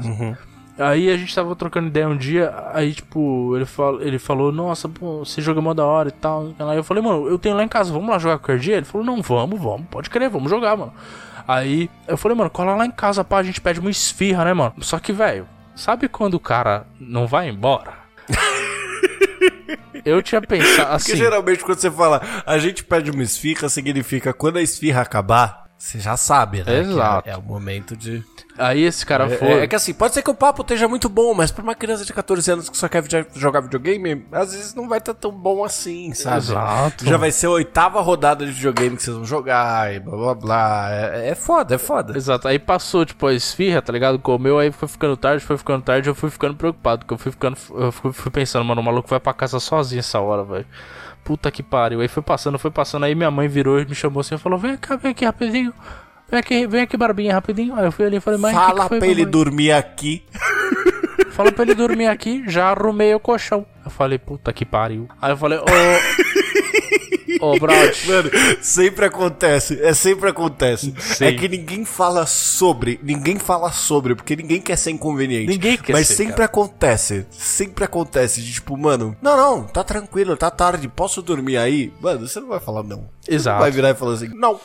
Aí 0.78 1.10
a 1.10 1.16
gente 1.16 1.34
tava 1.34 1.56
trocando 1.56 1.88
ideia 1.88 2.08
um 2.08 2.16
dia, 2.16 2.54
aí 2.72 2.94
tipo, 2.94 3.56
ele, 3.56 3.64
fal 3.64 4.00
ele 4.00 4.16
falou, 4.16 4.52
nossa, 4.52 4.88
pô, 4.88 5.24
você 5.24 5.42
joga 5.42 5.60
mó 5.60 5.74
da 5.74 5.84
hora 5.84 6.08
e 6.08 6.12
tal. 6.12 6.54
Aí 6.56 6.76
eu 6.76 6.84
falei, 6.84 7.02
mano, 7.02 7.26
eu 7.26 7.36
tenho 7.36 7.56
lá 7.56 7.64
em 7.64 7.68
casa, 7.68 7.92
vamos 7.92 8.08
lá 8.08 8.16
jogar 8.16 8.38
qualquer 8.38 8.60
dia? 8.60 8.76
Ele 8.76 8.86
falou, 8.86 9.04
não, 9.04 9.20
vamos, 9.20 9.60
vamos, 9.60 9.88
pode 9.90 10.08
crer, 10.08 10.30
vamos 10.30 10.48
jogar, 10.48 10.76
mano. 10.76 10.92
Aí 11.48 11.90
eu 12.06 12.16
falei, 12.16 12.38
mano, 12.38 12.48
cola 12.48 12.76
lá 12.76 12.86
em 12.86 12.92
casa, 12.92 13.24
pá, 13.24 13.38
a 13.38 13.42
gente 13.42 13.60
pede 13.60 13.80
uma 13.80 13.90
esfirra, 13.90 14.44
né, 14.44 14.54
mano? 14.54 14.74
Só 14.80 15.00
que, 15.00 15.12
velho, 15.12 15.48
sabe 15.78 16.08
quando 16.08 16.34
o 16.34 16.40
cara 16.40 16.86
não 17.00 17.26
vai 17.26 17.48
embora? 17.48 17.94
eu 20.04 20.20
tinha 20.22 20.42
pensado 20.42 20.98
Porque 20.98 21.12
assim. 21.12 21.16
geralmente 21.16 21.64
quando 21.64 21.78
você 21.78 21.90
fala 21.90 22.20
a 22.44 22.58
gente 22.58 22.84
pede 22.84 23.10
uma 23.10 23.22
esfirra, 23.22 23.68
significa 23.68 24.32
quando 24.32 24.56
a 24.58 24.62
esfirra 24.62 25.02
acabar, 25.02 25.67
você 25.78 26.00
já 26.00 26.16
sabe, 26.16 26.58
né? 26.58 26.64
que 26.64 26.90
Exato. 26.90 27.28
É, 27.28 27.32
é 27.32 27.36
o 27.36 27.42
momento 27.42 27.96
de. 27.96 28.24
Aí 28.58 28.82
esse 28.82 29.06
cara 29.06 29.26
É, 29.26 29.36
foi. 29.36 29.48
é 29.62 29.66
que 29.68 29.76
assim, 29.76 29.94
pode 29.94 30.12
ser 30.12 30.22
que 30.22 30.30
o 30.30 30.34
papo 30.34 30.62
esteja 30.62 30.88
muito 30.88 31.08
bom, 31.08 31.32
mas 31.32 31.52
pra 31.52 31.62
uma 31.62 31.74
criança 31.76 32.04
de 32.04 32.12
14 32.12 32.50
anos 32.50 32.68
que 32.68 32.76
só 32.76 32.88
quer 32.88 33.04
jogar 33.36 33.60
videogame, 33.60 34.26
às 34.32 34.52
vezes 34.52 34.74
não 34.74 34.88
vai 34.88 34.98
estar 34.98 35.14
tão 35.14 35.30
bom 35.30 35.62
assim, 35.62 36.12
sabe? 36.14 36.38
Exato. 36.38 37.04
Já 37.06 37.16
vai 37.16 37.30
ser 37.30 37.46
a 37.46 37.50
oitava 37.50 38.00
rodada 38.00 38.44
de 38.44 38.50
videogame 38.50 38.96
que 38.96 39.02
vocês 39.04 39.14
vão 39.16 39.24
jogar 39.24 39.94
e 39.94 40.00
blá 40.00 40.16
blá 40.16 40.34
blá. 40.34 40.88
É, 40.90 41.28
é 41.28 41.34
foda, 41.36 41.76
é 41.76 41.78
foda. 41.78 42.16
Exato, 42.18 42.48
aí 42.48 42.58
passou, 42.58 43.06
tipo, 43.06 43.28
a 43.28 43.32
esfirra, 43.32 43.80
tá 43.80 43.92
ligado? 43.92 44.18
Comeu, 44.18 44.58
aí 44.58 44.72
foi 44.72 44.88
ficando 44.88 45.16
tarde, 45.16 45.44
foi 45.44 45.56
ficando 45.56 45.82
tarde, 45.84 46.08
eu 46.08 46.14
fui 46.16 46.28
ficando 46.28 46.56
preocupado, 46.56 47.00
porque 47.06 47.14
eu 47.14 47.18
fui 47.18 47.30
ficando, 47.30 47.56
eu 47.76 47.92
fui, 47.92 48.12
fui 48.12 48.32
pensando, 48.32 48.64
mano, 48.64 48.80
o 48.80 48.84
maluco 48.84 49.08
vai 49.08 49.20
pra 49.20 49.32
casa 49.32 49.60
sozinho 49.60 50.00
essa 50.00 50.18
hora, 50.18 50.42
velho. 50.42 50.66
Puta 51.28 51.50
que 51.50 51.62
pariu. 51.62 52.00
Aí 52.00 52.08
foi 52.08 52.22
passando, 52.22 52.58
foi 52.58 52.70
passando, 52.70 53.04
aí 53.04 53.14
minha 53.14 53.30
mãe 53.30 53.46
virou 53.48 53.78
e 53.78 53.84
me 53.84 53.94
chamou 53.94 54.22
assim 54.22 54.36
e 54.36 54.38
falou, 54.38 54.58
vem 54.58 54.78
cá, 54.78 54.96
vem 54.96 55.10
aqui 55.10 55.26
rapidinho. 55.26 55.74
Vem 56.26 56.40
aqui, 56.40 56.66
vem 56.66 56.80
aqui, 56.80 56.96
Barbinha, 56.96 57.34
rapidinho. 57.34 57.74
Aí 57.74 57.84
eu 57.84 57.92
fui 57.92 58.06
ali 58.06 58.16
e 58.16 58.20
falei, 58.20 58.40
mãe, 58.40 58.54
que 58.54 58.58
Fala 58.58 58.82
que 58.84 58.88
foi, 58.88 58.98
pra 58.98 59.08
ele 59.08 59.26
dormir 59.26 59.72
aqui. 59.72 60.24
Fala 61.32 61.52
pra 61.52 61.64
ele 61.64 61.74
dormir 61.74 62.06
aqui, 62.06 62.42
já 62.48 62.70
arrumei 62.70 63.14
o 63.14 63.20
colchão. 63.20 63.66
Eu 63.84 63.90
falei, 63.90 64.18
puta 64.18 64.50
que 64.54 64.64
pariu. 64.64 65.06
Aí 65.20 65.32
eu 65.32 65.36
falei, 65.36 65.58
ô. 65.58 65.64
Ô, 67.40 67.59
Brad. 67.59 67.94
Mano, 68.07 68.31
sempre 68.62 69.07
acontece, 69.07 69.81
é 69.83 69.94
sempre 69.94 70.31
acontece. 70.31 70.94
Sim. 70.98 71.24
É 71.24 71.33
que 71.33 71.48
ninguém 71.48 71.85
fala 71.85 72.27
sobre, 72.27 72.98
ninguém 73.03 73.38
fala 73.38 73.70
sobre, 73.72 74.14
porque 74.14 74.37
ninguém 74.37 74.61
quer 74.61 74.77
ser 74.77 74.90
inconveniente. 74.90 75.48
Ninguém 75.48 75.77
quer 75.77 75.92
Mas 75.92 76.09
ser, 76.09 76.14
sempre 76.14 76.35
cara. 76.35 76.44
acontece, 76.46 77.27
sempre 77.31 77.85
acontece, 77.85 78.42
de 78.42 78.53
tipo, 78.53 78.77
mano, 78.77 79.16
não, 79.22 79.37
não, 79.37 79.64
tá 79.64 79.83
tranquilo, 79.85 80.37
tá 80.37 80.51
tarde, 80.51 80.88
posso 80.88 81.22
dormir 81.22 81.57
aí? 81.57 81.92
Mano, 82.01 82.27
você 82.27 82.40
não 82.40 82.48
vai 82.48 82.61
falar 82.61 82.83
não. 82.83 83.09
Você 83.20 83.35
Exato. 83.35 83.57
não 83.57 83.62
vai 83.62 83.70
virar 83.70 83.90
e 83.90 83.94
falar 83.94 84.14
assim, 84.14 84.29
não, 84.35 84.61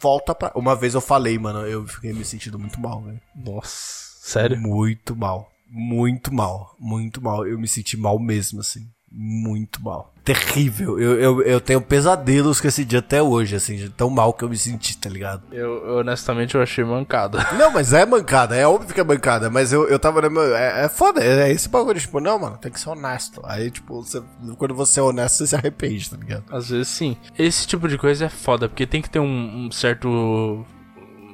volta 0.00 0.34
pra... 0.34 0.52
Uma 0.54 0.74
vez 0.74 0.94
eu 0.94 1.00
falei, 1.00 1.38
mano, 1.38 1.66
eu 1.66 1.86
fiquei 1.86 2.12
me 2.12 2.24
sentindo 2.24 2.58
muito 2.58 2.80
mal, 2.80 3.02
velho. 3.02 3.20
Nossa, 3.34 3.76
sério? 4.22 4.58
Muito 4.58 5.14
mal, 5.16 5.50
muito 5.68 6.32
mal, 6.32 6.74
muito 6.78 7.22
mal. 7.22 7.46
Eu 7.46 7.58
me 7.58 7.68
senti 7.68 7.96
mal 7.96 8.18
mesmo, 8.18 8.60
assim, 8.60 8.86
muito 9.14 9.82
mal. 9.82 10.12
Terrível. 10.24 10.98
Eu, 11.00 11.18
eu, 11.20 11.42
eu 11.42 11.60
tenho 11.60 11.80
pesadelos 11.80 12.60
com 12.60 12.68
esse 12.68 12.84
dia 12.84 13.00
até 13.00 13.20
hoje, 13.20 13.56
assim, 13.56 13.76
de 13.76 13.88
tão 13.90 14.08
mal 14.08 14.32
que 14.32 14.44
eu 14.44 14.48
me 14.48 14.56
senti, 14.56 14.96
tá 14.96 15.10
ligado? 15.10 15.42
Eu, 15.50 15.84
eu, 15.84 15.96
honestamente, 15.98 16.54
eu 16.54 16.62
achei 16.62 16.84
mancada. 16.84 17.44
Não, 17.58 17.72
mas 17.72 17.92
é 17.92 18.06
mancada, 18.06 18.54
é 18.56 18.66
óbvio 18.66 18.94
que 18.94 19.00
é 19.00 19.04
mancada, 19.04 19.50
mas 19.50 19.72
eu, 19.72 19.88
eu 19.88 19.98
tava 19.98 20.22
no 20.22 20.30
meu. 20.30 20.54
É, 20.56 20.84
é 20.84 20.88
foda, 20.88 21.22
é, 21.22 21.48
é 21.48 21.52
esse 21.52 21.68
bagulho, 21.68 22.00
tipo, 22.00 22.20
não, 22.20 22.38
mano, 22.38 22.56
tem 22.56 22.70
que 22.70 22.78
ser 22.78 22.88
honesto. 22.90 23.40
Aí, 23.44 23.70
tipo, 23.70 24.02
você- 24.02 24.22
quando 24.56 24.74
você 24.74 25.00
é 25.00 25.02
honesto, 25.02 25.38
você 25.38 25.46
se 25.48 25.56
arrepende, 25.56 26.08
tá 26.08 26.16
ligado? 26.16 26.44
Às 26.50 26.68
vezes 26.70 26.88
sim. 26.88 27.16
Esse 27.36 27.66
tipo 27.66 27.88
de 27.88 27.98
coisa 27.98 28.26
é 28.26 28.28
foda, 28.28 28.68
porque 28.68 28.86
tem 28.86 29.02
que 29.02 29.10
ter 29.10 29.18
um, 29.18 29.66
um 29.66 29.70
certo 29.72 30.64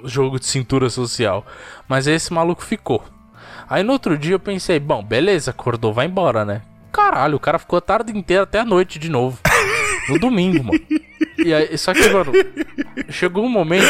jogo 0.04 0.38
de 0.40 0.46
cintura 0.46 0.88
social. 0.88 1.44
Mas 1.86 2.06
esse 2.06 2.32
maluco 2.32 2.64
ficou. 2.64 3.04
Aí 3.68 3.82
no 3.82 3.92
outro 3.92 4.16
dia 4.16 4.34
eu 4.34 4.40
pensei, 4.40 4.80
bom, 4.80 5.02
beleza, 5.04 5.50
acordou, 5.50 5.92
vai 5.92 6.06
embora, 6.06 6.42
né? 6.44 6.62
Caralho, 6.92 7.36
o 7.36 7.40
cara 7.40 7.58
ficou 7.58 7.76
a 7.76 7.82
tarde 7.82 8.16
inteira 8.16 8.42
até 8.44 8.60
a 8.60 8.64
noite 8.64 8.98
de 8.98 9.08
novo. 9.08 9.38
No 10.08 10.18
domingo, 10.18 10.64
mano. 10.64 10.80
E 11.38 11.52
aí, 11.52 11.76
só 11.76 11.92
que, 11.92 12.08
mano, 12.08 12.32
chegou 13.10 13.44
um 13.44 13.48
momento 13.48 13.86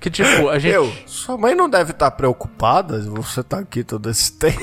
que, 0.00 0.10
tipo, 0.10 0.48
a 0.48 0.58
gente. 0.58 0.74
Eu, 0.74 0.90
sua 1.06 1.36
mãe 1.36 1.54
não 1.54 1.68
deve 1.68 1.92
estar 1.92 2.10
preocupada 2.12 3.00
você 3.00 3.42
tá 3.42 3.58
aqui 3.58 3.84
todo 3.84 4.10
esse 4.10 4.32
tempo. 4.32 4.60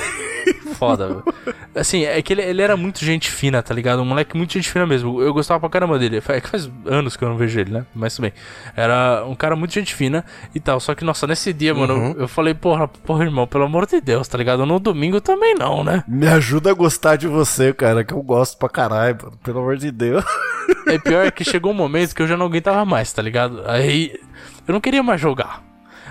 Foda, 0.76 1.08
velho. 1.08 1.24
Assim, 1.76 2.06
é 2.06 2.22
que 2.22 2.34
ele, 2.34 2.42
ele 2.42 2.62
era 2.62 2.76
muito 2.76 3.04
gente 3.04 3.30
fina, 3.30 3.62
tá 3.62 3.74
ligado? 3.74 4.02
Um 4.02 4.06
moleque 4.06 4.36
muito 4.36 4.54
gente 4.54 4.70
fina 4.70 4.86
mesmo. 4.86 5.22
Eu 5.22 5.34
gostava 5.34 5.60
pra 5.60 5.70
caramba 5.70 6.00
dele. 6.00 6.22
É 6.28 6.42
que 6.42 6.50
faz 6.50 6.70
anos 6.86 7.16
que 7.16 7.24
eu 7.24 7.30
não 7.30 7.38
vejo 7.38 7.60
ele, 7.60 7.72
né? 7.72 7.86
Mas 7.94 8.16
tudo 8.16 8.24
bem. 8.24 8.34
Era 8.76 9.24
um 9.28 9.36
cara 9.36 9.56
muito 9.56 9.74
gente 9.74 9.94
fina 9.94 10.26
e 10.54 10.60
tal. 10.60 10.80
Só 10.80 10.96
que, 10.96 11.04
nossa, 11.04 11.28
nesse 11.28 11.54
dia, 11.54 11.74
mano, 11.74 11.94
eu, 11.94 12.22
eu 12.22 12.28
falei, 12.28 12.54
porra, 12.54 12.88
porra, 12.88 13.24
irmão, 13.24 13.48
pelo 13.48 13.66
amor 13.66 13.86
de 13.86 14.02
Deus, 14.02 14.28
tá 14.28 14.38
ligado? 14.38 14.66
No 14.66 14.80
domingo 14.80 15.22
também 15.22 15.56
não, 15.56 15.84
né? 15.84 16.04
Me 16.08 16.28
ajuda 16.28 16.72
a 16.72 16.74
gostar 16.74 17.16
de 17.16 17.28
você, 17.28 17.74
cara, 17.74 18.04
que 18.04 18.14
eu 18.14 18.22
gosto 18.22 18.58
pra 18.58 18.70
caralho, 18.70 19.18
mano, 19.22 19.38
pelo 19.44 19.60
amor 19.60 19.78
de 19.78 19.92
Deus. 19.92 20.24
É 20.88 20.98
pior 20.98 21.32
que 21.32 21.44
chegou 21.44 21.72
um 21.72 21.76
momento 21.76 22.14
que 22.14 22.22
eu 22.22 22.28
já 22.28 22.36
não 22.36 22.46
aguentava 22.46 22.84
mais, 22.86 23.12
tá 23.12 23.22
ligado? 23.22 23.64
Aí 23.66 24.20
eu 24.68 24.74
não 24.74 24.82
queria 24.82 25.02
mais 25.02 25.20
jogar. 25.20 25.67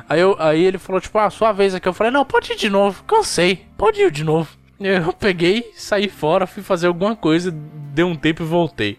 Aí, 0.08 0.20
eu, 0.20 0.36
aí 0.38 0.62
ele 0.62 0.78
falou, 0.78 1.00
tipo, 1.00 1.18
ah, 1.18 1.30
sua 1.30 1.52
vez 1.52 1.74
aqui. 1.74 1.88
Eu 1.88 1.92
falei, 1.92 2.12
não, 2.12 2.24
pode 2.24 2.52
ir 2.52 2.56
de 2.56 2.70
novo, 2.70 3.02
cansei, 3.04 3.66
pode 3.76 4.00
ir 4.00 4.10
de 4.10 4.24
novo. 4.24 4.48
Eu 4.78 5.12
peguei, 5.14 5.72
saí 5.74 6.08
fora, 6.08 6.46
fui 6.46 6.62
fazer 6.62 6.86
alguma 6.86 7.16
coisa, 7.16 7.50
deu 7.50 8.06
um 8.06 8.16
tempo 8.16 8.42
e 8.42 8.46
voltei. 8.46 8.98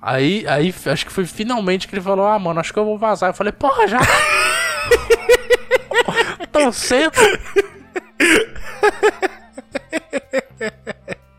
Aí, 0.00 0.46
aí 0.46 0.72
acho 0.86 1.06
que 1.06 1.12
foi 1.12 1.26
finalmente 1.26 1.88
que 1.88 1.94
ele 1.94 2.02
falou, 2.02 2.26
ah, 2.26 2.38
mano, 2.38 2.60
acho 2.60 2.72
que 2.72 2.78
eu 2.78 2.84
vou 2.84 2.98
vazar. 2.98 3.30
Eu 3.30 3.34
falei, 3.34 3.52
porra, 3.52 3.88
já. 3.88 3.98
Tão 6.52 6.70
cedo. 6.70 7.18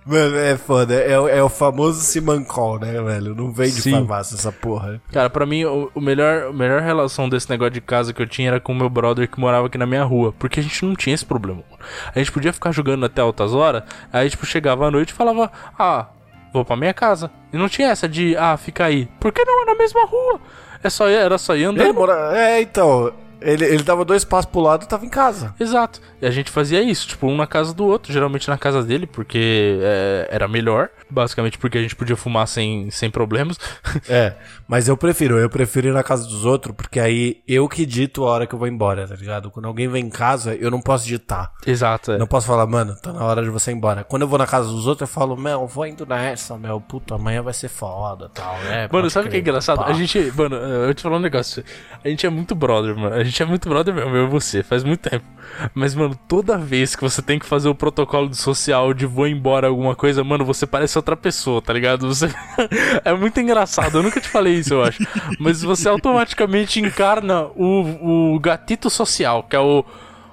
Mano, 0.07 0.37
é 0.37 0.55
foda. 0.57 0.93
É, 0.95 1.19
o- 1.19 1.27
é 1.27 1.43
o 1.43 1.49
famoso 1.49 1.99
Simancol, 2.01 2.79
né, 2.79 2.93
velho? 3.01 3.35
Não 3.35 3.51
vem 3.51 3.67
de 3.69 3.81
Sim. 3.81 3.91
farmácia 3.91 4.35
essa 4.35 4.51
porra. 4.51 5.01
Cara, 5.11 5.29
pra 5.29 5.45
mim, 5.45 5.65
o, 5.65 5.91
o 5.93 5.99
melhor, 6.01 6.43
a 6.49 6.53
melhor 6.53 6.81
relação 6.81 7.27
desse 7.27 7.49
negócio 7.49 7.73
de 7.73 7.81
casa 7.81 8.13
que 8.13 8.21
eu 8.21 8.27
tinha 8.27 8.47
era 8.49 8.59
com 8.59 8.71
o 8.71 8.75
meu 8.75 8.89
brother 8.89 9.27
que 9.29 9.39
morava 9.39 9.67
aqui 9.67 9.77
na 9.77 9.85
minha 9.85 10.03
rua. 10.03 10.33
Porque 10.39 10.59
a 10.59 10.63
gente 10.63 10.85
não 10.85 10.95
tinha 10.95 11.13
esse 11.13 11.25
problema. 11.25 11.61
mano. 11.69 11.83
A 12.15 12.17
gente 12.19 12.31
podia 12.31 12.53
ficar 12.53 12.71
jogando 12.71 13.05
até 13.05 13.21
altas 13.21 13.53
horas, 13.53 13.83
aí, 14.13 14.29
tipo, 14.29 14.45
chegava 14.45 14.87
à 14.87 14.91
noite 14.91 15.09
e 15.09 15.13
falava, 15.13 15.51
ah, 15.77 16.05
vou 16.53 16.63
pra 16.63 16.75
minha 16.77 16.93
casa. 16.93 17.29
E 17.51 17.57
não 17.57 17.67
tinha 17.67 17.89
essa 17.89 18.07
de, 18.07 18.35
ah, 18.37 18.55
fica 18.55 18.85
aí. 18.85 19.07
Por 19.19 19.31
que 19.33 19.43
não 19.43 19.63
é 19.63 19.65
na 19.65 19.75
mesma 19.75 20.05
rua? 20.05 20.39
É 20.83 20.89
só 20.89 21.07
era 21.09 21.37
só 21.37 21.55
ir 21.55 21.65
andando. 21.65 21.93
mora... 21.93 22.31
É, 22.37 22.61
então. 22.61 23.11
Ele, 23.41 23.65
ele 23.65 23.83
dava 23.83 24.03
dois 24.03 24.23
passos 24.23 24.49
pro 24.51 24.59
lado 24.61 24.83
e 24.83 24.87
tava 24.87 25.05
em 25.05 25.09
casa. 25.09 25.53
Exato. 25.59 26.01
E 26.21 26.25
a 26.25 26.31
gente 26.31 26.49
fazia 26.49 26.81
isso, 26.81 27.07
tipo, 27.07 27.27
um 27.27 27.35
na 27.35 27.47
casa 27.47 27.73
do 27.73 27.85
outro, 27.85 28.11
geralmente 28.11 28.47
na 28.47 28.57
casa 28.57 28.83
dele, 28.83 29.05
porque 29.05 29.79
é, 29.81 30.27
era 30.31 30.47
melhor. 30.47 30.89
Basicamente 31.09 31.57
porque 31.57 31.77
a 31.77 31.81
gente 31.81 31.95
podia 31.95 32.15
fumar 32.15 32.47
sem, 32.47 32.89
sem 32.91 33.09
problemas. 33.09 33.57
É, 34.09 34.35
mas 34.67 34.87
eu 34.87 34.95
prefiro, 34.95 35.37
eu 35.37 35.49
prefiro 35.49 35.87
ir 35.87 35.91
na 35.93 36.03
casa 36.03 36.25
dos 36.25 36.45
outros, 36.45 36.73
porque 36.75 36.99
aí 36.99 37.41
eu 37.47 37.67
que 37.67 37.85
dito 37.85 38.25
a 38.25 38.29
hora 38.29 38.47
que 38.47 38.53
eu 38.55 38.59
vou 38.59 38.67
embora, 38.67 39.07
tá 39.07 39.15
ligado? 39.15 39.49
Quando 39.51 39.65
alguém 39.65 39.87
vem 39.87 40.05
em 40.05 40.09
casa, 40.09 40.55
eu 40.55 40.71
não 40.71 40.79
posso 40.79 41.05
ditar. 41.05 41.51
Exato, 41.65 42.13
é. 42.13 42.17
Não 42.17 42.27
posso 42.27 42.47
falar, 42.47 42.65
mano, 42.67 42.95
tá 42.95 43.11
na 43.11 43.23
hora 43.25 43.43
de 43.43 43.49
você 43.49 43.71
ir 43.71 43.73
embora. 43.73 44.03
Quando 44.03 44.21
eu 44.21 44.27
vou 44.27 44.37
na 44.37 44.45
casa 44.45 44.69
dos 44.69 44.87
outros, 44.87 45.09
eu 45.09 45.13
falo, 45.13 45.35
meu, 45.35 45.67
vou 45.67 45.85
indo 45.85 46.05
nessa, 46.05 46.57
meu, 46.57 46.79
puta, 46.79 47.15
amanhã 47.15 47.41
vai 47.41 47.53
ser 47.53 47.67
foda 47.67 48.29
tal, 48.33 48.57
né? 48.59 48.77
Mano, 48.81 48.89
Pode 48.89 49.09
sabe 49.11 49.27
o 49.27 49.31
que 49.31 49.37
é 49.37 49.39
engraçado? 49.39 49.77
pá. 49.79 49.87
A 49.87 49.93
gente, 49.93 50.31
mano, 50.35 50.55
eu 50.55 50.85
vou 50.85 50.93
te 50.93 51.01
falar 51.01 51.17
um 51.17 51.21
negócio. 51.21 51.63
A 52.03 52.07
gente 52.07 52.25
é 52.25 52.29
muito 52.29 52.55
brother, 52.55 52.95
mano. 52.95 53.15
Gente 53.27 53.43
é 53.43 53.45
muito 53.45 53.67
brother 53.67 53.93
mesmo, 53.93 54.15
eu 54.15 54.25
e 54.25 54.29
você, 54.29 54.63
faz 54.63 54.85
muito 54.85 55.09
tempo. 55.09 55.25
Mas, 55.73 55.93
mano, 55.93 56.17
toda 56.27 56.57
vez 56.57 56.95
que 56.95 57.01
você 57.01 57.21
tem 57.21 57.37
que 57.37 57.45
fazer 57.45 57.67
o 57.67 57.75
protocolo 57.75 58.29
de 58.29 58.37
social 58.37 58.93
de 58.93 59.05
vou 59.05 59.27
embora 59.27 59.67
alguma 59.67 59.95
coisa, 59.95 60.23
mano, 60.23 60.45
você 60.45 60.65
parece 60.65 60.97
outra 60.97 61.17
pessoa, 61.17 61.61
tá 61.61 61.73
ligado? 61.73 62.07
Você 62.07 62.29
é 63.03 63.13
muito 63.13 63.37
engraçado. 63.41 63.97
Eu 63.97 64.03
nunca 64.03 64.21
te 64.21 64.29
falei 64.29 64.53
isso, 64.55 64.75
eu 64.75 64.83
acho. 64.83 65.05
Mas 65.39 65.61
você 65.61 65.89
automaticamente 65.89 66.79
encarna 66.79 67.47
o, 67.53 68.35
o 68.35 68.39
gatito 68.39 68.89
social, 68.89 69.43
que 69.43 69.57
é 69.57 69.59
o. 69.59 69.83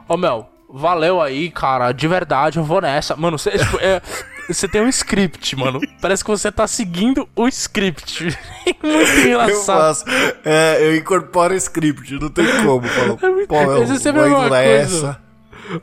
Ó, 0.09 0.17
Mel, 0.17 0.49
valeu 0.73 1.21
aí, 1.21 1.51
cara. 1.51 1.91
De 1.91 2.07
verdade, 2.07 2.59
eu 2.59 2.65
vou 2.65 2.81
nessa. 2.81 3.17
Mano, 3.17 3.37
você, 3.37 3.59
tipo, 3.59 3.79
é. 3.81 4.01
Você 4.49 4.69
tem 4.69 4.81
um 4.83 4.89
script, 4.89 5.57
mano. 5.57 5.81
Parece 6.01 6.23
que 6.23 6.31
você 6.31 6.53
tá 6.53 6.67
seguindo 6.67 7.29
o 7.35 7.49
script. 7.49 8.25
Muito 8.83 9.11
Eu 9.11 9.41
engraçado. 9.41 9.65
faço, 9.65 10.05
é, 10.45 10.79
eu 10.87 10.97
incorporo 10.97 11.55
o 11.55 11.57
script, 11.57 12.15
não 12.21 12.29
tem 12.29 12.47
como. 12.63 12.83
Falo, 12.87 13.19
muito- 13.35 13.49
pô, 13.49 13.57
eu 13.57 13.83
é 13.83 13.87
sempre 13.99 14.13
vou 14.13 14.23
a 14.23 14.29
indo 14.29 14.51
mesma 14.51 14.51
nessa. 14.51 15.21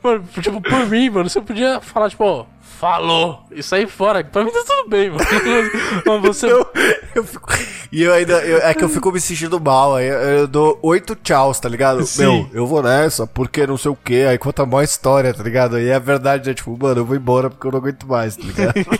Mano, 0.02 0.24
tipo, 0.40 0.60
por 0.60 0.86
mim, 0.86 1.10
mano, 1.10 1.28
você 1.28 1.40
podia 1.40 1.80
falar, 1.80 2.08
tipo, 2.08 2.22
ó, 2.24 2.46
falou. 2.82 3.44
E 3.52 3.62
sair 3.62 3.86
fora. 3.86 4.24
Pra 4.24 4.42
mim 4.42 4.50
tá 4.50 4.64
tudo 4.66 4.88
bem, 4.88 5.08
mano. 5.08 5.22
Mas 6.04 6.20
você. 6.22 6.50
Eu, 6.50 6.66
eu 7.14 7.22
fico, 7.24 7.48
e 7.92 8.02
eu 8.02 8.12
ainda, 8.12 8.44
eu- 8.44 8.58
é 8.58 8.74
que 8.74 8.82
eu 8.82 8.88
fico 8.88 9.12
me 9.12 9.20
sentindo 9.20 9.60
mal, 9.60 9.94
aí 9.94 10.06
eu, 10.08 10.14
eu 10.18 10.48
dou 10.48 10.78
oito 10.82 11.14
tchauz, 11.14 11.60
tá 11.60 11.68
ligado? 11.68 12.02
Sim. 12.04 12.22
Meu, 12.22 12.48
eu 12.52 12.66
vou 12.66 12.82
nessa, 12.82 13.24
porque 13.24 13.64
não 13.68 13.76
sei 13.78 13.92
o 13.92 13.96
que, 13.96 14.24
aí 14.24 14.36
conta 14.36 14.64
a 14.64 14.66
maior 14.66 14.82
história, 14.82 15.32
tá 15.32 15.44
ligado? 15.44 15.78
E 15.78 15.92
a 15.92 15.98
verdade 16.00 16.50
é 16.50 16.54
tipo, 16.54 16.76
mano, 16.76 17.02
eu 17.02 17.04
vou 17.04 17.14
embora 17.14 17.48
porque 17.48 17.64
eu 17.66 17.70
não 17.70 17.78
aguento 17.78 18.04
mais, 18.08 18.36
tá 18.36 18.42
ligado? 18.44 18.74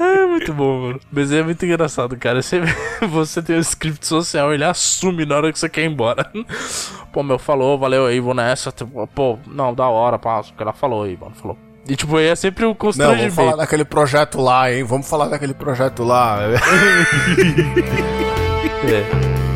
É 0.00 0.26
muito 0.26 0.52
bom, 0.52 0.82
mano. 0.82 1.00
Mas 1.10 1.32
é 1.32 1.42
muito 1.42 1.64
engraçado, 1.64 2.16
cara. 2.16 2.40
Você, 2.42 2.60
você 3.10 3.42
tem 3.42 3.56
um 3.56 3.60
script 3.60 4.06
social, 4.06 4.52
ele 4.54 4.62
assume 4.64 5.24
na 5.26 5.36
hora 5.36 5.52
que 5.52 5.58
você 5.58 5.68
quer 5.68 5.82
ir 5.82 5.86
embora. 5.90 6.30
Pô, 7.12 7.22
meu, 7.22 7.38
falou, 7.38 7.78
valeu 7.78 8.06
aí, 8.06 8.20
vou 8.20 8.34
nessa. 8.34 8.70
Tipo, 8.70 9.06
Pô, 9.08 9.38
não, 9.46 9.74
da 9.74 9.88
hora, 9.88 10.18
pá, 10.18 10.40
o 10.40 10.44
que 10.44 10.62
ela 10.62 10.72
falou 10.72 11.04
aí, 11.04 11.16
mano, 11.20 11.34
falou. 11.34 11.56
E 11.86 11.96
tipo, 11.96 12.16
aí 12.16 12.26
é 12.28 12.34
sempre 12.36 12.64
o 12.64 12.68
Não, 12.68 12.74
constrangimento. 12.74 13.34
vamos 13.34 13.34
falar 13.34 13.56
daquele 13.56 13.84
projeto 13.84 14.40
lá, 14.40 14.72
hein? 14.72 14.84
Vamos 14.84 15.08
falar 15.08 15.28
daquele 15.28 15.54
projeto 15.54 16.02
lá. 16.02 16.38
É. 18.86 19.53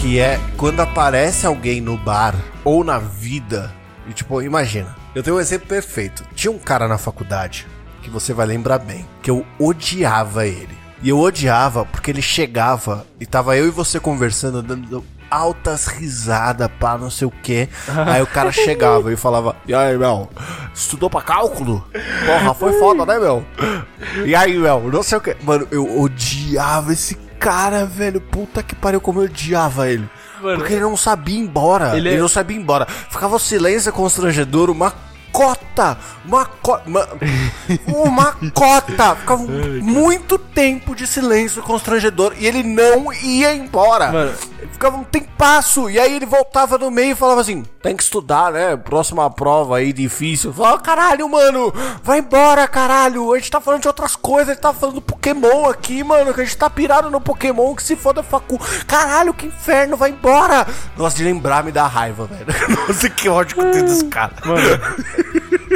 que 0.00 0.18
é 0.18 0.40
quando 0.56 0.80
aparece 0.80 1.46
alguém 1.46 1.78
no 1.78 1.94
bar 1.98 2.34
ou 2.64 2.82
na 2.82 2.98
vida, 2.98 3.70
e 4.08 4.14
tipo, 4.14 4.40
imagina, 4.40 4.96
eu 5.14 5.22
tenho 5.22 5.36
um 5.36 5.40
exemplo 5.40 5.68
perfeito. 5.68 6.24
Tinha 6.34 6.50
um 6.50 6.58
cara 6.58 6.88
na 6.88 6.96
faculdade, 6.96 7.66
que 8.02 8.08
você 8.08 8.32
vai 8.32 8.46
lembrar 8.46 8.78
bem, 8.78 9.06
que 9.22 9.30
eu 9.30 9.44
odiava 9.58 10.46
ele. 10.46 10.78
E 11.02 11.10
eu 11.10 11.18
odiava 11.18 11.84
porque 11.84 12.10
ele 12.10 12.22
chegava 12.22 13.06
e 13.20 13.26
tava 13.26 13.58
eu 13.58 13.66
e 13.66 13.70
você 13.70 14.00
conversando, 14.00 14.62
dando 14.62 15.04
altas 15.30 15.86
risadas, 15.86 16.68
pá, 16.78 16.98
não 16.98 17.10
sei 17.10 17.26
o 17.26 17.30
que. 17.30 17.68
Aí 18.06 18.20
o 18.22 18.26
cara 18.26 18.50
chegava 18.52 19.12
e 19.12 19.16
falava: 19.16 19.56
E 19.66 19.72
aí, 19.74 19.96
Mel, 19.96 20.28
estudou 20.74 21.08
pra 21.08 21.22
cálculo? 21.22 21.86
Porra, 22.26 22.54
foi 22.54 22.72
foda, 22.78 23.06
né, 23.06 23.18
Mel? 23.18 23.44
E 24.26 24.34
aí, 24.34 24.58
Mel, 24.58 24.82
não 24.92 25.02
sei 25.02 25.18
o 25.18 25.20
que. 25.20 25.36
Mano, 25.42 25.66
eu 25.70 26.00
odiava 26.00 26.92
esse 26.92 27.14
cara, 27.38 27.84
velho. 27.86 28.20
Puta 28.20 28.62
que 28.62 28.74
pariu, 28.74 29.00
como 29.00 29.20
eu 29.20 29.24
odiava 29.24 29.88
ele. 29.88 30.08
Mano, 30.42 30.58
Porque 30.58 30.72
ele 30.72 30.82
não 30.82 30.96
sabia 30.96 31.36
ir 31.36 31.40
embora. 31.40 31.96
ele 31.96 32.08
Ele, 32.08 32.16
é- 32.16 32.20
não 32.20 32.28
sabia 32.28 32.56
ir 32.56 32.60
embora. 32.60 32.86
Ficava 32.86 33.36
um 33.36 33.38
silêncio 33.38 33.92
constrangedor, 33.92 34.70
uma 34.70 34.92
cota. 35.30 35.98
Uma 36.24 36.44
cota. 36.46 36.82
Uma, 36.88 37.08
uma 37.86 38.32
cota. 38.54 39.16
Ficava 39.16 39.42
muito 39.82 40.38
tempo 40.38 40.94
de 40.94 41.06
silêncio 41.06 41.62
constrangedor 41.62 42.34
e 42.38 42.46
ele 42.46 42.62
não 42.62 43.12
ia 43.12 43.54
embora. 43.54 44.10
Mano. 44.12 44.32
Ficava 44.72 44.96
um 44.96 45.04
tempasso. 45.04 45.88
E 45.90 45.98
aí 45.98 46.14
ele 46.14 46.26
voltava 46.26 46.78
no 46.78 46.90
meio 46.90 47.12
e 47.12 47.14
falava 47.14 47.40
assim: 47.40 47.62
tem 47.82 47.96
que 47.96 48.02
estudar, 48.02 48.52
né? 48.52 48.76
Próxima 48.76 49.30
prova 49.30 49.78
aí 49.78 49.92
difícil. 49.92 50.50
Eu 50.50 50.54
falava, 50.54 50.80
caralho, 50.80 51.28
mano, 51.28 51.72
vai 52.02 52.18
embora, 52.18 52.66
caralho. 52.68 53.32
A 53.32 53.38
gente 53.38 53.50
tá 53.50 53.60
falando 53.60 53.82
de 53.82 53.88
outras 53.88 54.16
coisas. 54.16 54.50
A 54.50 54.52
gente 54.52 54.62
tá 54.62 54.72
falando 54.72 54.96
do 54.96 55.02
Pokémon 55.02 55.68
aqui, 55.68 56.02
mano. 56.02 56.34
Que 56.34 56.40
a 56.40 56.44
gente 56.44 56.56
tá 56.56 56.68
pirado 56.68 57.10
no 57.10 57.20
Pokémon. 57.20 57.74
Que 57.74 57.82
se 57.82 57.96
foda 57.96 58.22
facu. 58.22 58.58
Caralho, 58.86 59.34
que 59.34 59.46
inferno, 59.46 59.96
vai 59.96 60.10
embora. 60.10 60.66
Nossa, 60.96 61.16
de 61.16 61.24
lembrar 61.24 61.64
me 61.64 61.72
dá 61.72 61.86
raiva, 61.86 62.26
velho. 62.26 62.46
Nossa, 62.88 63.08
que 63.08 63.28
ódio 63.28 63.56
que 63.56 63.62
eu 63.62 63.70
tenho 63.70 63.84
desse 63.84 64.04
cara. 64.06 64.32
Mano, 64.44 64.60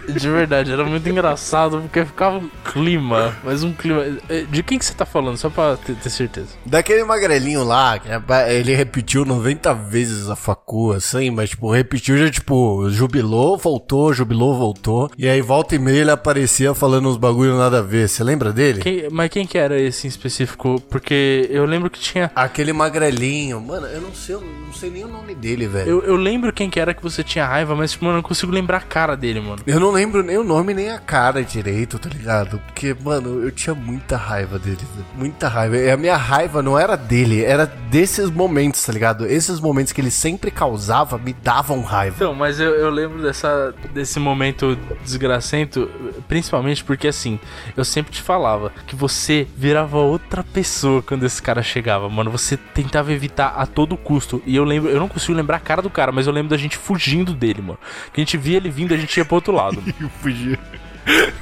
de 0.08 0.28
verdade, 0.30 0.72
era 0.72 0.84
muito 0.84 1.08
engraçado 1.08 1.80
porque 1.80 2.04
ficava 2.04 2.38
um 2.38 2.50
clima, 2.72 3.34
mas 3.44 3.62
um 3.62 3.72
clima. 3.72 4.02
De 4.50 4.62
quem 4.62 4.78
que 4.78 4.84
você 4.84 4.94
tá 4.94 5.04
falando? 5.06 5.36
Só 5.36 5.48
pra 5.50 5.76
ter, 5.76 5.94
ter 5.94 6.10
certeza. 6.10 6.48
Daquele 6.66 7.04
magrelinho 7.04 7.64
lá, 7.64 7.98
é- 8.06 8.54
ele 8.58 8.74
repetiu 8.74 9.24
90 9.24 9.72
vezes 9.74 10.28
a 10.28 10.36
facu, 10.36 10.92
assim, 10.92 11.30
mas, 11.30 11.50
tipo, 11.50 11.70
repetiu 11.70 12.16
já, 12.18 12.30
tipo, 12.30 12.88
jubilou, 12.90 13.56
voltou, 13.56 14.12
jubilou, 14.12 14.56
voltou. 14.56 15.10
E 15.18 15.28
aí, 15.28 15.40
volta 15.40 15.74
e 15.74 15.78
meia, 15.78 16.00
ele 16.00 16.10
aparecia 16.10 16.74
falando 16.74 17.08
uns 17.08 17.16
bagulho 17.16 17.56
nada 17.56 17.78
a 17.78 17.82
ver. 17.82 18.08
Você 18.08 18.22
lembra 18.24 18.52
dele? 18.52 18.80
Quem- 18.80 19.08
mas 19.10 19.30
quem 19.30 19.46
que 19.46 19.58
era 19.58 19.78
esse 19.80 20.06
em 20.06 20.10
específico? 20.10 20.80
Porque 20.90 21.46
eu 21.50 21.64
lembro 21.64 21.88
que 21.90 21.98
tinha. 22.00 22.30
Aquele 22.34 22.72
magrelinho. 22.72 23.60
Mano, 23.60 23.86
eu 23.86 24.00
não 24.00 24.12
sei, 24.14 24.34
eu 24.34 24.40
não 24.40 24.72
sei 24.72 24.90
nem 24.90 25.04
o 25.04 25.08
nome 25.08 25.34
dele, 25.34 25.66
velho. 25.66 25.88
Eu... 25.90 25.94
Eu, 25.94 26.02
eu 26.10 26.16
lembro 26.16 26.52
quem 26.52 26.68
que 26.68 26.80
era 26.80 26.92
que 26.92 27.02
você 27.02 27.22
tinha 27.22 27.46
raiva, 27.46 27.74
mas, 27.76 27.92
tipo, 27.92 28.04
mano, 28.04 28.16
eu 28.16 28.22
não 28.22 28.28
consigo 28.28 28.50
lembrar 28.52 28.78
a 28.78 28.80
cara 28.80 29.16
dele, 29.16 29.40
mano. 29.40 29.62
não 29.66 29.83
lembro 29.90 30.22
nem 30.22 30.36
o 30.36 30.44
nome 30.44 30.74
nem 30.74 30.90
a 30.90 30.98
cara 30.98 31.42
direito, 31.42 31.98
tá 31.98 32.08
ligado? 32.08 32.60
Porque, 32.66 32.94
mano, 33.02 33.42
eu 33.42 33.50
tinha 33.50 33.74
muita 33.74 34.16
raiva 34.16 34.58
dele, 34.58 34.78
velho. 34.94 35.06
muita 35.16 35.48
raiva. 35.48 35.76
E 35.76 35.90
a 35.90 35.96
minha 35.96 36.16
raiva 36.16 36.62
não 36.62 36.78
era 36.78 36.96
dele, 36.96 37.44
era 37.44 37.66
desses 37.66 38.30
momentos, 38.30 38.82
tá 38.84 38.92
ligado? 38.92 39.26
Esses 39.26 39.60
momentos 39.60 39.92
que 39.92 40.00
ele 40.00 40.10
sempre 40.10 40.50
causava 40.50 41.18
me 41.18 41.32
davam 41.32 41.82
raiva. 41.82 42.16
Então, 42.16 42.34
mas 42.34 42.60
eu, 42.60 42.74
eu 42.74 42.90
lembro 42.90 43.22
dessa, 43.22 43.74
desse 43.92 44.18
momento 44.18 44.76
desgracento, 45.02 45.88
principalmente 46.28 46.84
porque 46.84 47.08
assim, 47.08 47.38
eu 47.76 47.84
sempre 47.84 48.12
te 48.12 48.22
falava 48.22 48.72
que 48.86 48.96
você 48.96 49.46
virava 49.56 49.98
outra 49.98 50.42
pessoa 50.42 51.02
quando 51.02 51.24
esse 51.24 51.42
cara 51.42 51.62
chegava, 51.62 52.08
mano. 52.08 52.30
Você 52.30 52.56
tentava 52.56 53.12
evitar 53.12 53.54
a 53.56 53.66
todo 53.66 53.96
custo. 53.96 54.42
E 54.46 54.56
eu 54.56 54.64
lembro, 54.64 54.90
eu 54.90 54.98
não 54.98 55.08
consigo 55.08 55.36
lembrar 55.36 55.56
a 55.56 55.60
cara 55.60 55.82
do 55.82 55.90
cara, 55.90 56.12
mas 56.12 56.26
eu 56.26 56.32
lembro 56.32 56.50
da 56.50 56.56
gente 56.56 56.76
fugindo 56.76 57.32
dele, 57.32 57.62
mano. 57.62 57.78
Que 58.12 58.20
a 58.20 58.24
gente 58.24 58.36
via 58.36 58.56
ele 58.56 58.70
vindo, 58.70 58.94
a 58.94 58.96
gente 58.96 59.16
ia 59.16 59.24
pro 59.24 59.36
outro 59.36 59.52
lado. 59.52 59.73
Eu 60.00 60.08
fugia. 60.08 60.58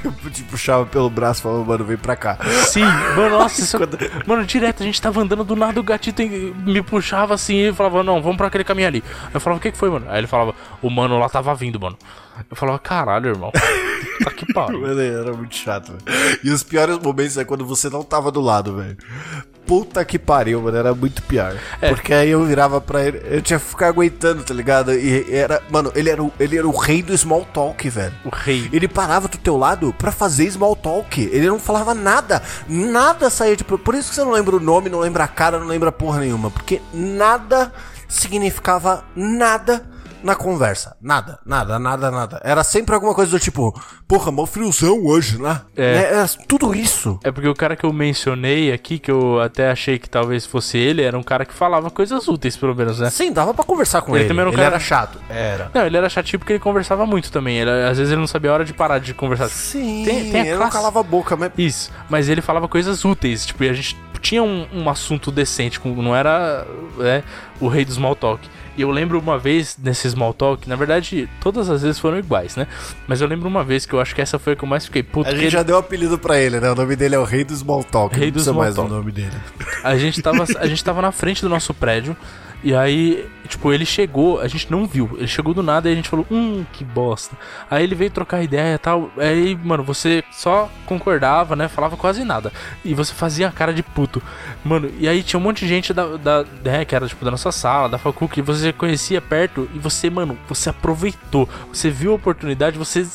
Eu 0.05 0.31
te 0.31 0.42
puxava 0.42 0.85
pelo 0.87 1.09
braço 1.09 1.40
e 1.40 1.42
falava, 1.45 1.64
mano, 1.64 1.85
vem 1.85 1.97
pra 1.97 2.16
cá. 2.16 2.37
Sim, 2.66 2.83
mano, 2.83 3.39
nossa, 3.39 3.61
isso... 3.61 3.78
mano, 4.26 4.45
direto, 4.45 4.83
a 4.83 4.87
gente 4.87 5.01
tava 5.01 5.20
andando 5.20 5.45
do 5.45 5.55
nada, 5.55 5.78
o 5.78 5.85
gatito 5.85 6.20
me 6.22 6.83
puxava 6.83 7.35
assim 7.35 7.68
e 7.68 7.72
falava, 7.72 8.03
não, 8.03 8.20
vamos 8.20 8.37
pra 8.37 8.49
aquele 8.49 8.64
caminho 8.64 8.89
ali. 8.89 9.05
Aí 9.24 9.30
eu 9.35 9.41
falava, 9.41 9.59
o 9.59 9.62
que 9.62 9.70
que 9.70 9.78
foi, 9.78 9.89
mano? 9.89 10.07
Aí 10.09 10.18
ele 10.18 10.26
falava, 10.26 10.53
o 10.80 10.91
mano 10.91 11.16
lá 11.18 11.28
tava 11.28 11.55
vindo, 11.55 11.78
mano. 11.78 11.97
Eu 12.51 12.57
falava, 12.57 12.78
caralho, 12.80 13.28
irmão. 13.28 13.53
Tá 14.24 14.30
que 14.30 14.51
pariu. 14.53 14.80
Mano, 14.80 15.01
era 15.01 15.33
muito 15.33 15.55
chato, 15.55 15.93
velho. 15.93 16.39
E 16.43 16.51
os 16.51 16.62
piores 16.62 16.99
momentos 16.99 17.37
é 17.39 17.45
quando 17.45 17.64
você 17.64 17.89
não 17.89 18.03
tava 18.03 18.33
do 18.33 18.41
lado, 18.41 18.76
velho. 18.76 18.97
Puta 19.67 20.05
que 20.05 20.19
pariu, 20.19 20.61
mano. 20.61 20.77
Era 20.77 20.95
muito 20.95 21.23
pior. 21.23 21.57
É. 21.81 21.89
Porque 21.89 22.13
aí 22.13 22.31
eu 22.31 22.45
virava 22.45 22.81
pra 22.81 23.05
ele. 23.05 23.21
Eu 23.25 23.43
tinha 23.43 23.59
que 23.59 23.65
ficar 23.65 23.89
aguentando, 23.89 24.43
tá 24.43 24.55
ligado? 24.55 24.93
E 24.93 25.35
era. 25.35 25.63
Mano, 25.71 25.93
ele 25.95 26.11
era, 26.11 26.23
o, 26.23 26.33
ele 26.39 26.59
era 26.59 26.67
o 26.67 26.77
rei 26.77 27.03
do 27.03 27.17
small 27.17 27.45
talk, 27.53 27.89
velho. 27.89 28.15
O 28.25 28.31
rei. 28.31 28.69
Ele 28.73 28.89
parava 28.89 29.29
do 29.29 29.39
teu 29.39 29.57
lado 29.57 29.93
pra 29.93 30.13
fazer 30.13 30.51
small 30.51 30.77
talk. 30.77 31.21
Ele 31.21 31.47
não 31.47 31.59
falava 31.59 31.95
nada. 31.95 32.43
Nada 32.69 33.31
saía 33.31 33.57
de. 33.57 33.65
Por 33.65 33.95
isso 33.95 34.11
que 34.11 34.15
você 34.15 34.25
não 34.25 34.33
lembra 34.33 34.57
o 34.57 34.61
nome, 34.61 34.89
não 34.89 35.01
lembra 35.01 35.25
a 35.25 35.29
cara, 35.29 35.59
não 35.59 35.67
lembra 35.67 35.93
porra 35.93 36.21
nenhuma. 36.21 36.51
Porque 36.51 36.81
nada 36.93 37.73
significava 38.09 39.05
nada 39.17 39.85
na 40.23 40.35
conversa. 40.35 40.97
Nada, 41.01 41.39
nada, 41.45 41.79
nada, 41.79 42.11
nada. 42.11 42.41
Era 42.45 42.62
sempre 42.64 42.95
alguma 42.95 43.14
coisa 43.14 43.31
do 43.31 43.41
tipo, 43.41 43.73
porra, 44.07 44.31
mó 44.31 44.47
friozão 44.47 45.05
hoje, 45.05 45.41
né? 45.41 45.61
É. 45.77 45.95
Né? 45.95 46.05
Era 46.12 46.29
tudo 46.49 46.75
isso. 46.75 47.18
É 47.25 47.31
porque 47.31 47.49
o 47.49 47.55
cara 47.55 47.77
que 47.77 47.85
eu 47.85 47.93
mencionei 47.93 48.73
aqui, 48.73 48.99
que 48.99 49.11
eu 49.11 49.41
até 49.41 49.70
achei 49.70 49.99
que 49.99 50.09
talvez 50.09 50.47
fosse 50.47 50.79
ele, 50.79 51.03
era 51.03 51.18
um 51.18 51.23
cara 51.23 51.45
que 51.45 51.53
falava 51.55 51.91
coisas 51.91 52.29
úteis, 52.29 52.57
pelo 52.57 52.75
menos, 52.75 52.99
né? 53.01 53.11
Sim, 53.11 53.33
dava 53.33 53.53
pra 53.55 53.64
conversar 53.64 54.03
com 54.03 54.12
Ele 54.14 54.20
ele. 54.25 54.29
também 54.29 54.41
era 54.43 54.51
um 54.51 54.53
ele 54.53 54.62
cara- 54.62 54.75
era 54.77 54.81
chato. 54.81 55.18
Era. 55.29 55.70
Não, 55.75 55.85
ele 55.87 55.97
era 55.97 56.09
chatinho 56.09 56.39
porque 56.39 56.53
ele 56.55 56.61
conversava 56.61 57.05
muito 57.07 57.31
também. 57.33 57.59
Ele- 57.59 57.70
às 57.70 57.99
vezes 57.99 58.12
ele 58.12 58.20
não 58.20 58.27
sabia 58.27 58.51
a 58.51 58.55
hora 58.55 58.64
de 58.64 58.73
parar 58.73 58.99
de 58.99 59.12
conversar. 59.14 59.49
Sim, 59.49 60.05
Tem- 60.05 60.31
tem 60.31 60.41
a 60.41 60.45
ele 60.45 60.51
não 60.53 60.59
classe- 60.59 60.73
calava 60.77 61.01
a 61.01 61.03
boca, 61.03 61.37
mas... 61.37 61.51
Isso, 61.59 61.91
mas 62.09 62.29
ele 62.29 62.41
falava 62.41 62.68
coisas 62.68 63.05
úteis, 63.05 63.45
tipo, 63.47 63.64
e 63.64 63.68
a 63.68 63.73
gente 63.73 63.97
tinha 64.23 64.43
um, 64.43 64.66
um 64.73 64.89
assunto 64.89 65.31
decente, 65.31 65.79
com- 65.79 65.91
não 66.01 66.16
era 66.16 66.66
é, 67.01 67.23
o 67.61 67.68
rei 67.68 67.85
do 67.85 67.93
small 67.93 68.16
talk. 68.16 68.49
E 68.75 68.81
eu 68.81 68.91
lembro 68.91 69.18
uma 69.18 69.37
vez 69.39 69.77
nesse 69.83 70.09
small 70.09 70.33
talk, 70.33 70.66
na 70.66 70.77
verdade, 70.77 71.29
todas 71.43 71.68
as 71.68 71.83
vezes 71.83 71.99
foram 71.99 72.18
iguais, 72.18 72.57
né? 72.57 72.66
Mas 73.07 73.20
eu 73.20 73.27
lembro 73.29 73.47
uma 73.47 73.62
vez 73.62 73.85
que 73.85 73.93
eu 73.93 74.01
acho 74.01 74.14
que 74.14 74.23
essa 74.23 74.39
foi 74.39 74.55
a 74.55 74.57
que 74.57 74.64
eu 74.64 74.68
mais 74.68 74.87
fiquei 74.87 75.03
puto. 75.03 75.29
A 75.29 75.33
gente 75.33 75.43
ele- 75.43 75.51
já 75.51 75.62
deu 75.62 75.77
apelido 75.77 76.18
pra 76.18 76.39
ele, 76.39 76.59
né? 76.59 76.70
O 76.70 76.75
nome 76.75 76.97
dele 76.97 77.14
é 77.14 77.18
o 77.18 77.25
Rei 77.25 77.45
do 77.45 77.55
Small 77.55 77.85
Talk. 77.85 78.16
Rei 78.18 78.31
do 78.31 78.41
Small 78.41 78.62
mais 78.62 78.75
Talk. 78.77 78.91
o 78.91 78.95
nome 78.95 79.12
dele. 79.12 79.31
A 79.85 79.99
gente 79.99 80.23
tava, 80.23 80.47
a 80.59 80.66
gente 80.66 80.83
tava 80.83 81.03
na 81.03 81.12
frente 81.12 81.43
do 81.43 81.51
nosso 81.51 81.75
prédio. 81.75 82.16
E 82.63 82.75
aí, 82.75 83.29
tipo, 83.49 83.73
ele 83.73 83.85
chegou, 83.85 84.41
a 84.41 84.47
gente 84.47 84.71
não 84.71 84.87
viu. 84.87 85.11
Ele 85.17 85.27
chegou 85.27 85.53
do 85.53 85.63
nada 85.63 85.89
e 85.89 85.93
a 85.93 85.97
gente 85.97 86.09
falou, 86.09 86.27
hum, 86.31 86.65
que 86.73 86.85
bosta. 86.85 87.37
Aí 87.71 87.83
ele 87.83 87.95
veio 87.95 88.11
trocar 88.11 88.43
ideia 88.43 88.75
e 88.75 88.79
tal. 88.79 89.11
Aí, 89.19 89.57
mano, 89.57 89.83
você 89.83 90.23
só 90.31 90.71
concordava, 90.87 91.57
né? 91.57 91.69
Falava 91.69 91.97
quase 91.97 92.25
nada. 92.25 92.53
E 92.85 92.95
você 92.95 93.13
fazia 93.13 93.49
a 93.49 93.53
cara 93.53 93.73
de 93.75 93.83
puto. 93.83 94.23
Mano, 94.65 94.91
e 94.99 95.09
aí 95.09 95.23
tinha 95.23 95.39
um 95.41 95.43
monte 95.43 95.61
de 95.61 95.69
gente 95.69 95.93
da, 95.93 96.17
da 96.17 96.45
né, 96.65 96.85
que 96.85 96.95
era 96.95 97.09
tipo 97.09 97.25
da 97.25 97.31
nossa 97.31 97.51
sala, 97.51 97.89
da 97.89 97.99
facu, 97.99 98.29
que 98.29 98.41
você 98.41 98.73
conhecia 98.73 99.21
perto. 99.21 99.69
E 99.75 99.79
você, 99.79 100.09
mano, 100.09 100.39
você 100.49 100.71
aproveitou. 100.71 101.49
Você 101.73 101.91
viu 101.91 102.13
a 102.13 102.17
oportunidade, 102.17 102.79
você 102.79 103.07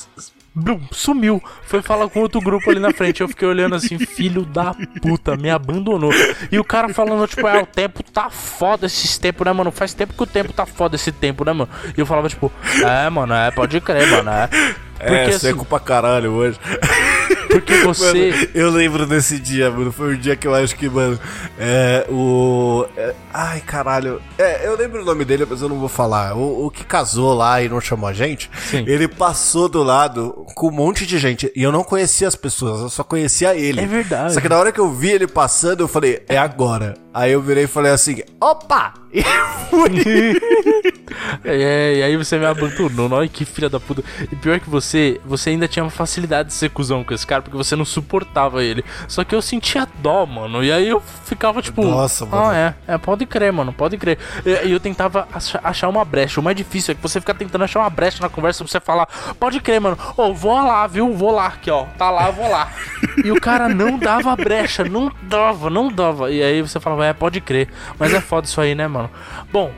Blum, 0.60 0.82
sumiu. 0.92 1.42
Foi 1.62 1.84
falar 1.84 2.10
com 2.10 2.20
outro 2.20 2.42
grupo 2.42 2.72
ali 2.72 2.80
na 2.80 2.92
frente. 2.92 3.22
Eu 3.22 3.28
fiquei 3.28 3.48
olhando 3.48 3.76
assim, 3.76 4.00
filho 4.00 4.44
da 4.44 4.76
puta, 5.00 5.38
me 5.38 5.52
abandonou. 5.52 6.12
E 6.52 6.58
o 6.58 6.64
cara 6.64 6.90
falando, 6.90 7.28
tipo, 7.28 7.46
ah, 7.46 7.62
o 7.62 7.66
tempo 7.68 8.02
tá 8.02 8.32
foda 8.32 8.88
esses 8.88 9.20
tempos, 9.20 9.46
né, 9.46 9.54
mano? 9.54 9.72
Faz 9.72 9.94
tempo 9.94 10.16
que 10.16 10.24
o 10.24 10.26
tempo 10.26 10.52
tá 10.52 10.66
foda 10.66 10.96
esse 10.96 11.12
tempo, 11.12 11.46
né, 11.46 11.54
mano? 11.54 11.70
E 11.96 12.00
eu 12.02 12.08
falava, 12.08 12.28
tipo, 12.28 12.52
é, 12.84 13.08
mano, 13.08 13.36
é, 13.36 13.52
pode 13.52 13.80
crer, 13.82 14.10
mano, 14.10 14.32
é. 14.32 14.48
Porque 14.98 15.14
é, 15.14 15.26
assim, 15.28 15.40
seco 15.40 15.64
pra 15.64 15.80
caralho 15.80 16.32
hoje. 16.32 16.60
Porque 17.62 17.76
você. 17.84 18.32
Mano, 18.32 18.48
eu 18.54 18.70
lembro 18.70 19.06
desse 19.06 19.40
dia, 19.40 19.70
mano. 19.72 19.92
Foi 19.92 20.16
um 20.16 20.18
dia 20.18 20.36
que 20.36 20.48
eu 20.48 20.54
acho 20.54 20.76
que, 20.76 20.90
mano, 20.90 21.20
é 21.60 22.06
o. 22.10 22.86
é- 22.96 23.14
ai, 23.34 23.62
caralho. 23.62 24.22
É, 24.38 24.68
eu 24.68 24.76
lembro 24.78 25.02
o 25.02 25.06
nome 25.06 25.26
dele, 25.26 25.46
mas 25.50 25.62
eu 25.62 25.70
não 25.70 25.80
vou 25.80 25.90
falar. 25.90 26.36
O, 26.36 26.66
o 26.66 26.72
que 26.72 26.84
casou 26.84 27.34
lá 27.34 27.62
e 27.62 27.70
não 27.70 27.82
chamou 27.82 28.08
a 28.10 28.14
gente, 28.14 28.50
Sim. 28.70 28.84
ele 28.88 29.08
passou 29.08 29.68
do 29.68 29.84
lado 29.84 30.46
com 30.56 30.68
um 30.68 30.72
monte 30.72 31.06
de 31.06 31.18
gente. 31.18 31.52
E 31.56 31.64
eu 31.64 31.72
não 31.72 31.84
conhecia 31.84 32.28
as 32.28 32.36
pessoas, 32.36 32.82
eu 32.82 32.90
só 32.90 33.04
conhecia 33.04 33.56
ele. 33.56 33.82
É 33.82 33.86
verdade. 33.86 34.34
Só 34.34 34.42
que 34.42 34.50
na 34.50 34.58
hora 34.58 34.72
que 34.72 34.80
eu 34.80 34.92
vi 34.92 35.10
ele 35.10 35.28
passando, 35.28 35.82
eu 35.82 35.88
falei, 35.88 36.24
é 36.28 36.38
agora. 36.38 36.96
Aí 37.14 37.32
eu 37.32 37.42
virei 37.42 37.64
e 37.64 37.68
falei 37.68 37.92
assim, 37.92 38.22
opa! 38.40 38.94
E 39.14 39.24
fui. 39.70 40.40
É, 41.44 41.96
e 41.96 42.04
aí 42.04 42.18
você 42.18 42.38
me 42.38 42.46
abandonou. 42.46 43.10
Olha 43.12 43.28
que 43.28 43.46
filha 43.46 43.70
da 43.70 43.80
puta. 43.80 44.04
E 44.32 44.36
pior 44.36 44.60
que 44.60 44.70
você, 44.70 45.20
você 45.26 45.50
ainda 45.52 45.68
tinha 45.68 45.84
uma 45.84 45.90
facilidade 45.90 46.50
de 46.50 46.56
ser 46.56 46.70
cuzão 46.70 47.04
com 47.04 47.14
esse 47.14 47.26
cara, 47.26 47.42
porque 47.48 47.58
você 47.58 47.76
não 47.76 47.86
suportava 47.86 48.64
ele. 48.64 48.84
Só 49.08 49.24
que 49.24 49.34
eu 49.34 49.42
sentia 49.42 49.88
dó, 50.00 50.26
mano. 50.26 50.64
E 50.64 50.72
aí 50.72 50.88
eu 50.88 51.02
ficava 51.26 51.62
tipo. 51.62 51.84
Nossa, 51.84 52.26
mano. 52.26 52.50
Ah, 52.50 52.56
é. 52.56 52.74
É, 52.88 52.98
pode 52.98 53.26
crer, 53.26 53.52
mano. 53.52 53.72
Pode 53.74 53.98
crer. 53.98 54.18
E 54.46 54.72
eu 54.72 54.80
tentava 54.80 55.28
acha- 55.34 55.60
achar 55.64 55.88
uma 55.88 56.04
brecha. 56.06 56.40
O 56.40 56.44
mais 56.44 56.56
difícil 56.56 56.92
é 56.92 56.96
que 56.96 57.02
você 57.02 57.20
fica 57.20 57.34
tentando 57.34 57.64
achar 57.64 57.80
uma 57.80 57.90
brecha 57.90 58.22
na 58.22 58.30
conversa 58.30 58.64
pra 58.64 58.72
você 58.72 58.80
falar, 58.80 59.08
pode 59.40 59.60
crer, 59.60 59.80
mano. 59.82 59.98
Ô, 60.16 60.34
vou 60.34 60.56
lá, 60.64 60.86
viu? 60.88 61.14
Vou 61.14 61.32
lá 61.32 61.48
aqui, 61.48 61.72
ó. 61.72 61.86
Tá 61.98 62.10
lá, 62.10 62.30
vou 62.32 62.50
lá. 62.50 62.72
E 63.24 63.32
o 63.32 63.40
cara 63.42 63.68
não 63.68 63.98
dava 63.98 64.36
brecha, 64.36 64.84
não 64.84 65.12
dava, 65.24 65.70
não 65.70 65.92
dava. 65.92 66.32
E 66.32 66.42
aí 66.44 66.62
você 66.62 66.80
falava, 66.80 67.06
é, 67.06 67.14
pode 67.14 67.42
crer. 67.42 67.68
Mas 67.98 68.14
é 68.14 68.22
foda 68.22 68.46
isso 68.46 68.62
aí, 68.62 68.76
né, 68.76 68.88
mano? 68.88 69.10
Bom, 69.52 69.72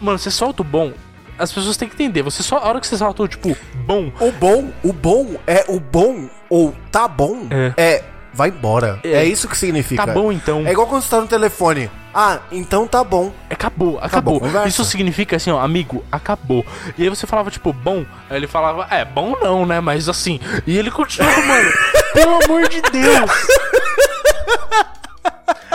mano, 0.00 0.18
você 0.18 0.30
solta 0.30 0.62
o 0.62 0.64
bom. 0.64 0.92
As 1.38 1.52
pessoas 1.52 1.76
têm 1.76 1.88
que 1.88 1.94
entender. 1.94 2.22
Você 2.22 2.42
só. 2.42 2.58
A 2.58 2.68
hora 2.68 2.80
que 2.80 2.86
você 2.86 2.96
solta 2.96 3.22
o 3.22 3.28
tipo, 3.28 3.56
bom. 3.86 4.12
O 4.20 4.30
bom, 4.32 4.70
o 4.82 4.92
bom 4.92 5.36
é 5.46 5.64
o 5.68 5.80
bom 5.80 6.28
ou 6.48 6.74
tá 6.92 7.08
bom 7.08 7.46
É. 7.50 7.72
é, 7.76 8.04
vai 8.32 8.48
embora. 8.48 9.00
É. 9.02 9.12
É. 9.12 9.24
isso 9.24 9.48
que 9.48 9.56
significa. 9.56 10.06
Tá 10.06 10.12
bom 10.12 10.30
então. 10.30 10.66
É 10.66 10.72
igual 10.72 10.86
quando 10.86 11.02
você 11.02 11.10
tá 11.10 11.20
no 11.20 11.26
telefone. 11.26 11.90
Ah, 12.14 12.38
então 12.52 12.86
tá 12.86 13.02
bom. 13.02 13.32
Acabou, 13.50 13.98
acabou. 14.00 14.36
Acabou. 14.36 14.66
Isso 14.68 14.84
significa 14.84 15.34
assim, 15.34 15.50
ó, 15.50 15.58
amigo, 15.58 16.04
acabou. 16.12 16.64
E 16.96 17.02
aí 17.02 17.08
você 17.08 17.26
falava, 17.26 17.50
tipo, 17.50 17.72
bom. 17.72 18.04
Aí 18.30 18.36
ele 18.36 18.46
falava, 18.46 18.86
é, 18.88 19.04
bom 19.04 19.36
não, 19.40 19.66
né? 19.66 19.80
Mas 19.80 20.08
assim. 20.08 20.38
E 20.64 20.78
ele 20.78 20.92
continuava, 20.92 21.40
mano, 21.42 21.72
pelo 22.14 22.44
amor 22.44 22.68
de 22.68 22.80
Deus. 22.82 23.30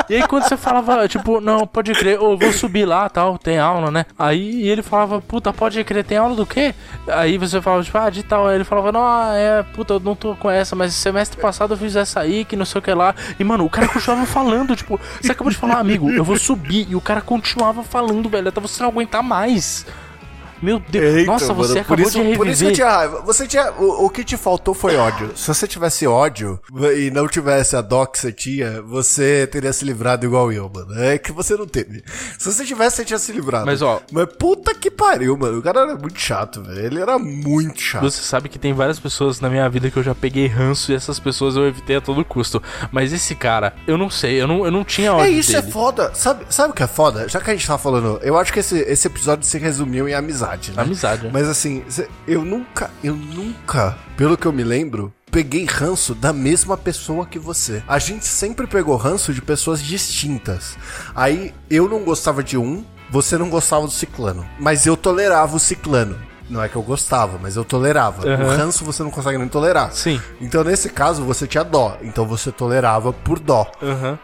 E 0.10 0.16
aí 0.16 0.28
quando 0.28 0.43
você 0.43 0.57
falava, 0.57 1.07
tipo, 1.07 1.39
não, 1.39 1.68
pode 1.68 1.93
crer, 1.93 2.20
ô, 2.20 2.36
vou 2.36 2.51
subir 2.51 2.84
lá, 2.84 3.07
tal, 3.07 3.38
tem 3.38 3.60
aula, 3.60 3.91
né? 3.91 4.05
Aí 4.18 4.68
ele 4.68 4.82
falava, 4.82 5.22
puta, 5.22 5.53
pode 5.53 5.84
crer, 5.84 6.03
tem 6.03 6.18
aula 6.18 6.36
do 6.36 6.47
quê? 6.47 6.74
Aí 7.07 7.38
você 7.38 7.62
falava, 7.62 7.84
tipo, 7.84 7.97
ah, 7.97 8.10
de 8.10 8.24
tal. 8.24 8.47
Aí 8.47 8.55
ele 8.55 8.64
falava, 8.64 8.91
não, 8.91 9.05
ah, 9.05 9.34
é, 9.36 9.62
puta, 9.62 9.93
eu 9.93 9.99
não 9.99 10.16
tô 10.16 10.36
com 10.36 10.49
essa, 10.49 10.76
mas 10.76 10.95
semestre 10.95 11.39
passado 11.39 11.74
eu 11.74 11.78
fiz 11.78 11.95
essa 11.95 12.22
aí, 12.22 12.43
que 12.43 12.55
não 12.55 12.66
sei 12.66 12.80
o 12.80 12.82
que 12.82 12.91
lá. 12.91 13.14
E, 13.39 13.43
mano, 13.43 13.66
o 13.66 13.70
cara 13.70 13.88
continuava 13.88 14.26
falando, 14.26 14.76
tipo, 14.76 14.99
você 15.22 15.32
acabou 15.32 15.51
de 15.51 15.57
falar, 15.57 15.78
amigo, 15.78 16.10
eu 16.10 16.24
vou 16.24 16.38
subir. 16.38 16.88
E 16.89 16.95
o 16.95 17.01
cara 17.01 17.22
continuava 17.22 17.84
falando, 17.84 18.28
velho, 18.28 18.49
até 18.49 18.60
você 18.60 18.82
não 18.82 18.89
aguentar 18.89 19.22
mais. 19.22 19.86
Meu 20.62 20.80
Deus, 20.80 21.16
Eita, 21.16 21.32
nossa, 21.32 21.47
mano, 21.53 21.60
você 21.68 21.74
por 21.84 21.93
acabou 21.93 22.03
isso, 22.05 22.12
de 22.12 22.18
reviver. 22.18 22.38
Por 22.38 22.47
isso 22.47 22.64
que 22.64 22.70
eu 22.70 22.74
tinha 22.74 22.89
raiva. 22.89 23.22
Você 23.22 23.47
tinha. 23.47 23.72
O, 23.74 24.05
o 24.05 24.10
que 24.10 24.24
te 24.24 24.38
faltou 24.38 24.74
foi 24.74 24.95
ódio. 24.97 25.32
Se 25.36 25.47
você 25.47 25.68
tivesse 25.68 26.05
ódio 26.07 26.60
e 26.97 27.10
não 27.12 27.28
tivesse 27.28 27.76
a 27.76 27.82
dó 27.82 28.05
que 28.05 28.20
você 28.20 28.32
tinha, 28.32 28.82
você 28.82 29.47
teria 29.47 29.72
se 29.74 29.86
livrado 29.86 30.26
igual 30.26 30.51
eu, 30.51 30.70
mano. 30.74 30.93
É 31.01 31.18
que 31.18 31.32
você 31.32 31.55
não 31.55 31.66
teve. 31.68 32.03
Se 32.38 32.51
você 32.51 32.66
tivesse, 32.66 32.97
você 32.97 33.05
tinha 33.05 33.20
se 33.20 33.32
livrado. 33.32 33.66
Mas, 33.66 33.82
ó- 33.82 34.01
Mas 34.12 34.28
puta 34.38 34.74
que 34.74 34.89
pariu, 34.91 35.38
mano. 35.38 35.60
O 35.60 35.62
cara 35.62 35.82
era 35.82 35.95
muito 35.95 36.20
chato, 36.20 36.62
velho. 36.64 36.80
Ele 36.86 37.01
era 37.01 37.18
muito 37.20 37.80
chato. 37.82 38.03
Você 38.03 38.22
sabe 38.22 38.49
que 38.49 38.60
tem 38.60 38.74
várias 38.74 38.99
pessoas 38.99 39.39
na 39.39 39.49
minha 39.49 39.68
vida 39.70 39.89
que 39.89 39.97
eu 39.97 40.03
já 40.03 40.16
peguei 40.16 40.47
ranço 40.47 40.91
e 40.91 40.95
essas 40.95 41.20
pessoas 41.20 41.55
eu 41.55 41.68
evitei 41.68 41.95
a 41.97 42.01
todo 42.01 42.24
custo. 42.26 42.62
Mas 42.91 43.14
esse 43.14 43.36
cara, 43.36 43.74
eu 43.88 43.97
não 43.97 44.10
sei, 44.10 44.41
eu 44.41 44.47
não, 44.47 44.66
eu 44.66 44.72
não 44.72 44.84
tinha 44.84 45.14
ódio 45.14 45.26
É 45.26 45.30
isso, 45.30 45.55
é 45.55 45.62
dele. 45.62 45.72
foda. 45.72 46.12
Sabe, 46.14 46.45
sabe 46.49 46.72
o 46.72 46.74
que 46.76 46.84
é 46.84 46.88
foda? 46.88 47.28
Já 47.28 47.39
que 47.39 47.49
a 47.49 47.53
gente 47.55 47.66
tava 47.68 47.80
falando, 47.80 48.20
eu 48.22 48.38
acho 48.38 48.51
que 48.51 48.60
esse, 48.60 48.78
esse 48.80 49.07
episódio 49.07 49.45
se 49.45 49.57
resumiu 49.57 50.07
em 50.07 50.14
amizade, 50.14 50.49
né? 50.72 50.82
Amizade. 50.84 51.30
Mas 51.32 51.47
assim, 51.47 51.84
eu 52.28 52.43
nunca, 52.43 52.89
eu 53.04 53.16
nunca, 53.16 53.97
pelo 54.18 54.38
que 54.38 54.45
eu 54.45 54.52
me 54.54 54.64
lembro, 54.64 55.14
peguei 55.32 55.66
ranço 55.66 56.16
da 56.16 56.34
mesma 56.34 56.76
pessoa 56.78 57.26
que 57.26 57.39
você. 57.39 57.84
A 57.88 58.00
gente 58.00 58.26
sempre 58.26 58.68
pegou 58.68 58.95
ranço 58.95 59.34
de 59.34 59.41
pessoas 59.41 59.82
distintas. 59.82 60.78
Aí 61.16 61.54
eu 61.70 61.88
não 61.88 62.04
gostava 62.04 62.43
de 62.43 62.58
um, 62.58 62.84
você 63.10 63.38
não 63.38 63.50
gostava 63.50 63.86
do 63.86 63.91
ciclano. 63.91 64.45
Mas 64.60 64.86
eu 64.86 64.97
tolerava 64.97 65.56
o 65.56 65.60
ciclano. 65.60 66.18
Não 66.50 66.64
é 66.64 66.68
que 66.68 66.76
eu 66.76 66.82
gostava, 66.82 67.38
mas 67.39 67.56
eu 67.56 67.64
tolerava. 67.64 68.26
O 68.26 68.30
Aham. 68.30 68.56
ranço 68.58 68.84
você 68.84 69.04
não 69.04 69.12
consegue 69.12 69.38
nem 69.38 69.47
tolerar. 69.47 69.93
Sim. 69.93 70.20
Então 70.41 70.64
nesse 70.64 70.89
caso 70.89 71.24
você 71.24 71.45
tinha 71.45 71.64
dó. 71.64 71.95
Então 72.02 72.26
você 72.26 72.52
tolerava 72.52 73.14
por 73.14 73.39
dó 73.39 73.72
Aham. 73.82 74.18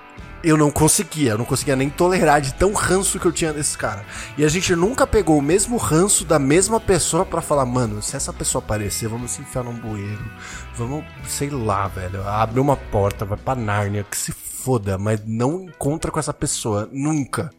Eu 0.45 0.55
não 0.55 0.69
conseguia, 0.69 1.31
eu 1.31 1.37
não 1.37 1.45
conseguia 1.45 1.75
nem 1.75 1.89
tolerar 1.89 2.39
de 2.39 2.53
tão 2.53 2.71
ranço 2.73 3.19
que 3.19 3.25
eu 3.25 3.31
tinha 3.31 3.51
desse 3.51 3.75
cara. 3.77 4.05
E 4.37 4.45
a 4.45 4.47
gente 4.47 4.75
nunca 4.75 5.07
pegou 5.07 5.37
o 5.37 5.41
mesmo 5.41 5.77
ranço 5.77 6.23
da 6.23 6.37
mesma 6.37 6.79
pessoa 6.79 7.25
pra 7.25 7.41
falar, 7.41 7.65
mano, 7.65 8.01
se 8.01 8.15
essa 8.15 8.31
pessoa 8.31 8.63
aparecer, 8.63 9.09
vamos 9.09 9.31
se 9.31 9.41
enfiar 9.41 9.63
num 9.63 9.73
bueiro, 9.73 10.23
vamos, 10.75 11.03
sei 11.27 11.49
lá, 11.49 11.87
velho, 11.87 12.27
abre 12.27 12.59
uma 12.59 12.77
porta, 12.77 13.25
vai 13.25 13.37
pra 13.37 13.55
Nárnia, 13.55 14.05
que 14.09 14.15
se 14.15 14.31
foda, 14.31 14.97
mas 14.97 15.19
não 15.25 15.63
encontra 15.63 16.11
com 16.11 16.19
essa 16.19 16.33
pessoa, 16.33 16.87
nunca. 16.91 17.49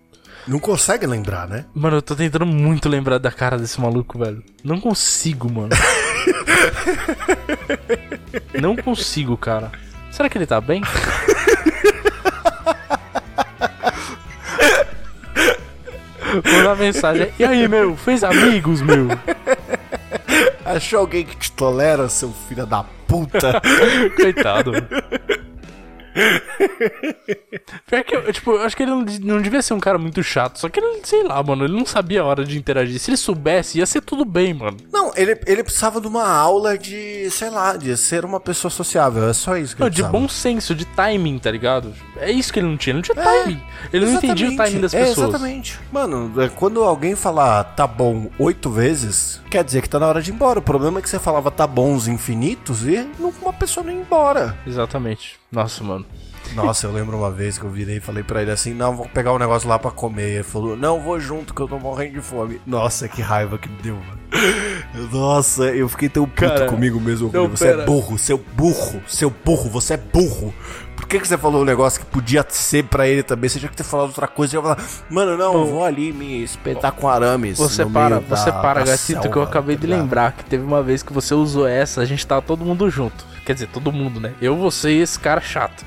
Não 0.46 0.60
consegue 0.60 1.06
lembrar, 1.06 1.48
né? 1.48 1.64
Mano, 1.74 1.96
eu 1.96 2.02
tô 2.02 2.14
tentando 2.14 2.46
muito 2.46 2.88
lembrar 2.88 3.18
da 3.18 3.32
cara 3.32 3.58
desse 3.58 3.80
maluco, 3.80 4.16
velho. 4.16 4.44
Não 4.62 4.80
consigo, 4.80 5.52
mano. 5.52 5.70
não 8.60 8.76
consigo, 8.76 9.36
cara. 9.36 9.72
Será 10.12 10.28
que 10.28 10.38
ele 10.38 10.46
tá 10.46 10.60
bem? 10.60 10.82
Mandar 16.34 16.76
mensagem. 16.76 17.28
E 17.38 17.44
aí, 17.44 17.66
meu? 17.68 17.96
Fez 17.96 18.24
amigos, 18.24 18.82
meu? 18.82 19.08
Achou 20.64 21.00
alguém 21.00 21.24
que 21.24 21.36
te 21.36 21.52
tolera, 21.52 22.08
seu 22.08 22.32
filho 22.48 22.66
da 22.66 22.84
puta? 23.06 23.60
Coitado. 24.16 24.72
Pior 27.88 28.04
que 28.04 28.16
eu, 28.16 28.32
tipo, 28.32 28.52
eu 28.52 28.62
acho 28.62 28.76
que 28.76 28.82
ele 28.82 28.90
não, 28.90 29.04
não 29.22 29.40
devia 29.42 29.62
ser 29.62 29.74
um 29.74 29.80
cara 29.80 29.98
muito 29.98 30.22
chato. 30.22 30.58
Só 30.58 30.68
que 30.68 30.80
ele, 30.80 31.00
sei 31.04 31.22
lá, 31.22 31.42
mano, 31.42 31.64
ele 31.64 31.76
não 31.76 31.86
sabia 31.86 32.22
a 32.22 32.24
hora 32.24 32.44
de 32.44 32.58
interagir. 32.58 32.98
Se 32.98 33.10
ele 33.10 33.16
soubesse, 33.16 33.78
ia 33.78 33.86
ser 33.86 34.00
tudo 34.00 34.24
bem, 34.24 34.54
mano. 34.54 34.76
Não, 34.92 35.12
ele, 35.16 35.38
ele 35.46 35.62
precisava 35.62 36.00
de 36.00 36.06
uma 36.06 36.26
aula 36.28 36.76
de, 36.78 37.28
sei 37.30 37.50
lá, 37.50 37.76
de 37.76 37.96
ser 37.96 38.24
uma 38.24 38.40
pessoa 38.40 38.70
sociável. 38.70 39.28
É 39.28 39.32
só 39.32 39.56
isso 39.56 39.74
que 39.74 39.80
Não, 39.80 39.88
ele 39.88 39.96
de 39.96 40.02
bom 40.02 40.28
senso, 40.28 40.74
de 40.74 40.84
timing, 40.84 41.38
tá 41.38 41.50
ligado? 41.50 41.92
É 42.16 42.30
isso 42.30 42.52
que 42.52 42.58
ele 42.58 42.68
não 42.68 42.76
tinha. 42.76 42.92
Ele 42.94 42.98
não 42.98 43.02
tinha 43.02 43.20
É, 43.22 43.42
timing. 43.42 43.62
Ele 43.92 44.06
não 44.06 44.12
entendia 44.14 44.48
o 44.50 44.56
timing 44.56 44.80
das 44.80 44.94
É, 44.94 45.04
pessoas. 45.04 45.28
exatamente. 45.28 45.78
Mano, 45.92 46.32
é, 46.42 46.48
quando 46.48 46.82
alguém 46.82 47.14
falar 47.14 47.64
tá 47.64 47.86
bom 47.86 48.30
oito 48.38 48.70
vezes, 48.70 49.40
quer 49.50 49.62
dizer 49.64 49.82
que 49.82 49.88
tá 49.88 49.98
na 49.98 50.06
hora 50.06 50.22
de 50.22 50.30
ir 50.30 50.34
embora. 50.34 50.58
O 50.58 50.62
problema 50.62 50.98
é 50.98 51.02
que 51.02 51.08
você 51.10 51.18
falava 51.18 51.50
tá 51.50 51.66
bons 51.66 52.08
infinitos 52.08 52.86
e 52.86 53.06
uma 53.42 53.52
pessoa 53.52 53.84
não 53.84 53.92
ia 53.92 54.00
embora. 54.00 54.56
Exatamente. 54.66 55.38
Nossa, 55.50 55.82
mano. 55.84 56.04
Nossa, 56.54 56.86
eu 56.86 56.92
lembro 56.92 57.16
uma 57.16 57.30
vez 57.30 57.58
que 57.58 57.64
eu 57.64 57.70
virei 57.70 57.96
e 57.96 58.00
falei 58.00 58.22
pra 58.22 58.40
ele 58.42 58.50
assim: 58.52 58.72
Não, 58.72 58.94
vou 58.96 59.08
pegar 59.08 59.32
um 59.32 59.38
negócio 59.38 59.68
lá 59.68 59.78
pra 59.78 59.90
comer. 59.90 60.34
Ele 60.34 60.42
falou: 60.44 60.76
Não, 60.76 61.00
vou 61.00 61.18
junto 61.18 61.52
que 61.52 61.60
eu 61.60 61.66
tô 61.68 61.78
morrendo 61.78 62.14
de 62.14 62.20
fome. 62.20 62.60
Nossa, 62.66 63.08
que 63.08 63.20
raiva 63.20 63.58
que 63.58 63.68
me 63.68 63.76
deu, 63.82 63.96
mano. 63.96 65.08
Nossa, 65.12 65.64
eu 65.64 65.88
fiquei 65.88 66.08
tão 66.08 66.24
puto 66.24 66.40
Cara, 66.40 66.66
comigo 66.66 67.00
mesmo. 67.00 67.30
Não, 67.32 67.48
você 67.48 67.66
pera. 67.66 67.82
é 67.82 67.86
burro, 67.86 68.18
seu 68.18 68.38
burro, 68.38 69.02
seu 69.08 69.30
burro, 69.30 69.70
você 69.70 69.94
é 69.94 69.96
burro. 69.96 70.54
Por 70.96 71.06
que, 71.06 71.20
que 71.20 71.28
você 71.28 71.36
falou 71.36 71.62
um 71.62 71.64
negócio 71.64 72.00
que 72.00 72.06
podia 72.06 72.44
ser 72.48 72.84
pra 72.84 73.06
ele 73.06 73.22
também? 73.22 73.48
Você 73.50 73.58
tinha 73.58 73.68
que 73.68 73.76
ter 73.76 73.84
falado 73.84 74.08
outra 74.08 74.26
coisa. 74.26 74.56
Eu 74.56 74.60
ia 74.62 74.74
falar, 74.76 74.88
mano, 75.10 75.36
não, 75.36 75.52
eu 75.54 75.66
vou 75.66 75.84
ali 75.84 76.12
me 76.12 76.42
espetar 76.42 76.92
com 76.92 77.08
arames. 77.08 77.58
Você 77.58 77.84
para, 77.84 78.08
meio 78.16 78.20
da- 78.22 78.36
você 78.36 78.50
para, 78.52 78.80
da 78.84 78.90
gatito, 78.92 79.30
que 79.30 79.36
eu 79.36 79.42
acabei 79.42 79.76
tá 79.76 79.82
de 79.82 79.86
lembrar 79.88 80.32
que 80.32 80.44
teve 80.44 80.64
uma 80.64 80.82
vez 80.82 81.02
que 81.02 81.12
você 81.12 81.34
usou 81.34 81.66
essa, 81.66 82.00
a 82.00 82.04
gente 82.04 82.26
tava 82.26 82.40
todo 82.42 82.64
mundo 82.64 82.88
junto. 82.90 83.24
Quer 83.46 83.52
dizer, 83.54 83.68
todo 83.68 83.92
mundo, 83.92 84.18
né? 84.18 84.34
Eu, 84.42 84.56
você 84.56 84.90
e 84.90 85.00
esse 85.00 85.18
cara 85.20 85.40
chato. 85.40 85.84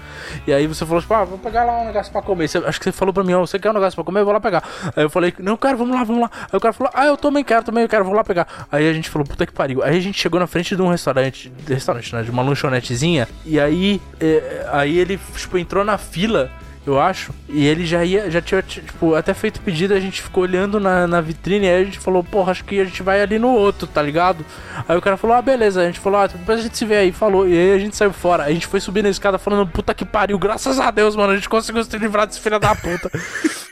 E 0.48 0.54
aí 0.54 0.66
você 0.66 0.86
falou, 0.86 1.02
tipo, 1.02 1.14
ah, 1.14 1.26
vou 1.26 1.38
pegar 1.38 1.66
lá 1.66 1.82
um 1.82 1.86
negócio 1.88 2.10
pra 2.12 2.22
comer. 2.22 2.48
Você- 2.48 2.58
acho 2.60 2.80
que 2.80 2.86
você 2.86 2.92
falou 2.94 3.14
pra 3.14 3.22
mim, 3.24 3.34
ó, 3.34 3.42
você 3.42 3.60
quer 3.60 3.70
um 3.70 3.74
negócio 3.74 3.96
pra 3.96 4.04
comer? 4.06 4.22
Eu 4.22 4.26
vou 4.26 4.34
lá 4.34 4.40
pegar. 4.40 4.64
Aí 4.96 5.04
eu 5.04 5.10
falei, 5.10 5.34
não, 5.40 5.58
cara, 5.58 5.76
vamos 5.76 5.94
lá, 5.94 6.04
vamos 6.06 6.22
lá. 6.22 6.32
Aí 6.44 6.58
o 6.58 6.60
cara 6.62 6.74
falou, 6.74 6.92
ah, 6.96 7.06
eu 7.06 7.18
também 7.18 7.44
quero, 7.44 7.62
também 7.64 7.86
quero, 7.88 8.06
vou 8.06 8.14
lá 8.14 8.24
pegar. 8.24 8.48
Aí 8.72 8.88
a 8.90 8.94
gente 8.94 9.10
falou, 9.10 9.28
puta 9.28 9.46
que 9.46 9.52
pariu. 9.52 9.84
Aí 9.84 9.98
a 9.98 10.00
gente 10.00 10.18
chegou 10.18 10.40
na 10.40 10.48
frente 10.48 10.74
de 10.74 10.82
um 10.82 10.88
restaurante, 10.88 11.50
de 11.50 11.74
restaurante, 11.74 12.16
né? 12.16 12.24
De 12.24 12.32
uma 12.32 12.42
lanchonetezinha. 12.44 13.28
E 13.46 13.60
aí, 13.60 14.02
é, 14.22 14.66
aí 14.72 14.98
ele, 14.98 15.20
tipo, 15.36 15.58
entrou 15.58 15.84
na 15.84 15.98
fila 15.98 16.50
eu 16.86 17.00
acho. 17.00 17.34
E 17.48 17.66
ele 17.66 17.86
já 17.86 18.04
ia, 18.04 18.30
já 18.32 18.42
tinha, 18.42 18.62
tipo, 18.62 19.16
até 19.16 19.34
feito 19.34 19.62
pedido, 19.62 19.94
a 19.94 20.00
gente 20.00 20.22
ficou 20.22 20.44
olhando 20.44 20.80
na, 20.80 21.08
na 21.08 21.22
vitrine, 21.22 21.68
aí 21.68 21.82
a 21.82 21.86
gente 21.86 22.00
falou, 22.00 22.24
porra, 22.24 22.52
acho 22.52 22.64
que 22.64 22.80
a 22.80 22.86
gente 22.86 23.04
vai 23.04 23.22
ali 23.22 23.38
no 23.38 23.50
outro, 23.50 23.88
tá 23.88 24.02
ligado? 24.02 24.46
Aí 24.88 24.98
o 24.98 25.02
cara 25.02 25.18
falou, 25.18 25.36
ah, 25.36 25.42
beleza, 25.42 25.82
a 25.82 25.86
gente 25.86 26.00
falou, 26.00 26.20
ah, 26.20 26.28
depois 26.28 26.60
a 26.60 26.64
gente 26.64 26.78
se 26.78 26.86
vê 26.86 26.98
aí, 26.98 27.12
falou, 27.12 27.48
e 27.48 27.58
aí 27.58 27.74
a 27.74 27.80
gente 27.80 27.96
saiu 27.96 28.14
fora. 28.14 28.44
A 28.44 28.52
gente 28.52 28.68
foi 28.68 28.80
subir 28.80 29.04
na 29.04 29.10
escada 29.10 29.38
falando, 29.38 29.68
puta 29.68 29.94
que 29.94 30.06
pariu, 30.06 30.40
graças 30.40 30.80
a 30.80 30.90
Deus, 30.92 31.16
mano, 31.16 31.34
a 31.34 31.36
gente 31.36 31.50
conseguiu 31.50 31.84
se 31.84 31.98
livrar 31.98 32.28
desse 32.28 32.40
filho 32.40 32.60
da 32.60 32.76
puta. 32.76 33.10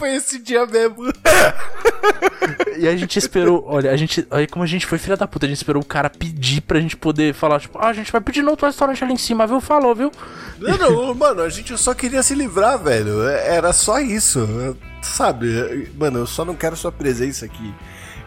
Foi 0.00 0.14
esse 0.14 0.38
dia 0.38 0.64
mesmo. 0.64 1.12
e 2.78 2.88
a 2.88 2.96
gente 2.96 3.18
esperou, 3.18 3.62
olha, 3.66 3.90
a 3.90 3.96
gente, 3.98 4.26
aí 4.30 4.46
como 4.46 4.64
a 4.64 4.66
gente 4.66 4.86
foi 4.86 4.96
filha 4.96 5.14
da 5.14 5.28
puta, 5.28 5.44
a 5.44 5.48
gente 5.50 5.58
esperou 5.58 5.82
o 5.82 5.84
cara 5.84 6.08
pedir 6.08 6.62
pra 6.62 6.80
gente 6.80 6.96
poder 6.96 7.34
falar, 7.34 7.60
tipo, 7.60 7.78
ah, 7.78 7.88
a 7.88 7.92
gente 7.92 8.10
vai 8.10 8.22
pedir 8.22 8.40
no 8.40 8.50
outro 8.50 8.64
restaurante 8.66 9.04
ali 9.04 9.12
em 9.12 9.18
cima, 9.18 9.46
viu? 9.46 9.60
Falou, 9.60 9.94
viu? 9.94 10.10
Não, 10.58 10.78
não, 10.78 11.14
mano, 11.14 11.42
a 11.42 11.50
gente 11.50 11.76
só 11.76 11.92
queria 11.92 12.22
se 12.22 12.34
livrar, 12.34 12.82
velho. 12.82 13.20
Era 13.28 13.74
só 13.74 14.00
isso. 14.00 14.74
Sabe? 15.02 15.90
Mano, 15.98 16.20
eu 16.20 16.26
só 16.26 16.46
não 16.46 16.54
quero 16.54 16.76
sua 16.76 16.90
presença 16.90 17.44
aqui. 17.44 17.74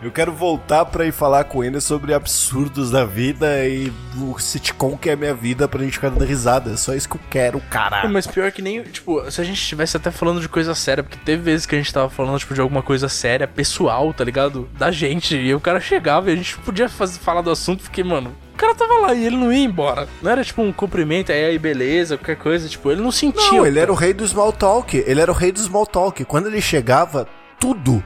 Eu 0.04 0.12
quero 0.12 0.34
voltar 0.34 0.84
pra 0.86 1.06
ir 1.06 1.14
falar 1.14 1.46
com 1.46 1.64
ele 1.64 1.80
sobre 1.80 2.14
absurdos 2.14 2.92
da 2.92 3.06
vida 3.06 3.66
e 3.66 3.92
o 4.18 4.38
sitcom 4.38 4.98
que 4.98 5.10
é 5.10 5.16
minha 5.16 5.34
vida 5.34 5.66
pra 5.66 5.82
gente 5.82 5.94
ficar 5.94 6.10
dando 6.10 6.26
risada. 6.26 6.72
É 6.72 6.76
só 6.76 6.94
isso 6.94 7.08
que 7.08 7.16
eu 7.16 7.22
quero, 7.30 7.62
cara. 7.70 8.08
Mas 8.10 8.28
pior 8.28 8.52
que 8.52 8.62
nem, 8.62 8.84
tipo, 8.84 9.32
se 9.32 9.40
a 9.40 9.44
gente 9.46 9.62
estivesse 9.62 9.96
até 9.96 10.12
falando 10.12 10.42
de 10.42 10.50
coisa 10.50 10.76
séria, 10.76 11.04
porque 11.04 11.18
teve 11.24 11.42
vezes 11.44 11.66
que 11.66 11.74
a 11.74 11.78
gente 11.78 11.94
tava 11.94 12.10
falando, 12.10 12.38
tipo, 12.38 12.54
de 12.54 12.60
alguma 12.60 12.82
coisa 12.82 13.08
séria, 13.08 13.48
pessoal, 13.48 14.14
tá 14.14 14.26
ligado? 14.26 14.68
Da 14.78 14.92
gente. 14.92 15.38
E 15.38 15.56
o 15.56 15.60
cara 15.62 15.80
chegava 15.80 16.30
e 16.30 16.34
a 16.34 16.36
gente 16.36 16.58
podia 16.58 16.90
fazer, 16.90 17.20
falar 17.20 17.42
do 17.42 17.52
assunto, 17.52 17.84
porque, 17.84 18.04
mano, 18.04 18.36
o 18.54 18.58
cara 18.58 18.76
tava 18.76 18.94
lá 18.96 19.14
e 19.14 19.26
ele 19.26 19.38
não 19.38 19.54
ia 19.54 19.64
embora. 19.64 20.08
Não 20.22 20.30
era 20.30 20.44
tipo 20.44 20.62
um 20.62 20.74
cumprimento, 20.74 21.32
aí 21.32 21.46
aí 21.46 21.58
beleza, 21.58 22.18
qualquer 22.18 22.36
coisa, 22.36 22.68
tipo, 22.68 22.92
ele 22.92 23.02
não 23.02 23.12
sentia. 23.12 23.52
Não, 23.52 23.66
ele 23.66 23.80
era 23.80 23.92
o 23.92 23.96
rei 23.96 24.14
do 24.14 24.28
small 24.28 24.52
talk. 24.52 24.98
Ele 24.98 25.22
era 25.22 25.32
o 25.32 25.36
rei 25.36 25.54
do 25.54 25.60
small 25.60 25.86
talk. 25.86 26.26
Quando 26.26 26.48
ele 26.48 26.60
chegava, 26.60 27.26
tudo. 27.58 28.04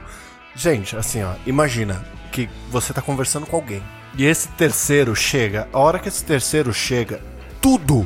Gente, 0.58 0.96
assim, 0.96 1.22
ó, 1.22 1.34
imagina 1.46 2.04
que 2.32 2.50
você 2.68 2.92
tá 2.92 3.00
conversando 3.00 3.46
com 3.46 3.54
alguém. 3.54 3.80
E 4.16 4.24
esse 4.24 4.48
terceiro 4.48 5.14
chega. 5.14 5.68
A 5.72 5.78
hora 5.78 6.00
que 6.00 6.08
esse 6.08 6.24
terceiro 6.24 6.72
chega, 6.72 7.22
tudo, 7.60 8.04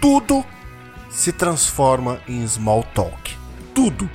tudo 0.00 0.44
se 1.08 1.30
transforma 1.32 2.20
em 2.26 2.44
small 2.44 2.82
talk. 2.82 3.36
Tudo. 3.72 4.10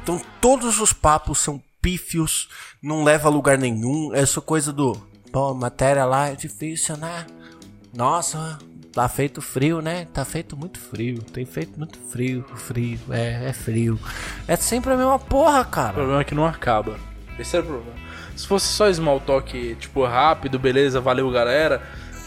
Então 0.00 0.20
todos 0.40 0.80
os 0.80 0.92
papos 0.92 1.40
são 1.40 1.60
pífios, 1.82 2.48
não 2.80 3.02
leva 3.02 3.26
a 3.28 3.32
lugar 3.32 3.58
nenhum. 3.58 4.14
É 4.14 4.24
só 4.24 4.40
coisa 4.40 4.72
do. 4.72 4.92
Pô, 5.32 5.52
matéria 5.54 6.04
lá 6.04 6.28
é 6.28 6.36
difícil, 6.36 6.96
né? 6.96 7.26
Nossa, 7.92 8.60
tá 8.92 9.08
feito 9.08 9.42
frio, 9.42 9.80
né? 9.80 10.06
Tá 10.12 10.24
feito 10.24 10.56
muito 10.56 10.78
frio. 10.78 11.20
Tem 11.20 11.44
feito 11.44 11.76
muito 11.76 11.98
frio, 11.98 12.44
frio, 12.54 13.00
é, 13.10 13.48
é 13.48 13.52
frio. 13.52 13.98
É 14.46 14.54
sempre 14.54 14.92
a 14.92 14.96
mesma 14.96 15.18
porra, 15.18 15.62
O 15.62 15.64
cara. 15.64 15.94
problema 15.94 16.20
é 16.20 16.24
que 16.24 16.34
não 16.36 16.46
acaba. 16.46 16.96
Esse 17.38 17.56
era 17.56 17.64
o 17.64 17.68
problema. 17.68 17.96
Se 18.36 18.46
fosse 18.46 18.66
só 18.66 18.92
small 18.92 19.20
talk, 19.20 19.76
tipo, 19.80 20.04
rápido, 20.04 20.58
beleza, 20.58 21.00
valeu 21.00 21.30
galera, 21.30 21.82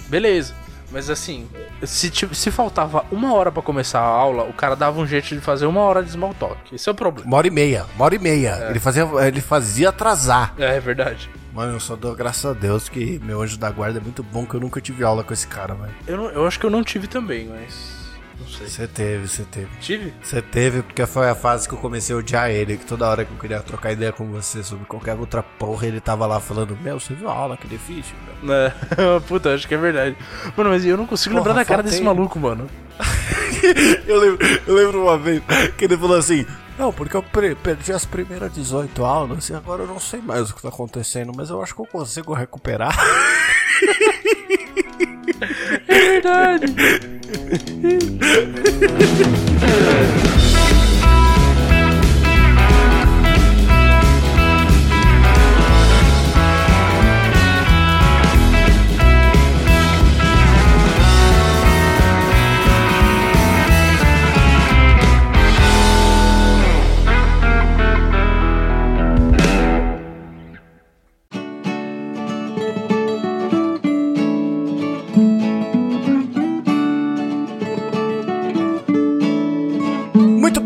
beleza. 0.07 0.53
Mas 0.89 1.09
assim, 1.09 1.45
se, 1.83 2.09
tipo, 2.09 2.33
se 2.33 2.49
faltava 2.49 3.03
uma 3.11 3.33
hora 3.33 3.51
pra 3.51 3.61
começar 3.61 3.99
a 3.99 4.05
aula, 4.05 4.43
o 4.43 4.53
cara 4.53 4.73
dava 4.73 4.99
um 5.01 5.05
jeito 5.05 5.27
de 5.35 5.41
fazer 5.41 5.65
uma 5.65 5.81
hora 5.81 6.01
de 6.01 6.11
small 6.11 6.33
talk. 6.33 6.57
Esse 6.73 6.87
é 6.87 6.91
o 6.93 6.95
problema. 6.95 7.27
Uma 7.27 7.35
hora 7.37 7.47
e 7.47 7.51
meia, 7.51 7.85
uma 7.95 8.05
hora 8.05 8.15
e 8.15 8.19
meia. 8.19 8.67
Ele, 8.69 8.79
fazia, 8.79 9.03
ele 9.27 9.41
fazia 9.41 9.89
atrasar. 9.89 10.53
É, 10.57 10.77
é 10.77 10.79
verdade. 10.79 11.29
Mano, 11.53 11.73
eu 11.73 11.79
só 11.81 11.95
dou 11.97 12.15
graças 12.15 12.45
a 12.45 12.53
Deus 12.53 12.87
que 12.87 13.19
meu 13.21 13.41
anjo 13.41 13.57
da 13.57 13.69
guarda 13.69 13.99
é 13.99 14.01
muito 14.01 14.23
bom 14.23 14.45
que 14.45 14.53
eu 14.53 14.61
nunca 14.61 14.79
tive 14.79 15.03
aula 15.03 15.25
com 15.25 15.33
esse 15.33 15.47
cara, 15.47 15.73
velho. 15.75 15.93
Eu, 16.07 16.15
não- 16.17 16.29
eu 16.29 16.47
acho 16.47 16.57
que 16.57 16.65
eu 16.65 16.69
não 16.69 16.83
tive 16.83 17.05
também, 17.07 17.47
mas. 17.47 18.06
Não 18.39 18.47
sei. 18.47 18.67
Você 18.67 18.87
teve, 18.87 19.27
você 19.27 19.43
teve. 19.43 19.67
Tive? 19.79 20.13
Você 20.21 20.41
teve, 20.41 20.81
porque 20.81 21.05
foi 21.05 21.29
a 21.29 21.35
fase 21.35 21.67
que 21.67 21.73
eu 21.73 21.79
comecei 21.79 22.15
a 22.15 22.19
odiar 22.19 22.49
ele, 22.49 22.77
que 22.77 22.85
toda 22.85 23.09
hora 23.09 23.25
que 23.25 23.31
eu 23.31 23.37
queria 23.37 23.59
trocar 23.61 23.91
ideia 23.91 24.11
com 24.11 24.25
você 24.27 24.63
sobre 24.63 24.85
qualquer 24.85 25.15
outra 25.15 25.41
porra, 25.41 25.87
ele 25.87 25.99
tava 25.99 26.25
lá 26.25 26.39
falando, 26.39 26.77
meu, 26.81 26.99
você 26.99 27.13
viu 27.13 27.29
a 27.29 27.33
aula, 27.33 27.57
que 27.57 27.67
difícil, 27.67 28.15
meu. 28.41 28.53
É, 28.53 28.73
puta, 29.27 29.53
acho 29.53 29.67
que 29.67 29.73
é 29.73 29.77
verdade. 29.77 30.15
Mano, 30.55 30.69
mas 30.69 30.85
eu 30.85 30.97
não 30.97 31.07
consigo 31.07 31.35
Porra, 31.35 31.47
lembrar 31.47 31.61
da 31.61 31.65
cara 31.65 31.83
desse 31.83 32.01
maluco, 32.01 32.39
mano. 32.39 32.69
eu, 34.07 34.19
lembro, 34.19 34.47
eu 34.67 34.75
lembro 34.75 35.03
uma 35.03 35.17
vez 35.17 35.41
que 35.77 35.85
ele 35.85 35.97
falou 35.97 36.17
assim, 36.17 36.45
não, 36.77 36.93
porque 36.93 37.17
eu 37.17 37.23
perdi 37.23 37.91
as 37.91 38.05
primeiras 38.05 38.53
18 38.53 39.03
aulas 39.03 39.49
e 39.49 39.53
agora 39.53 39.81
eu 39.81 39.87
não 39.87 39.99
sei 39.99 40.21
mais 40.21 40.51
o 40.51 40.55
que 40.55 40.61
tá 40.61 40.69
acontecendo, 40.69 41.31
mas 41.35 41.49
eu 41.49 41.61
acho 41.61 41.73
que 41.73 41.81
eu 41.81 41.87
consigo 41.87 42.33
recuperar. 42.33 42.95
É 45.87 45.99
verdade. 46.21 46.65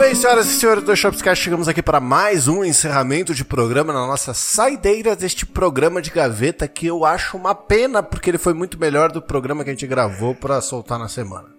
bem, 0.02 0.16
senhoras 0.16 0.48
e 0.48 0.56
senhores 0.56 0.84
do 0.84 0.96
Shopscast, 0.96 1.44
chegamos 1.44 1.68
aqui 1.68 1.80
para 1.80 2.00
mais 2.00 2.48
um 2.48 2.66
encerramento 2.66 3.36
de 3.36 3.46
programa 3.46 3.94
na 3.94 4.08
nossa 4.08 4.34
saideira 4.34 5.16
deste 5.16 5.46
programa 5.46 6.02
de 6.02 6.10
gaveta 6.10 6.68
que 6.68 6.88
eu 6.88 7.06
acho 7.06 7.38
uma 7.38 7.54
pena 7.54 8.02
porque 8.02 8.32
ele 8.32 8.40
foi 8.40 8.56
muito 8.56 8.80
melhor 8.80 9.12
do 9.12 9.22
programa 9.22 9.64
que 9.64 9.70
a 9.70 9.74
gente 9.74 9.86
gravou 9.86 10.34
para 10.34 10.60
soltar 10.60 10.98
na 10.98 11.08
semana. 11.08 11.50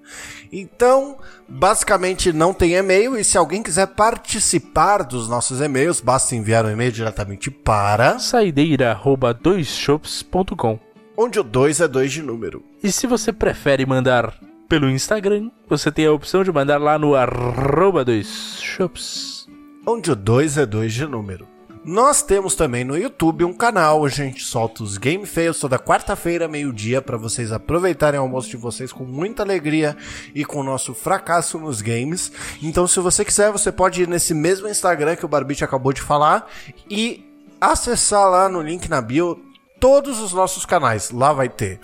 Então, 0.53 1.19
basicamente 1.49 2.33
não 2.33 2.53
tem 2.53 2.73
e-mail 2.73 3.17
e 3.17 3.23
se 3.23 3.39
alguém 3.39 3.63
quiser 3.63 3.87
participar 3.87 5.05
dos 5.05 5.29
nossos 5.29 5.61
e-mails, 5.61 6.01
basta 6.01 6.35
enviar 6.35 6.67
um 6.67 6.71
e-mail 6.71 6.91
diretamente 6.91 7.49
para 7.49 8.19
Saideira 8.19 8.91
arroba 8.91 9.33
doisshops.com. 9.33 10.81
onde 11.17 11.39
o 11.39 11.45
2 11.45 11.81
é 11.81 11.87
2 11.87 12.11
de 12.11 12.23
número. 12.23 12.65
E 12.83 12.91
se 12.91 13.07
você 13.07 13.33
prefere 13.33 13.87
mandar 13.87 14.35
pelo 14.73 14.89
Instagram, 14.89 15.51
você 15.69 15.93
tem 15.93 16.07
a 16.07 16.13
opção 16.13 16.43
de 16.43 16.51
mandar 16.51 16.81
lá 16.81 16.99
no 16.99 17.15
arroba 17.15 18.03
doisshops. 18.03 19.47
Onde 19.87 20.11
o 20.11 20.17
2 20.17 20.57
é 20.57 20.65
2 20.65 20.95
de 20.95 21.07
número. 21.07 21.47
Nós 21.85 22.23
temos 22.23 22.55
também 22.55 22.83
no 22.83 22.97
YouTube 22.97 23.45
um 23.45 23.53
canal, 23.53 24.03
a 24.03 24.09
gente 24.09 24.43
solta 24.43 24.83
os 24.83 24.97
Game 24.97 25.27
Fails 25.27 25.61
toda 25.61 25.79
quarta-feira, 25.79 26.49
meio-dia, 26.49 27.03
para 27.03 27.19
vocês 27.19 27.53
aproveitarem 27.53 28.19
o 28.19 28.23
almoço 28.23 28.49
de 28.49 28.57
vocês 28.57 28.91
com 28.91 29.05
muita 29.05 29.43
alegria 29.43 29.95
e 30.35 30.43
com 30.43 30.61
o 30.61 30.65
nosso 30.65 30.95
fracasso 30.95 31.59
nos 31.59 31.83
games. 31.83 32.33
Então, 32.63 32.87
se 32.87 32.99
você 32.99 33.27
quiser, 33.27 33.53
você 33.53 33.71
pode 33.71 34.01
ir 34.01 34.09
nesse 34.09 34.33
mesmo 34.33 34.67
Instagram 34.67 35.17
que 35.17 35.27
o 35.27 35.29
Barbite 35.29 35.63
acabou 35.63 35.93
de 35.93 36.01
falar 36.01 36.49
e 36.89 37.23
acessar 37.61 38.27
lá 38.27 38.49
no 38.49 38.63
link 38.63 38.89
na 38.89 39.03
bio 39.03 39.39
todos 39.79 40.19
os 40.19 40.33
nossos 40.33 40.65
canais. 40.65 41.11
Lá 41.11 41.35
vai 41.35 41.51
ter 41.51 41.79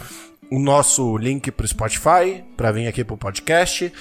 o 0.50 0.58
nosso 0.58 1.16
link 1.16 1.50
pro 1.50 1.66
Spotify, 1.66 2.44
para 2.56 2.72
vir 2.72 2.86
aqui 2.86 3.04
pro 3.04 3.16
podcast, 3.16 3.92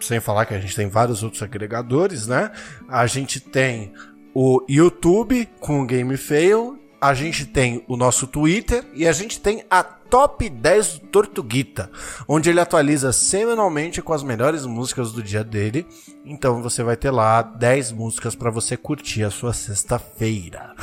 sem 0.00 0.20
falar 0.20 0.46
que 0.46 0.54
a 0.54 0.60
gente 0.60 0.74
tem 0.74 0.88
vários 0.88 1.22
outros 1.22 1.42
agregadores, 1.42 2.26
né? 2.26 2.50
A 2.88 3.06
gente 3.06 3.40
tem 3.40 3.92
o 4.34 4.64
YouTube 4.68 5.48
com 5.60 5.82
o 5.82 5.86
Game 5.86 6.16
Fail, 6.16 6.78
a 7.00 7.14
gente 7.14 7.46
tem 7.46 7.84
o 7.88 7.96
nosso 7.96 8.26
Twitter 8.26 8.84
e 8.94 9.06
a 9.06 9.12
gente 9.12 9.40
tem 9.40 9.64
a 9.68 9.82
Top 9.82 10.46
10 10.46 10.98
do 10.98 11.06
Tortuguita, 11.06 11.90
onde 12.28 12.50
ele 12.50 12.60
atualiza 12.60 13.12
semanalmente 13.12 14.02
com 14.02 14.12
as 14.12 14.22
melhores 14.22 14.66
músicas 14.66 15.10
do 15.10 15.22
dia 15.22 15.42
dele. 15.42 15.86
Então 16.24 16.62
você 16.62 16.82
vai 16.82 16.96
ter 16.96 17.10
lá 17.10 17.40
10 17.40 17.92
músicas 17.92 18.34
para 18.34 18.50
você 18.50 18.76
curtir 18.76 19.24
a 19.24 19.30
sua 19.30 19.52
sexta-feira. 19.54 20.74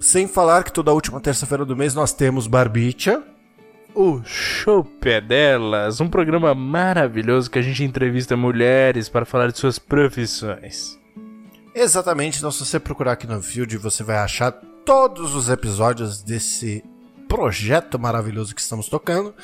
Sem 0.00 0.28
falar 0.28 0.62
que 0.62 0.72
toda 0.72 0.92
última 0.92 1.20
terça-feira 1.20 1.64
do 1.64 1.76
mês 1.76 1.92
nós 1.92 2.12
temos 2.12 2.46
Barbicha. 2.46 3.20
O 3.94 4.22
Chope 4.24 5.20
delas, 5.20 6.00
um 6.00 6.08
programa 6.08 6.54
maravilhoso 6.54 7.50
que 7.50 7.58
a 7.58 7.62
gente 7.62 7.82
entrevista 7.82 8.36
mulheres 8.36 9.08
para 9.08 9.24
falar 9.24 9.48
de 9.48 9.58
suas 9.58 9.78
profissões. 9.78 10.98
Exatamente, 11.74 12.38
então 12.38 12.50
se 12.50 12.64
você 12.64 12.78
procurar 12.78 13.12
aqui 13.12 13.26
no 13.26 13.42
Field, 13.42 13.76
você 13.78 14.02
vai 14.02 14.16
achar 14.16 14.52
todos 14.84 15.34
os 15.34 15.48
episódios 15.48 16.22
desse 16.22 16.84
projeto 17.28 17.98
maravilhoso 17.98 18.54
que 18.54 18.60
estamos 18.60 18.88
tocando. 18.88 19.34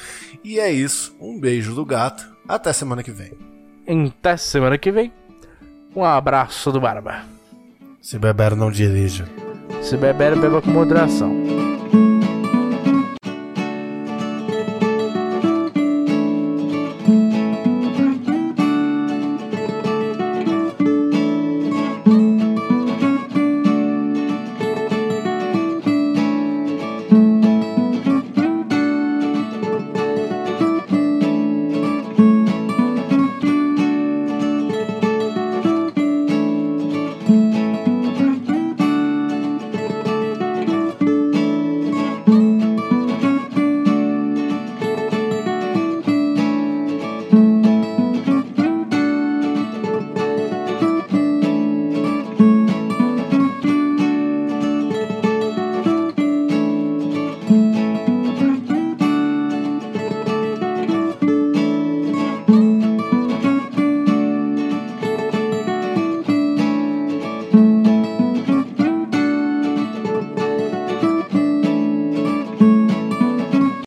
E 0.43 0.59
é 0.59 0.71
isso, 0.71 1.15
um 1.21 1.39
beijo 1.39 1.75
do 1.75 1.85
gato, 1.85 2.25
até 2.49 2.73
semana 2.73 3.03
que 3.03 3.13
vem. 3.13 3.33
Até 4.09 4.37
semana 4.37 4.79
que 4.79 4.91
vem, 4.91 5.13
um 5.95 6.05
abraço 6.05 6.73
do 6.73 6.81
Barba. 6.81 7.25
Se 8.01 8.19
beber, 8.19 8.57
não 8.57 8.71
dirija. 8.71 9.29
Se 9.83 9.97
beber, 9.97 10.37
beba 10.37 10.61
com 10.61 10.71
moderação. 10.71 11.64